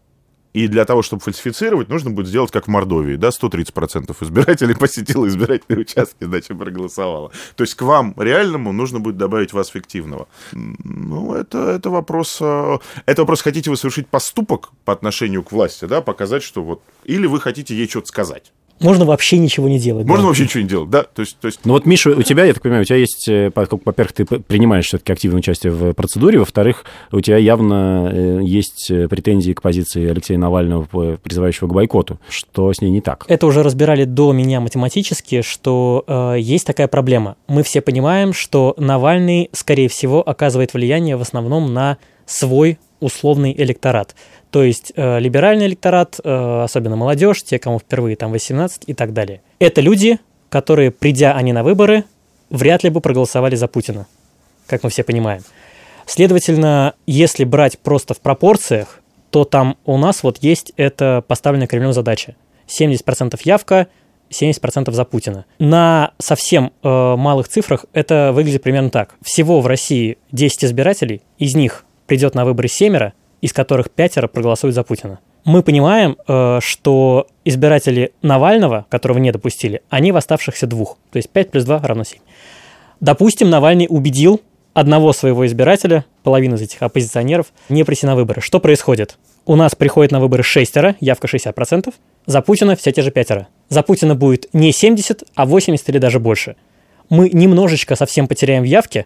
И 0.57 0.67
для 0.67 0.85
того, 0.85 1.03
чтобы 1.03 1.21
фальсифицировать, 1.21 1.87
нужно 1.87 2.09
будет 2.09 2.25
сделать, 2.25 2.49
как 2.49 2.65
в 2.65 2.67
Мордовии, 2.67 3.15
да, 3.15 3.27
130% 3.27 4.15
избирателей 4.21 4.73
посетило 4.79 5.27
избирательные 5.27 5.81
участки, 5.81 6.23
иначе 6.23 6.55
проголосовало. 6.55 7.31
То 7.55 7.63
есть 7.63 7.75
к 7.75 7.83
вам 7.83 8.15
реальному 8.17 8.71
нужно 8.71 8.99
будет 8.99 9.17
добавить 9.17 9.53
вас 9.53 9.67
фиктивного. 9.67 10.27
Ну, 10.53 11.35
это, 11.35 11.59
это 11.59 11.91
вопрос... 11.91 12.39
Э, 12.41 12.79
это 13.05 13.21
вопрос, 13.21 13.43
хотите 13.43 13.69
вы 13.69 13.77
совершить 13.77 14.07
поступок 14.07 14.71
по 14.83 14.93
отношению 14.93 15.43
к 15.43 15.51
власти, 15.51 15.85
да, 15.85 16.01
показать, 16.01 16.41
что 16.41 16.63
вот... 16.63 16.81
Или 17.03 17.27
вы 17.27 17.39
хотите 17.39 17.75
ей 17.75 17.87
что-то 17.87 18.07
сказать. 18.07 18.51
Можно 18.79 19.05
вообще 19.05 19.37
ничего 19.37 19.67
не 19.67 19.79
делать. 19.79 20.05
Можно 20.05 20.23
да? 20.23 20.27
вообще 20.27 20.43
ничего 20.43 20.63
не 20.63 20.69
делать, 20.69 20.89
да. 20.89 21.03
То 21.03 21.21
есть, 21.21 21.37
то 21.39 21.47
есть... 21.47 21.59
Ну 21.65 21.73
вот, 21.73 21.85
Миша, 21.85 22.11
у 22.11 22.21
тебя, 22.21 22.45
я 22.45 22.53
так 22.53 22.61
понимаю, 22.61 22.83
у 22.83 22.85
тебя 22.85 22.97
есть, 22.97 23.27
э, 23.27 23.51
во-первых, 23.55 24.11
ты 24.11 24.25
принимаешь 24.25 24.85
все-таки 24.85 25.13
активное 25.13 25.39
участие 25.39 25.71
в 25.71 25.93
процедуре, 25.93 26.39
во-вторых, 26.39 26.85
у 27.11 27.21
тебя 27.21 27.37
явно 27.37 28.11
э, 28.13 28.39
есть 28.43 28.91
э, 28.91 29.07
претензии 29.07 29.53
к 29.53 29.61
позиции 29.61 30.07
Алексея 30.07 30.37
Навального, 30.37 31.17
призывающего 31.17 31.67
к 31.67 31.73
бойкоту. 31.73 32.19
Что 32.29 32.71
с 32.71 32.81
ней 32.81 32.91
не 32.91 33.01
так? 33.01 33.25
Это 33.27 33.47
уже 33.47 33.63
разбирали 33.63 34.05
до 34.05 34.31
меня 34.31 34.59
математически, 34.59 35.41
что 35.41 36.03
э, 36.07 36.35
есть 36.39 36.67
такая 36.67 36.87
проблема. 36.87 37.35
Мы 37.47 37.63
все 37.63 37.81
понимаем, 37.81 38.33
что 38.33 38.75
Навальный, 38.77 39.49
скорее 39.53 39.89
всего, 39.89 40.27
оказывает 40.27 40.73
влияние 40.73 41.17
в 41.17 41.21
основном 41.21 41.73
на 41.73 41.97
свой 42.25 42.77
условный 42.99 43.53
электорат. 43.57 44.15
То 44.51 44.63
есть 44.63 44.93
э, 44.95 45.19
либеральный 45.19 45.67
электорат, 45.67 46.19
э, 46.23 46.61
особенно 46.63 46.95
молодежь, 46.95 47.43
те, 47.43 47.59
кому 47.59 47.79
впервые 47.79 48.15
там 48.15 48.31
18 48.31 48.83
и 48.87 48.93
так 48.93 49.13
далее. 49.13 49.41
Это 49.59 49.81
люди, 49.81 50.19
которые, 50.49 50.91
придя 50.91 51.33
они 51.33 51.53
на 51.53 51.63
выборы, 51.63 52.05
вряд 52.49 52.83
ли 52.83 52.89
бы 52.89 53.01
проголосовали 53.01 53.55
за 53.55 53.67
Путина, 53.67 54.07
как 54.67 54.83
мы 54.83 54.89
все 54.89 55.03
понимаем. 55.03 55.43
Следовательно, 56.05 56.93
если 57.05 57.43
брать 57.43 57.79
просто 57.79 58.13
в 58.13 58.21
пропорциях, 58.21 59.01
то 59.29 59.43
там 59.43 59.77
у 59.85 59.97
нас 59.97 60.23
вот 60.23 60.37
есть 60.41 60.71
эта 60.77 61.23
поставленная 61.27 61.67
Кремлем 61.67 61.91
задача. 61.91 62.35
70% 62.67 63.39
явка, 63.43 63.87
70% 64.29 64.91
за 64.91 65.05
Путина. 65.05 65.45
На 65.59 66.11
совсем 66.17 66.71
э, 66.83 67.15
малых 67.15 67.47
цифрах 67.47 67.85
это 67.93 68.31
выглядит 68.33 68.63
примерно 68.63 68.89
так. 68.89 69.15
Всего 69.21 69.61
в 69.61 69.67
России 69.67 70.17
10 70.31 70.65
избирателей, 70.65 71.21
из 71.37 71.55
них 71.55 71.85
придет 72.07 72.35
на 72.35 72.45
выборы 72.45 72.67
семеро, 72.67 73.13
из 73.41 73.53
которых 73.53 73.91
пятеро 73.91 74.27
проголосуют 74.27 74.75
за 74.75 74.83
Путина. 74.83 75.19
Мы 75.45 75.63
понимаем, 75.63 76.17
э, 76.27 76.59
что 76.61 77.27
избиратели 77.45 78.11
Навального, 78.21 78.85
которого 78.89 79.17
не 79.19 79.31
допустили, 79.31 79.81
они 79.89 80.11
в 80.11 80.17
оставшихся 80.17 80.67
двух. 80.67 80.97
То 81.11 81.17
есть 81.17 81.29
5 81.29 81.51
плюс 81.51 81.63
2 81.63 81.79
равно 81.79 82.03
7. 82.03 82.19
Допустим, 82.99 83.49
Навальный 83.49 83.87
убедил 83.89 84.41
одного 84.73 85.13
своего 85.13 85.45
избирателя, 85.45 86.05
половину 86.23 86.55
из 86.55 86.61
этих 86.61 86.81
оппозиционеров, 86.81 87.47
не 87.69 87.83
прийти 87.83 88.05
на 88.05 88.15
выборы. 88.15 88.41
Что 88.41 88.59
происходит? 88.59 89.17
У 89.45 89.55
нас 89.55 89.73
приходит 89.73 90.11
на 90.11 90.19
выборы 90.19 90.43
шестеро, 90.43 90.95
явка 90.99 91.27
60%, 91.27 91.93
за 92.25 92.41
Путина 92.41 92.75
все 92.75 92.91
те 92.91 93.01
же 93.01 93.11
пятеро. 93.11 93.47
За 93.69 93.81
Путина 93.81 94.13
будет 94.13 94.53
не 94.53 94.71
70, 94.71 95.23
а 95.33 95.45
80 95.45 95.89
или 95.89 95.97
даже 95.97 96.19
больше. 96.19 96.57
Мы 97.09 97.29
немножечко 97.29 97.95
совсем 97.95 98.27
потеряем 98.27 98.63
в 98.63 98.65
явке, 98.65 99.05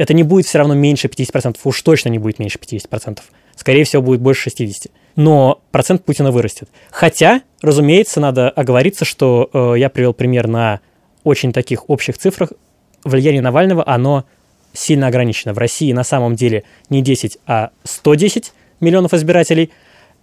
это 0.00 0.14
не 0.14 0.22
будет 0.22 0.46
все 0.46 0.56
равно 0.56 0.72
меньше 0.72 1.08
50%, 1.08 1.58
уж 1.62 1.82
точно 1.82 2.08
не 2.08 2.18
будет 2.18 2.38
меньше 2.38 2.58
50%. 2.58 3.20
Скорее 3.54 3.84
всего, 3.84 4.00
будет 4.00 4.22
больше 4.22 4.48
60%. 4.48 4.90
Но 5.16 5.60
процент 5.72 6.06
Путина 6.06 6.30
вырастет. 6.30 6.70
Хотя, 6.90 7.42
разумеется, 7.60 8.18
надо 8.18 8.48
оговориться, 8.48 9.04
что 9.04 9.50
э, 9.52 9.74
я 9.76 9.90
привел 9.90 10.14
пример 10.14 10.46
на 10.48 10.80
очень 11.22 11.52
таких 11.52 11.90
общих 11.90 12.16
цифрах. 12.16 12.54
Влияние 13.04 13.42
Навального, 13.42 13.86
оно 13.86 14.24
сильно 14.72 15.08
ограничено. 15.08 15.52
В 15.52 15.58
России 15.58 15.92
на 15.92 16.02
самом 16.02 16.34
деле 16.34 16.64
не 16.88 17.02
10, 17.02 17.36
а 17.46 17.68
110 17.84 18.54
миллионов 18.80 19.12
избирателей. 19.12 19.70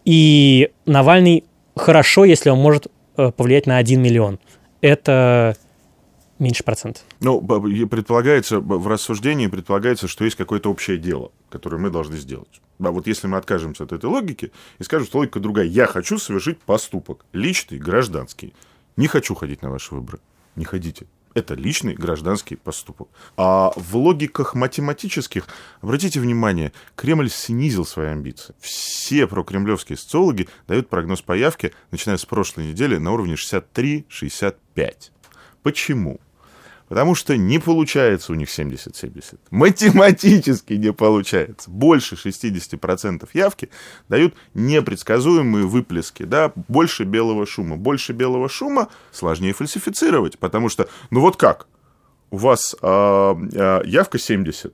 И 0.05 0.71
Навальный 0.87 1.43
хорошо, 1.75 2.25
если 2.25 2.49
он 2.49 2.57
может 2.57 2.87
э, 3.15 3.31
повлиять 3.31 3.67
на 3.67 3.77
1 3.77 4.01
миллион. 4.01 4.39
Это 4.81 5.55
меньше 6.39 6.63
процент. 6.63 7.03
Ну, 7.19 7.41
предполагается, 7.41 8.59
в 8.59 8.87
рассуждении 8.87 9.47
предполагается, 9.47 10.07
что 10.07 10.25
есть 10.25 10.35
какое-то 10.35 10.69
общее 10.69 10.97
дело, 10.97 11.31
которое 11.49 11.77
мы 11.77 11.89
должны 11.89 12.17
сделать. 12.17 12.61
А 12.79 12.91
вот 12.91 13.07
если 13.07 13.27
мы 13.27 13.37
откажемся 13.37 13.83
от 13.85 13.91
этой 13.91 14.05
логики 14.05 14.51
и 14.79 14.83
скажем, 14.83 15.07
что 15.07 15.19
логика 15.19 15.39
другая, 15.39 15.65
я 15.65 15.87
хочу 15.87 16.17
совершить 16.19 16.59
поступок, 16.59 17.25
личный, 17.33 17.79
гражданский, 17.79 18.53
не 18.95 19.07
хочу 19.07 19.33
ходить 19.35 19.61
на 19.61 19.69
ваши 19.71 19.95
выборы, 19.95 20.19
не 20.55 20.65
ходите. 20.65 21.07
Это 21.33 21.53
личный 21.53 21.93
гражданский 21.93 22.55
поступок. 22.55 23.09
А 23.35 23.71
в 23.75 23.95
логиках 23.95 24.55
математических, 24.55 25.47
обратите 25.81 26.19
внимание, 26.19 26.71
Кремль 26.95 27.29
снизил 27.29 27.85
свои 27.85 28.07
амбиции. 28.07 28.55
Все 28.59 29.27
прокремлевские 29.27 29.99
социологи 29.99 30.49
дают 30.67 30.89
прогноз 30.89 31.21
по 31.21 31.33
явке, 31.33 31.73
начиная 31.91 32.17
с 32.17 32.25
прошлой 32.25 32.69
недели, 32.69 32.97
на 32.97 33.11
уровне 33.11 33.35
63-65. 33.35 35.11
Почему? 35.61 36.19
Потому 36.87 37.15
что 37.15 37.35
не 37.35 37.59
получается 37.59 38.31
у 38.31 38.35
них 38.35 38.47
70-70. 38.47 39.39
Математически 39.51 40.73
не 40.73 40.93
получается. 40.93 41.69
Больше 41.69 42.15
60% 42.15 43.27
явки 43.33 43.69
дают 44.07 44.35
непредсказуемые 44.53 45.65
выплески. 45.65 46.23
Да? 46.23 46.53
Больше 46.67 47.03
белого 47.03 47.45
шума. 47.45 47.75
Больше 47.75 48.13
белого 48.13 48.47
шума 48.47 48.87
сложнее 49.11 49.53
фальсифицировать. 49.53 50.39
Потому 50.39 50.69
что, 50.69 50.87
ну 51.09 51.19
вот 51.19 51.35
как? 51.35 51.67
У 52.29 52.37
вас 52.37 52.75
э, 52.81 52.87
э, 53.53 53.81
явка 53.85 54.17
70. 54.17 54.73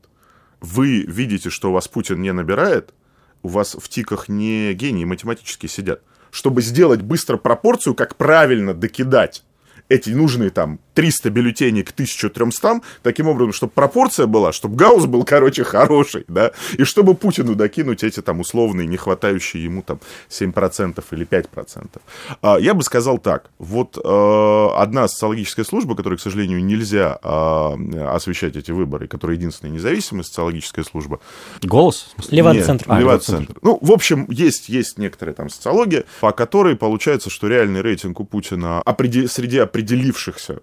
Вы 0.61 1.01
видите, 1.01 1.49
что 1.49 1.70
у 1.70 1.74
вас 1.74 1.88
Путин 1.88 2.22
не 2.22 2.32
набирает. 2.32 2.93
У 3.41 3.47
вас 3.47 3.76
в 3.80 3.89
тиках 3.89 4.30
не 4.30 4.74
гении 4.74 5.05
математически 5.05 5.66
сидят. 5.66 6.01
Чтобы 6.30 6.61
сделать 6.61 7.01
быстро 7.01 7.38
пропорцию, 7.38 7.95
как 7.95 8.16
правильно 8.18 8.74
докидать 8.74 9.43
эти 9.89 10.09
нужные 10.11 10.49
там 10.49 10.80
300 10.93 11.29
бюллетеней 11.29 11.83
к 11.83 11.91
1300, 11.91 12.81
таким 13.01 13.27
образом, 13.27 13.53
чтобы 13.53 13.73
пропорция 13.73 14.27
была, 14.27 14.51
чтобы 14.51 14.75
Гаусс 14.75 15.05
был, 15.05 15.23
короче, 15.23 15.63
хороший, 15.63 16.25
да, 16.27 16.51
и 16.77 16.83
чтобы 16.83 17.15
Путину 17.15 17.55
докинуть 17.55 18.03
эти 18.03 18.21
там 18.21 18.39
условные, 18.39 18.87
не 18.87 18.97
хватающие 18.97 19.63
ему 19.63 19.81
там 19.81 19.99
7% 20.29 21.03
или 21.11 21.27
5%. 21.27 22.01
А, 22.41 22.57
я 22.57 22.73
бы 22.73 22.83
сказал 22.83 23.17
так, 23.17 23.49
вот 23.59 23.97
э, 23.97 24.67
одна 24.75 25.07
социологическая 25.07 25.65
служба, 25.65 25.95
которой, 25.95 26.17
к 26.17 26.21
сожалению, 26.21 26.63
нельзя 26.63 27.17
а, 27.23 27.75
освещать 28.15 28.55
эти 28.55 28.71
выборы, 28.71 29.07
которая 29.07 29.37
единственная 29.37 29.73
независимая 29.73 30.23
социологическая 30.23 30.83
служба. 30.83 31.19
Голос? 31.61 32.13
Левада-центр. 32.29 32.85
А, 32.87 32.99
Левада-центр. 32.99 33.55
Ну, 33.61 33.77
в 33.81 33.91
общем, 33.91 34.27
есть, 34.29 34.69
есть 34.69 34.97
некоторая 34.97 35.35
там 35.35 35.49
социология, 35.49 36.05
по 36.21 36.31
которой 36.31 36.75
получается, 36.75 37.29
что 37.29 37.47
реальный 37.47 37.81
рейтинг 37.81 38.19
у 38.19 38.25
Путина 38.25 38.81
определ... 38.81 39.27
среди 39.27 39.57
определившихся 39.57 40.59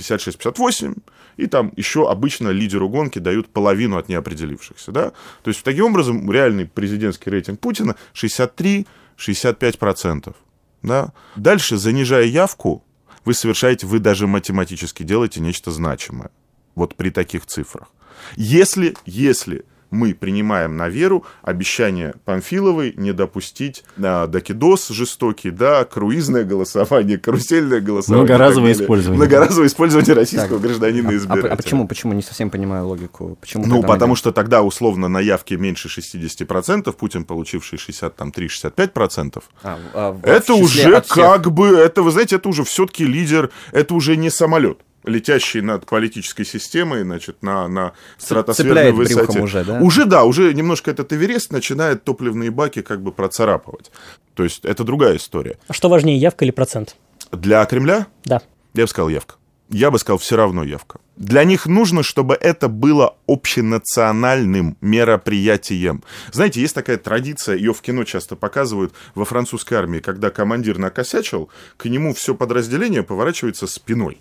56-58, 0.00 0.96
и 1.36 1.46
там 1.46 1.72
еще 1.76 2.10
обычно 2.10 2.48
лидеру 2.48 2.88
гонки 2.88 3.18
дают 3.18 3.48
половину 3.48 3.96
от 3.96 4.08
неопределившихся. 4.08 4.92
Да? 4.92 5.12
То 5.42 5.48
есть, 5.48 5.62
таким 5.62 5.86
образом, 5.86 6.30
реальный 6.30 6.66
президентский 6.66 7.30
рейтинг 7.30 7.60
Путина 7.60 7.96
63-65%. 8.14 10.34
Да? 10.82 11.12
Дальше, 11.36 11.76
занижая 11.76 12.24
явку, 12.24 12.84
вы 13.24 13.34
совершаете, 13.34 13.86
вы 13.86 13.98
даже 13.98 14.26
математически 14.26 15.02
делаете 15.02 15.40
нечто 15.40 15.70
значимое. 15.70 16.30
Вот 16.74 16.94
при 16.94 17.10
таких 17.10 17.46
цифрах. 17.46 17.88
Если, 18.36 18.94
если 19.06 19.64
мы 19.90 20.14
принимаем 20.14 20.76
на 20.76 20.88
веру 20.88 21.24
обещание 21.42 22.14
Памфиловой 22.24 22.94
не 22.96 23.12
допустить 23.12 23.84
а, 24.02 24.26
докидос 24.26 24.88
жестокий, 24.88 25.50
да, 25.50 25.84
круизное 25.84 26.44
голосование, 26.44 27.18
карусельное 27.18 27.80
голосование. 27.80 28.24
Многоразовое 28.24 28.72
использование. 28.72 29.18
Многоразовое 29.18 29.68
использование 29.68 30.14
российского 30.14 30.58
так. 30.58 30.62
гражданина 30.62 31.10
а, 31.10 31.16
избирателя. 31.16 31.50
А, 31.50 31.54
а 31.54 31.56
почему? 31.56 31.88
Почему? 31.88 32.12
Не 32.12 32.22
совсем 32.22 32.50
понимаю 32.50 32.86
логику. 32.86 33.36
Почему 33.40 33.66
ну, 33.66 33.82
потому 33.82 34.16
что 34.16 34.32
тогда, 34.32 34.62
условно, 34.62 35.08
на 35.08 35.20
явке 35.20 35.56
меньше 35.56 35.88
60%, 35.88 36.92
Путин, 36.92 37.24
получивший 37.24 37.78
63-65%, 37.78 39.42
а, 39.62 39.78
а, 39.94 40.20
это 40.22 40.54
уже 40.54 41.02
как 41.02 41.50
бы, 41.52 41.68
это, 41.68 42.02
вы 42.02 42.10
знаете, 42.10 42.36
это 42.36 42.48
уже 42.48 42.64
все-таки 42.64 43.04
лидер, 43.04 43.50
это 43.72 43.94
уже 43.94 44.16
не 44.16 44.30
самолет 44.30 44.78
летящий 45.04 45.60
над 45.60 45.86
политической 45.86 46.44
системой, 46.44 47.02
значит, 47.02 47.42
на, 47.42 47.68
на 47.68 47.92
стратосферной 48.18 48.92
высоте. 48.92 49.40
уже, 49.40 49.64
да? 49.64 49.80
Уже, 49.80 50.04
да, 50.04 50.24
уже 50.24 50.52
немножко 50.54 50.90
этот 50.90 51.12
Эверест 51.12 51.52
начинает 51.52 52.04
топливные 52.04 52.50
баки 52.50 52.82
как 52.82 53.02
бы 53.02 53.12
процарапывать. 53.12 53.90
То 54.34 54.44
есть 54.44 54.64
это 54.64 54.84
другая 54.84 55.16
история. 55.16 55.58
А 55.68 55.72
что 55.72 55.88
важнее, 55.88 56.18
явка 56.18 56.44
или 56.44 56.52
процент? 56.52 56.96
Для 57.32 57.64
Кремля? 57.66 58.06
Да. 58.24 58.42
Я 58.74 58.84
бы 58.84 58.88
сказал 58.88 59.08
явка. 59.08 59.34
Я 59.68 59.92
бы 59.92 60.00
сказал, 60.00 60.18
все 60.18 60.36
равно 60.36 60.64
явка. 60.64 60.98
Для 61.16 61.44
них 61.44 61.66
нужно, 61.66 62.02
чтобы 62.02 62.34
это 62.34 62.66
было 62.66 63.16
общенациональным 63.28 64.76
мероприятием. 64.80 66.02
Знаете, 66.32 66.60
есть 66.60 66.74
такая 66.74 66.96
традиция, 66.96 67.56
ее 67.56 67.72
в 67.72 67.80
кино 67.80 68.02
часто 68.02 68.34
показывают 68.34 68.92
во 69.14 69.24
французской 69.24 69.74
армии, 69.74 70.00
когда 70.00 70.30
командир 70.30 70.78
накосячил, 70.78 71.50
к 71.76 71.84
нему 71.84 72.14
все 72.14 72.34
подразделение 72.34 73.04
поворачивается 73.04 73.68
спиной. 73.68 74.18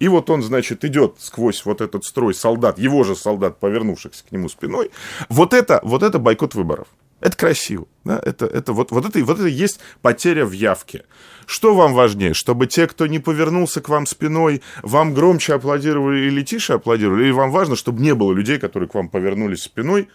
И 0.00 0.08
вот 0.08 0.30
он, 0.30 0.42
значит, 0.42 0.84
идет 0.84 1.16
сквозь 1.18 1.64
вот 1.66 1.82
этот 1.82 2.04
строй 2.04 2.34
солдат, 2.34 2.78
его 2.78 3.04
же 3.04 3.14
солдат, 3.14 3.60
повернувшихся 3.60 4.24
к 4.24 4.32
нему 4.32 4.48
спиной. 4.48 4.90
Вот 5.28 5.52
это, 5.52 5.78
вот 5.82 6.02
это 6.02 6.18
бойкот 6.18 6.54
выборов. 6.54 6.88
Это 7.20 7.36
красиво. 7.36 7.86
Да? 8.04 8.18
Это, 8.24 8.46
это, 8.46 8.72
вот, 8.72 8.90
вот, 8.92 9.04
это, 9.04 9.22
вот 9.22 9.38
это 9.38 9.46
есть 9.46 9.78
потеря 10.00 10.46
в 10.46 10.52
явке. 10.52 11.04
Что 11.44 11.74
вам 11.74 11.92
важнее? 11.92 12.32
Чтобы 12.32 12.66
те, 12.66 12.86
кто 12.86 13.06
не 13.06 13.18
повернулся 13.18 13.82
к 13.82 13.90
вам 13.90 14.06
спиной, 14.06 14.62
вам 14.82 15.12
громче 15.12 15.52
аплодировали 15.52 16.20
или 16.28 16.42
тише 16.42 16.74
аплодировали? 16.74 17.24
Или 17.24 17.32
вам 17.32 17.50
важно, 17.50 17.76
чтобы 17.76 18.00
не 18.00 18.14
было 18.14 18.32
людей, 18.32 18.58
которые 18.58 18.88
к 18.88 18.94
вам 18.94 19.10
повернулись 19.10 19.64
спиной 19.64 20.08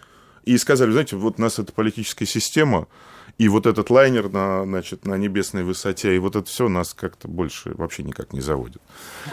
и 0.44 0.58
сказали, 0.58 0.90
знаете, 0.90 1.14
вот 1.14 1.38
у 1.38 1.42
нас 1.42 1.60
эта 1.60 1.72
политическая 1.72 2.26
система, 2.26 2.88
и 3.38 3.48
вот 3.48 3.66
этот 3.66 3.90
лайнер 3.90 4.30
на, 4.30 4.64
значит, 4.64 5.04
на 5.04 5.14
небесной 5.14 5.62
высоте, 5.62 6.16
и 6.16 6.18
вот 6.18 6.36
это 6.36 6.48
все 6.48 6.68
нас 6.68 6.94
как-то 6.94 7.28
больше 7.28 7.74
вообще 7.74 8.02
никак 8.02 8.32
не 8.32 8.40
заводит. 8.40 8.80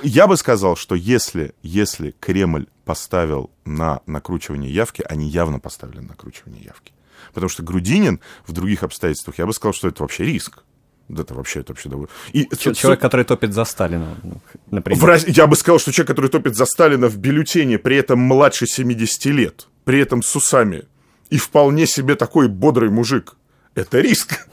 Я 0.03 0.27
бы 0.27 0.35
сказал, 0.35 0.75
что 0.75 0.95
если, 0.95 1.53
если 1.63 2.13
Кремль 2.19 2.67
поставил 2.83 3.49
на 3.65 4.01
накручивание 4.05 4.73
явки, 4.73 5.03
они 5.07 5.29
явно 5.29 5.59
поставили 5.59 5.99
на 5.99 6.09
накручивание 6.09 6.63
явки. 6.63 6.91
Потому 7.33 7.49
что 7.49 7.63
Грудинин 7.63 8.19
в 8.45 8.51
других 8.51 8.83
обстоятельствах, 8.83 9.37
я 9.37 9.45
бы 9.45 9.53
сказал, 9.53 9.73
что 9.73 9.87
это 9.87 10.03
вообще 10.03 10.25
риск. 10.25 10.63
Да 11.07 11.23
это 11.23 11.33
вообще, 11.33 11.61
это 11.61 11.73
вообще 11.73 11.89
довольно... 11.89 12.09
И, 12.31 12.47
человек, 12.73 12.99
который 12.99 13.25
топит 13.25 13.53
за 13.53 13.65
Сталина, 13.65 14.17
например. 14.71 14.99
В, 14.99 15.27
я 15.27 15.47
бы 15.47 15.55
сказал, 15.55 15.79
что 15.79 15.91
человек, 15.91 16.09
который 16.09 16.29
топит 16.29 16.55
за 16.55 16.65
Сталина 16.65 17.07
в 17.07 17.17
бюллетене, 17.17 17.77
при 17.77 17.97
этом 17.97 18.19
младше 18.19 18.67
70 18.67 19.25
лет, 19.25 19.67
при 19.83 19.99
этом 19.99 20.23
с 20.23 20.35
усами, 20.35 20.83
и 21.29 21.37
вполне 21.37 21.87
себе 21.87 22.15
такой 22.15 22.47
бодрый 22.47 22.89
мужик, 22.89 23.35
это 23.75 23.99
риск. 23.99 24.47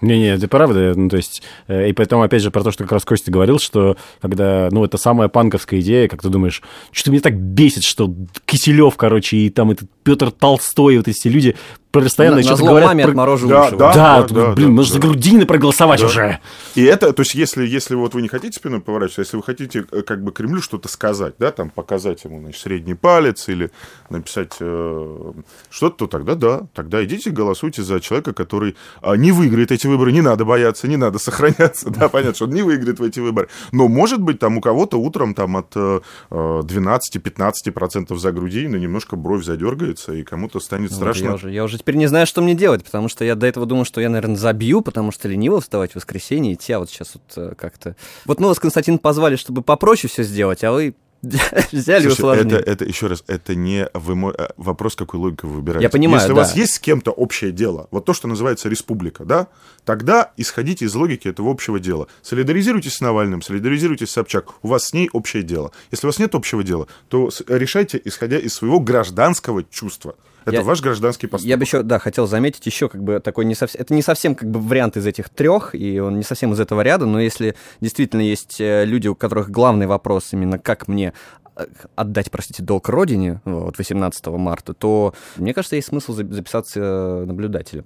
Не-не, 0.00 0.34
это 0.34 0.48
правда. 0.48 0.94
Ну, 0.96 1.08
то 1.08 1.16
есть, 1.16 1.42
э, 1.68 1.90
и 1.90 1.92
поэтому, 1.92 2.22
опять 2.22 2.42
же, 2.42 2.50
про 2.50 2.64
то, 2.64 2.72
что 2.72 2.82
как 2.82 2.92
раз 2.92 3.04
Костя 3.04 3.30
говорил, 3.30 3.60
что 3.60 3.96
когда, 4.20 4.68
ну, 4.72 4.84
это 4.84 4.98
самая 4.98 5.28
панковская 5.28 5.80
идея, 5.80 6.08
как 6.08 6.22
ты 6.22 6.28
думаешь, 6.28 6.60
что 6.90 7.12
меня 7.12 7.20
так 7.20 7.36
бесит, 7.36 7.84
что 7.84 8.12
Киселев, 8.44 8.96
короче, 8.96 9.36
и 9.36 9.50
там 9.50 9.70
этот 9.70 9.88
Петр 10.02 10.32
Толстой, 10.32 10.96
вот 10.96 11.06
эти 11.06 11.28
люди 11.28 11.54
постоянно 11.92 12.36
на, 12.36 12.42
что-то 12.42 12.64
на 12.64 12.68
говорят. 12.70 12.88
маме 12.88 13.04
про... 13.04 13.10
отмороживающего. 13.10 13.78
Да, 13.78 13.92
да, 13.92 14.22
да, 14.22 14.28
да, 14.28 14.52
блин, 14.52 14.68
да, 14.68 14.74
нужно 14.74 14.94
да. 14.94 15.00
за 15.00 15.06
Грудинина 15.06 15.46
проголосовать 15.46 16.00
да. 16.00 16.06
уже. 16.06 16.38
И 16.74 16.82
это, 16.82 17.12
то 17.12 17.20
есть, 17.22 17.34
если, 17.34 17.66
если 17.66 17.94
вот 17.94 18.14
вы 18.14 18.22
не 18.22 18.28
хотите 18.28 18.58
спиной 18.58 18.80
поворачиваться, 18.80 19.20
если 19.20 19.36
вы 19.36 19.42
хотите 19.42 19.84
э, 19.90 20.02
как 20.02 20.24
бы 20.24 20.32
Кремлю 20.32 20.62
что-то 20.62 20.88
сказать, 20.88 21.34
да, 21.38 21.52
там 21.52 21.70
показать 21.70 22.24
ему, 22.24 22.40
значит, 22.40 22.60
средний 22.60 22.94
палец 22.94 23.48
или 23.48 23.70
написать 24.08 24.56
э, 24.60 25.32
что-то, 25.70 25.96
то 25.96 26.06
тогда 26.06 26.34
да, 26.34 26.62
тогда 26.74 27.04
идите 27.04 27.30
голосуйте 27.30 27.82
за 27.82 28.00
человека, 28.00 28.32
который 28.32 28.74
э, 29.02 29.16
не 29.16 29.32
выиграет 29.32 29.70
эти 29.72 29.86
выборы, 29.86 30.12
не 30.12 30.22
надо 30.22 30.44
бояться, 30.44 30.88
не 30.88 30.96
надо 30.96 31.18
сохраняться, 31.22 31.90
да, 31.90 32.08
понятно, 32.08 32.34
что 32.34 32.44
он 32.46 32.52
не 32.52 32.62
выиграет 32.62 32.98
в 32.98 33.02
эти 33.02 33.20
выборы. 33.20 33.48
Но, 33.70 33.88
может 33.88 34.20
быть, 34.20 34.38
там 34.38 34.56
у 34.56 34.60
кого-то 34.60 34.96
утром 34.96 35.34
там 35.34 35.56
от 35.56 35.72
э, 35.76 36.00
12-15% 36.30 38.16
за 38.16 38.32
Грудинина 38.32 38.76
немножко 38.76 39.16
бровь 39.16 39.44
задергается, 39.44 40.14
и 40.14 40.22
кому-то 40.22 40.60
станет 40.60 40.90
ну, 40.90 40.96
страшно. 40.96 41.24
Я 41.24 41.34
уже, 41.34 41.50
я 41.50 41.64
уже 41.64 41.81
теперь 41.82 41.96
не 41.96 42.06
знаю, 42.06 42.26
что 42.26 42.40
мне 42.40 42.54
делать, 42.54 42.84
потому 42.84 43.08
что 43.08 43.24
я 43.24 43.34
до 43.34 43.46
этого 43.46 43.66
думал, 43.66 43.84
что 43.84 44.00
я, 44.00 44.08
наверное, 44.08 44.36
забью, 44.36 44.80
потому 44.80 45.12
что 45.12 45.28
лениво 45.28 45.60
вставать 45.60 45.92
в 45.92 45.96
воскресенье, 45.96 46.54
идти, 46.54 46.72
а 46.72 46.78
вот 46.78 46.90
сейчас 46.90 47.12
вот 47.14 47.22
э, 47.36 47.54
как-то... 47.56 47.96
Вот 48.24 48.40
мы 48.40 48.48
вас, 48.48 48.58
Константин, 48.58 48.98
позвали, 48.98 49.36
чтобы 49.36 49.62
попроще 49.62 50.10
все 50.10 50.22
сделать, 50.22 50.64
а 50.64 50.72
вы 50.72 50.94
Взяли 51.72 52.08
Слушай, 52.08 52.40
это, 52.40 52.56
это, 52.56 52.84
еще 52.84 53.06
раз, 53.06 53.22
это 53.28 53.54
не 53.54 53.88
вы, 53.94 54.32
э, 54.36 54.48
вопрос, 54.56 54.96
какой 54.96 55.20
логику 55.20 55.46
вы 55.46 55.56
выбираете. 55.56 55.84
Я 55.84 55.90
понимаю, 55.90 56.18
Если 56.18 56.28
да. 56.28 56.34
у 56.34 56.36
вас 56.36 56.56
есть 56.56 56.74
с 56.74 56.78
кем-то 56.80 57.12
общее 57.12 57.52
дело, 57.52 57.86
вот 57.92 58.04
то, 58.04 58.12
что 58.12 58.26
называется 58.26 58.68
республика, 58.68 59.24
да, 59.24 59.46
тогда 59.84 60.32
исходите 60.36 60.84
из 60.84 60.94
логики 60.96 61.28
этого 61.28 61.52
общего 61.52 61.78
дела. 61.78 62.08
Солидаризируйтесь 62.22 62.94
с 62.94 63.00
Навальным, 63.00 63.40
солидаризируйтесь 63.40 64.08
с 64.08 64.12
Собчак, 64.12 64.46
у 64.62 64.68
вас 64.68 64.86
с 64.86 64.92
ней 64.94 65.08
общее 65.12 65.44
дело. 65.44 65.70
Если 65.92 66.06
у 66.06 66.08
вас 66.08 66.18
нет 66.18 66.34
общего 66.34 66.64
дела, 66.64 66.88
то 67.08 67.30
решайте, 67.46 68.02
исходя 68.04 68.38
из 68.38 68.54
своего 68.54 68.80
гражданского 68.80 69.62
чувства. 69.62 70.16
Это 70.44 70.56
я, 70.56 70.62
ваш 70.62 70.80
гражданский 70.80 71.26
поступок. 71.26 71.48
Я 71.48 71.56
бы 71.56 71.64
еще, 71.64 71.82
да, 71.82 71.98
хотел 71.98 72.26
заметить 72.26 72.64
еще 72.66 72.88
как 72.88 73.02
бы 73.02 73.20
такой 73.20 73.44
не 73.44 73.54
совсем, 73.54 73.80
это 73.80 73.94
не 73.94 74.02
совсем 74.02 74.34
как 74.34 74.50
бы 74.50 74.60
вариант 74.60 74.96
из 74.96 75.06
этих 75.06 75.28
трех, 75.28 75.74
и 75.74 76.00
он 76.00 76.16
не 76.16 76.22
совсем 76.22 76.52
из 76.52 76.60
этого 76.60 76.80
ряда, 76.80 77.06
но 77.06 77.20
если 77.20 77.54
действительно 77.80 78.20
есть 78.20 78.60
э, 78.60 78.84
люди, 78.84 79.08
у 79.08 79.14
которых 79.14 79.50
главный 79.50 79.86
вопрос 79.86 80.32
именно 80.32 80.58
как 80.58 80.88
мне 80.88 81.12
э, 81.56 81.66
отдать, 81.94 82.30
простите, 82.30 82.62
долг 82.62 82.88
родине 82.88 83.40
вот 83.44 83.78
18 83.78 84.26
марта, 84.28 84.74
то 84.74 85.14
мне 85.36 85.54
кажется, 85.54 85.76
есть 85.76 85.88
смысл 85.88 86.12
записаться 86.12 87.24
наблюдателем. 87.26 87.84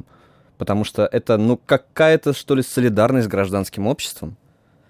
Потому 0.58 0.84
что 0.84 1.04
это, 1.04 1.36
ну, 1.36 1.58
какая-то, 1.58 2.32
что 2.32 2.54
ли, 2.54 2.62
солидарность 2.62 3.26
с 3.26 3.30
гражданским 3.30 3.86
обществом. 3.86 4.38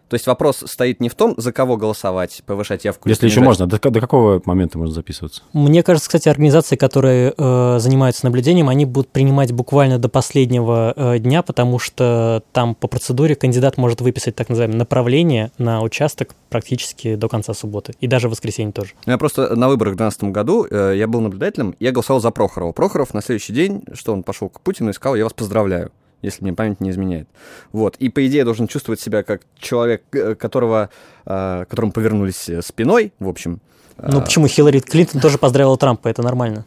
То 0.09 0.14
есть 0.14 0.26
вопрос 0.26 0.62
стоит 0.66 1.00
не 1.00 1.09
в 1.09 1.14
том, 1.14 1.34
за 1.36 1.52
кого 1.52 1.76
голосовать, 1.76 2.42
повышать 2.46 2.84
явку. 2.84 3.09
Если 3.09 3.26
еще 3.26 3.40
можно, 3.40 3.66
до, 3.66 3.78
до 3.78 4.00
какого 4.00 4.40
момента 4.44 4.78
можно 4.78 4.94
записываться? 4.94 5.42
Мне 5.52 5.82
кажется, 5.82 6.09
кстати, 6.09 6.28
организации, 6.28 6.76
которые 6.76 7.34
э, 7.36 7.78
занимаются 7.80 8.24
наблюдением, 8.24 8.68
они 8.68 8.84
будут 8.84 9.11
принимать 9.11 9.52
буквально 9.52 9.98
до 9.98 10.09
последнего 10.09 10.92
э, 10.94 11.18
дня, 11.18 11.42
потому 11.42 11.78
что 11.78 12.42
там 12.52 12.74
по 12.74 12.86
процедуре 12.86 13.34
кандидат 13.34 13.78
может 13.78 14.00
выписать 14.00 14.36
так 14.36 14.48
называемое 14.48 14.78
направление 14.78 15.50
на 15.59 15.82
участок 15.82 16.34
практически 16.50 17.16
до 17.16 17.28
конца 17.28 17.52
субботы. 17.54 17.94
И 18.00 18.07
даже 18.07 18.28
в 18.28 18.30
воскресенье 18.30 18.72
тоже. 18.72 18.92
Ну, 19.07 19.12
я 19.12 19.18
просто 19.18 19.57
на 19.57 19.68
выборах 19.68 19.94
в 19.94 19.96
2012 19.96 20.32
году, 20.32 20.66
э, 20.70 20.94
я 20.96 21.09
был 21.09 21.20
наблюдателем, 21.20 21.74
я 21.80 21.90
голосовал 21.90 22.20
за 22.20 22.30
Прохорова. 22.30 22.72
Прохоров 22.72 23.12
на 23.12 23.22
следующий 23.22 23.52
день, 23.52 23.82
что 23.94 24.12
он 24.12 24.22
пошел 24.22 24.48
к 24.48 24.61
Путину 24.61 24.90
и 24.90 24.92
сказал, 24.92 25.16
я 25.16 25.24
вас 25.24 25.32
поздравляю 25.32 25.90
если 26.27 26.45
мне 26.45 26.53
память 26.53 26.81
не 26.81 26.91
изменяет. 26.91 27.29
Вот. 27.72 27.97
И, 27.97 28.09
по 28.09 28.27
идее, 28.27 28.39
я 28.39 28.45
должен 28.45 28.68
чувствовать 28.68 29.01
себя 29.01 29.22
как 29.22 29.43
человек, 29.59 30.03
э, 30.12 30.35
которого, 30.35 30.91
э, 31.24 31.64
которому 31.68 31.93
повернулись 31.93 32.49
э, 32.49 32.61
спиной, 32.62 33.12
в 33.18 33.29
общем. 33.29 33.61
Ну, 33.99 34.20
почему 34.20 34.47
Хиллари 34.47 34.81
Клинтон 34.81 35.22
тоже 35.22 35.39
поздравила 35.39 35.79
Трампа, 35.79 36.09
это 36.09 36.22
нормально 36.22 36.66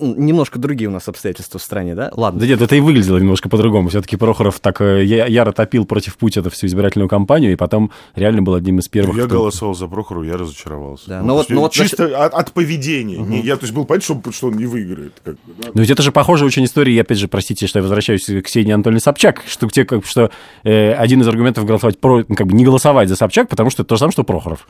немножко 0.00 0.58
другие 0.58 0.88
у 0.88 0.92
нас 0.92 1.08
обстоятельства 1.08 1.58
в 1.58 1.62
стране, 1.62 1.94
да? 1.94 2.10
Ладно. 2.14 2.40
Да 2.40 2.46
нет, 2.46 2.60
это 2.60 2.76
и 2.76 2.80
выглядело 2.80 3.18
немножко 3.18 3.48
по-другому. 3.48 3.88
Все-таки 3.88 4.16
Прохоров 4.16 4.60
так 4.60 4.80
э, 4.80 5.04
яро 5.04 5.52
топил 5.52 5.84
против 5.86 6.16
Путина 6.16 6.50
всю 6.50 6.66
избирательную 6.66 7.08
кампанию, 7.08 7.52
и 7.52 7.56
потом 7.56 7.90
реально 8.14 8.42
был 8.42 8.54
одним 8.54 8.78
из 8.78 8.88
первых. 8.88 9.16
Я 9.16 9.24
кто... 9.24 9.38
голосовал 9.38 9.74
за 9.74 9.86
Прохорова, 9.86 10.24
я 10.24 10.36
разочаровался. 10.36 11.08
Да. 11.08 11.22
Ну, 11.22 11.34
вот, 11.34 11.48
но 11.48 11.60
вот 11.62 11.72
чисто 11.72 12.08
значит... 12.08 12.16
от, 12.16 12.34
от 12.34 12.52
поведения. 12.52 13.18
Угу. 13.18 13.34
Я 13.34 13.56
то 13.56 13.62
есть 13.62 13.74
был 13.74 13.84
понятно, 13.84 14.20
что, 14.20 14.32
что 14.32 14.48
он 14.48 14.54
не 14.56 14.66
выиграет. 14.66 15.14
Как 15.24 15.34
бы, 15.34 15.54
да? 15.58 15.70
Но 15.74 15.80
ведь 15.80 15.90
это 15.90 16.02
же 16.02 16.12
похожая 16.12 16.46
очень 16.46 16.64
история, 16.64 16.94
и 16.94 16.98
опять 16.98 17.18
же, 17.18 17.28
простите, 17.28 17.66
что 17.66 17.78
я 17.78 17.82
возвращаюсь 17.82 18.26
к 18.26 18.42
Ксении 18.42 18.72
Анатольевне 18.72 19.00
Собчак, 19.00 19.42
что, 19.46 19.68
те, 19.68 19.84
как, 19.84 20.04
что 20.04 20.30
э, 20.64 20.92
один 20.92 21.22
из 21.22 21.28
аргументов 21.28 21.64
голосовать 21.64 21.98
про, 21.98 22.24
ну, 22.26 22.34
как 22.34 22.46
бы 22.46 22.54
не 22.54 22.64
голосовать 22.64 23.08
за 23.08 23.16
Собчак, 23.16 23.48
потому 23.48 23.70
что 23.70 23.82
это 23.82 23.90
то 23.90 23.94
же 23.96 24.00
самое, 24.00 24.12
что 24.12 24.24
Прохоров. 24.24 24.66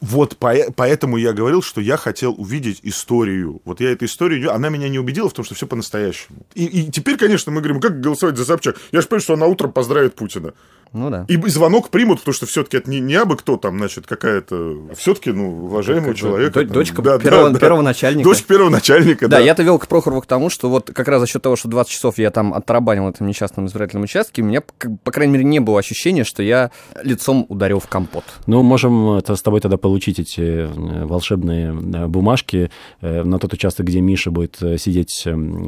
Вот 0.00 0.36
по, 0.36 0.54
поэтому 0.76 1.16
я 1.16 1.32
говорил, 1.32 1.62
что 1.62 1.80
я 1.80 1.96
хотел 1.96 2.34
увидеть 2.36 2.80
историю. 2.82 3.62
Вот 3.64 3.80
я 3.80 3.90
эту 3.92 4.04
историю, 4.04 4.52
она 4.52 4.68
меня 4.68 4.88
не 4.88 4.98
убедила 4.98 5.28
в 5.28 5.32
том, 5.32 5.44
что 5.44 5.54
все 5.54 5.66
по-настоящему. 5.66 6.38
И, 6.54 6.66
и 6.66 6.90
теперь, 6.90 7.16
конечно, 7.16 7.50
мы 7.50 7.60
говорим, 7.62 7.80
как 7.80 8.00
голосовать 8.00 8.36
за 8.36 8.44
Собчак? 8.44 8.76
Я 8.92 9.00
же 9.00 9.08
понимаю, 9.08 9.22
что 9.22 9.34
она 9.34 9.46
утром 9.46 9.72
поздравит 9.72 10.14
Путина. 10.14 10.52
Ну 10.92 11.08
да. 11.08 11.24
И 11.28 11.36
звонок 11.48 11.90
примут, 11.90 12.18
потому 12.18 12.34
что 12.34 12.46
все-таки 12.46 12.76
это 12.78 12.90
не, 12.90 12.98
не 12.98 13.14
абы 13.14 13.36
кто 13.36 13.56
там, 13.56 13.78
значит, 13.78 14.06
какая-то... 14.06 14.88
А 14.90 14.94
все-таки, 14.96 15.30
ну, 15.30 15.64
уважаемого 15.66 16.14
человека. 16.14 16.60
Там, 16.60 16.68
дочка 16.68 17.00
да, 17.00 17.18
первого, 17.18 17.50
да, 17.50 17.58
первого 17.60 17.82
начальника. 17.82 18.28
Дочка 18.28 18.48
первого 18.48 18.70
начальника, 18.70 19.28
да. 19.28 19.36
Да, 19.36 19.42
я-то 19.42 19.62
вел 19.62 19.78
к 19.78 19.86
Прохорову 19.86 20.20
к 20.22 20.26
тому, 20.26 20.50
что 20.50 20.68
вот 20.68 20.90
как 20.92 21.06
раз 21.06 21.20
за 21.20 21.26
счет 21.28 21.42
того, 21.42 21.54
что 21.54 21.68
20 21.68 21.92
часов 21.92 22.18
я 22.18 22.30
там 22.32 22.52
отрабанил 22.52 23.04
в 23.04 23.08
этом 23.08 23.28
несчастном 23.28 23.66
избирательном 23.66 24.02
участке, 24.02 24.42
у 24.42 24.44
меня, 24.44 24.62
по 25.04 25.12
крайней 25.12 25.34
мере, 25.34 25.44
не 25.44 25.60
было 25.60 25.78
ощущения, 25.78 26.24
что 26.24 26.42
я 26.42 26.72
лицом 27.02 27.46
ударил 27.48 27.78
в 27.78 27.86
компот. 27.86 28.24
Ну, 28.46 28.62
можем 28.62 29.12
это 29.12 29.36
с 29.36 29.42
тобой 29.42 29.60
тогда 29.60 29.69
когда 29.70 29.78
получить 29.78 30.18
эти 30.18 30.40
э, 30.40 31.04
волшебные 31.04 31.68
э, 31.68 32.06
бумажки 32.08 32.72
э, 33.00 33.22
на 33.22 33.38
тот 33.38 33.52
участок, 33.52 33.86
где 33.86 34.00
Миша 34.00 34.32
будет 34.32 34.56
сидеть 34.78 35.12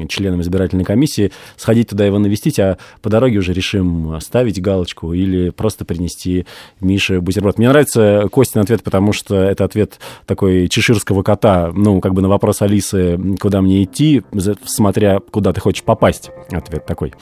членом 0.09 0.41
избирательной 0.41 0.83
комиссии, 0.83 1.31
сходить 1.55 1.89
туда 1.89 2.05
его 2.05 2.19
навестить, 2.19 2.59
а 2.59 2.77
по 3.01 3.09
дороге 3.09 3.37
уже 3.37 3.53
решим 3.53 4.19
ставить 4.19 4.61
галочку 4.61 5.13
или 5.13 5.51
просто 5.51 5.85
принести 5.85 6.45
Мише 6.81 7.21
бутерброд. 7.21 7.57
Мне 7.57 7.69
нравится 7.69 8.27
Костин 8.29 8.59
ответ, 8.59 8.83
потому 8.83 9.13
что 9.13 9.35
это 9.35 9.63
ответ 9.63 9.99
такой 10.25 10.67
чеширского 10.67 11.23
кота, 11.23 11.71
ну, 11.73 12.01
как 12.01 12.13
бы 12.13 12.21
на 12.21 12.27
вопрос 12.27 12.61
Алисы, 12.61 13.17
куда 13.39 13.61
мне 13.61 13.83
идти, 13.83 14.23
смотря 14.65 15.19
куда 15.19 15.53
ты 15.53 15.61
хочешь 15.61 15.83
попасть. 15.83 16.29
Ответ 16.51 16.85
такой. 16.85 17.13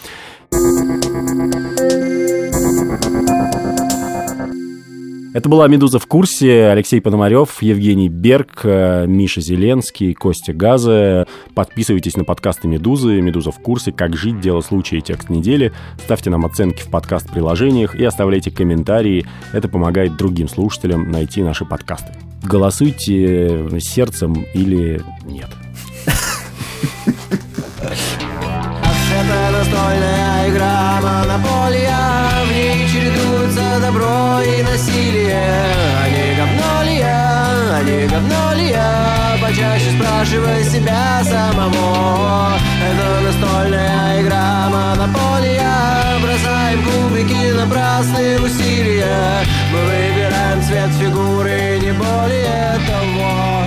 Это 5.33 5.47
была 5.47 5.69
«Медуза 5.69 5.97
в 5.97 6.07
курсе». 6.07 6.65
Алексей 6.65 6.99
Пономарев, 6.99 7.61
Евгений 7.61 8.09
Берг, 8.09 8.61
э, 8.63 9.05
Миша 9.07 9.39
Зеленский, 9.39 10.13
Костя 10.13 10.51
Газа. 10.51 11.25
Подписывайтесь 11.55 12.17
на 12.17 12.25
подкасты 12.25 12.67
«Медузы», 12.67 13.21
«Медуза 13.21 13.51
в 13.51 13.59
курсе», 13.59 13.93
«Как 13.93 14.17
жить», 14.17 14.41
«Дело 14.41 14.59
случая» 14.59 14.97
и 14.97 15.01
«Текст 15.01 15.29
недели». 15.29 15.71
Ставьте 16.03 16.29
нам 16.31 16.45
оценки 16.45 16.81
в 16.81 16.89
подкаст-приложениях 16.89 17.95
и 17.95 18.03
оставляйте 18.03 18.51
комментарии. 18.51 19.25
Это 19.53 19.69
помогает 19.69 20.17
другим 20.17 20.49
слушателям 20.49 21.09
найти 21.09 21.41
наши 21.43 21.63
подкасты. 21.63 22.13
Голосуйте 22.43 23.79
сердцем 23.79 24.45
или 24.53 25.01
нет. 25.23 25.49
Это 29.13 29.51
настольная 29.51 30.49
игра 30.49 30.99
ней 31.01 32.40
чередуются 33.11 33.79
добро 33.79 34.41
и 34.41 34.61
насилие. 34.63 35.43
Они 36.03 36.29
не 36.29 36.35
говно 36.35 36.83
ли 36.83 36.97
я, 36.97 37.47
а 37.73 38.07
говно 38.09 38.53
ли 38.53 38.69
я 38.69 39.37
Почаще 39.41 39.91
спрашивай 39.91 40.63
себя 40.63 41.21
самого 41.23 42.53
Это 42.81 43.21
настольная 43.21 44.21
игра 44.21 44.69
монополия. 44.69 46.19
Бросаем 46.21 46.83
кубики 46.83 47.51
напрасные 47.51 48.39
усилия. 48.39 49.43
Мы 49.71 49.79
выбираем 49.79 50.61
цвет 50.63 50.91
фигуры, 50.99 51.79
не 51.81 51.91
более 51.91 52.79
того. 52.87 53.60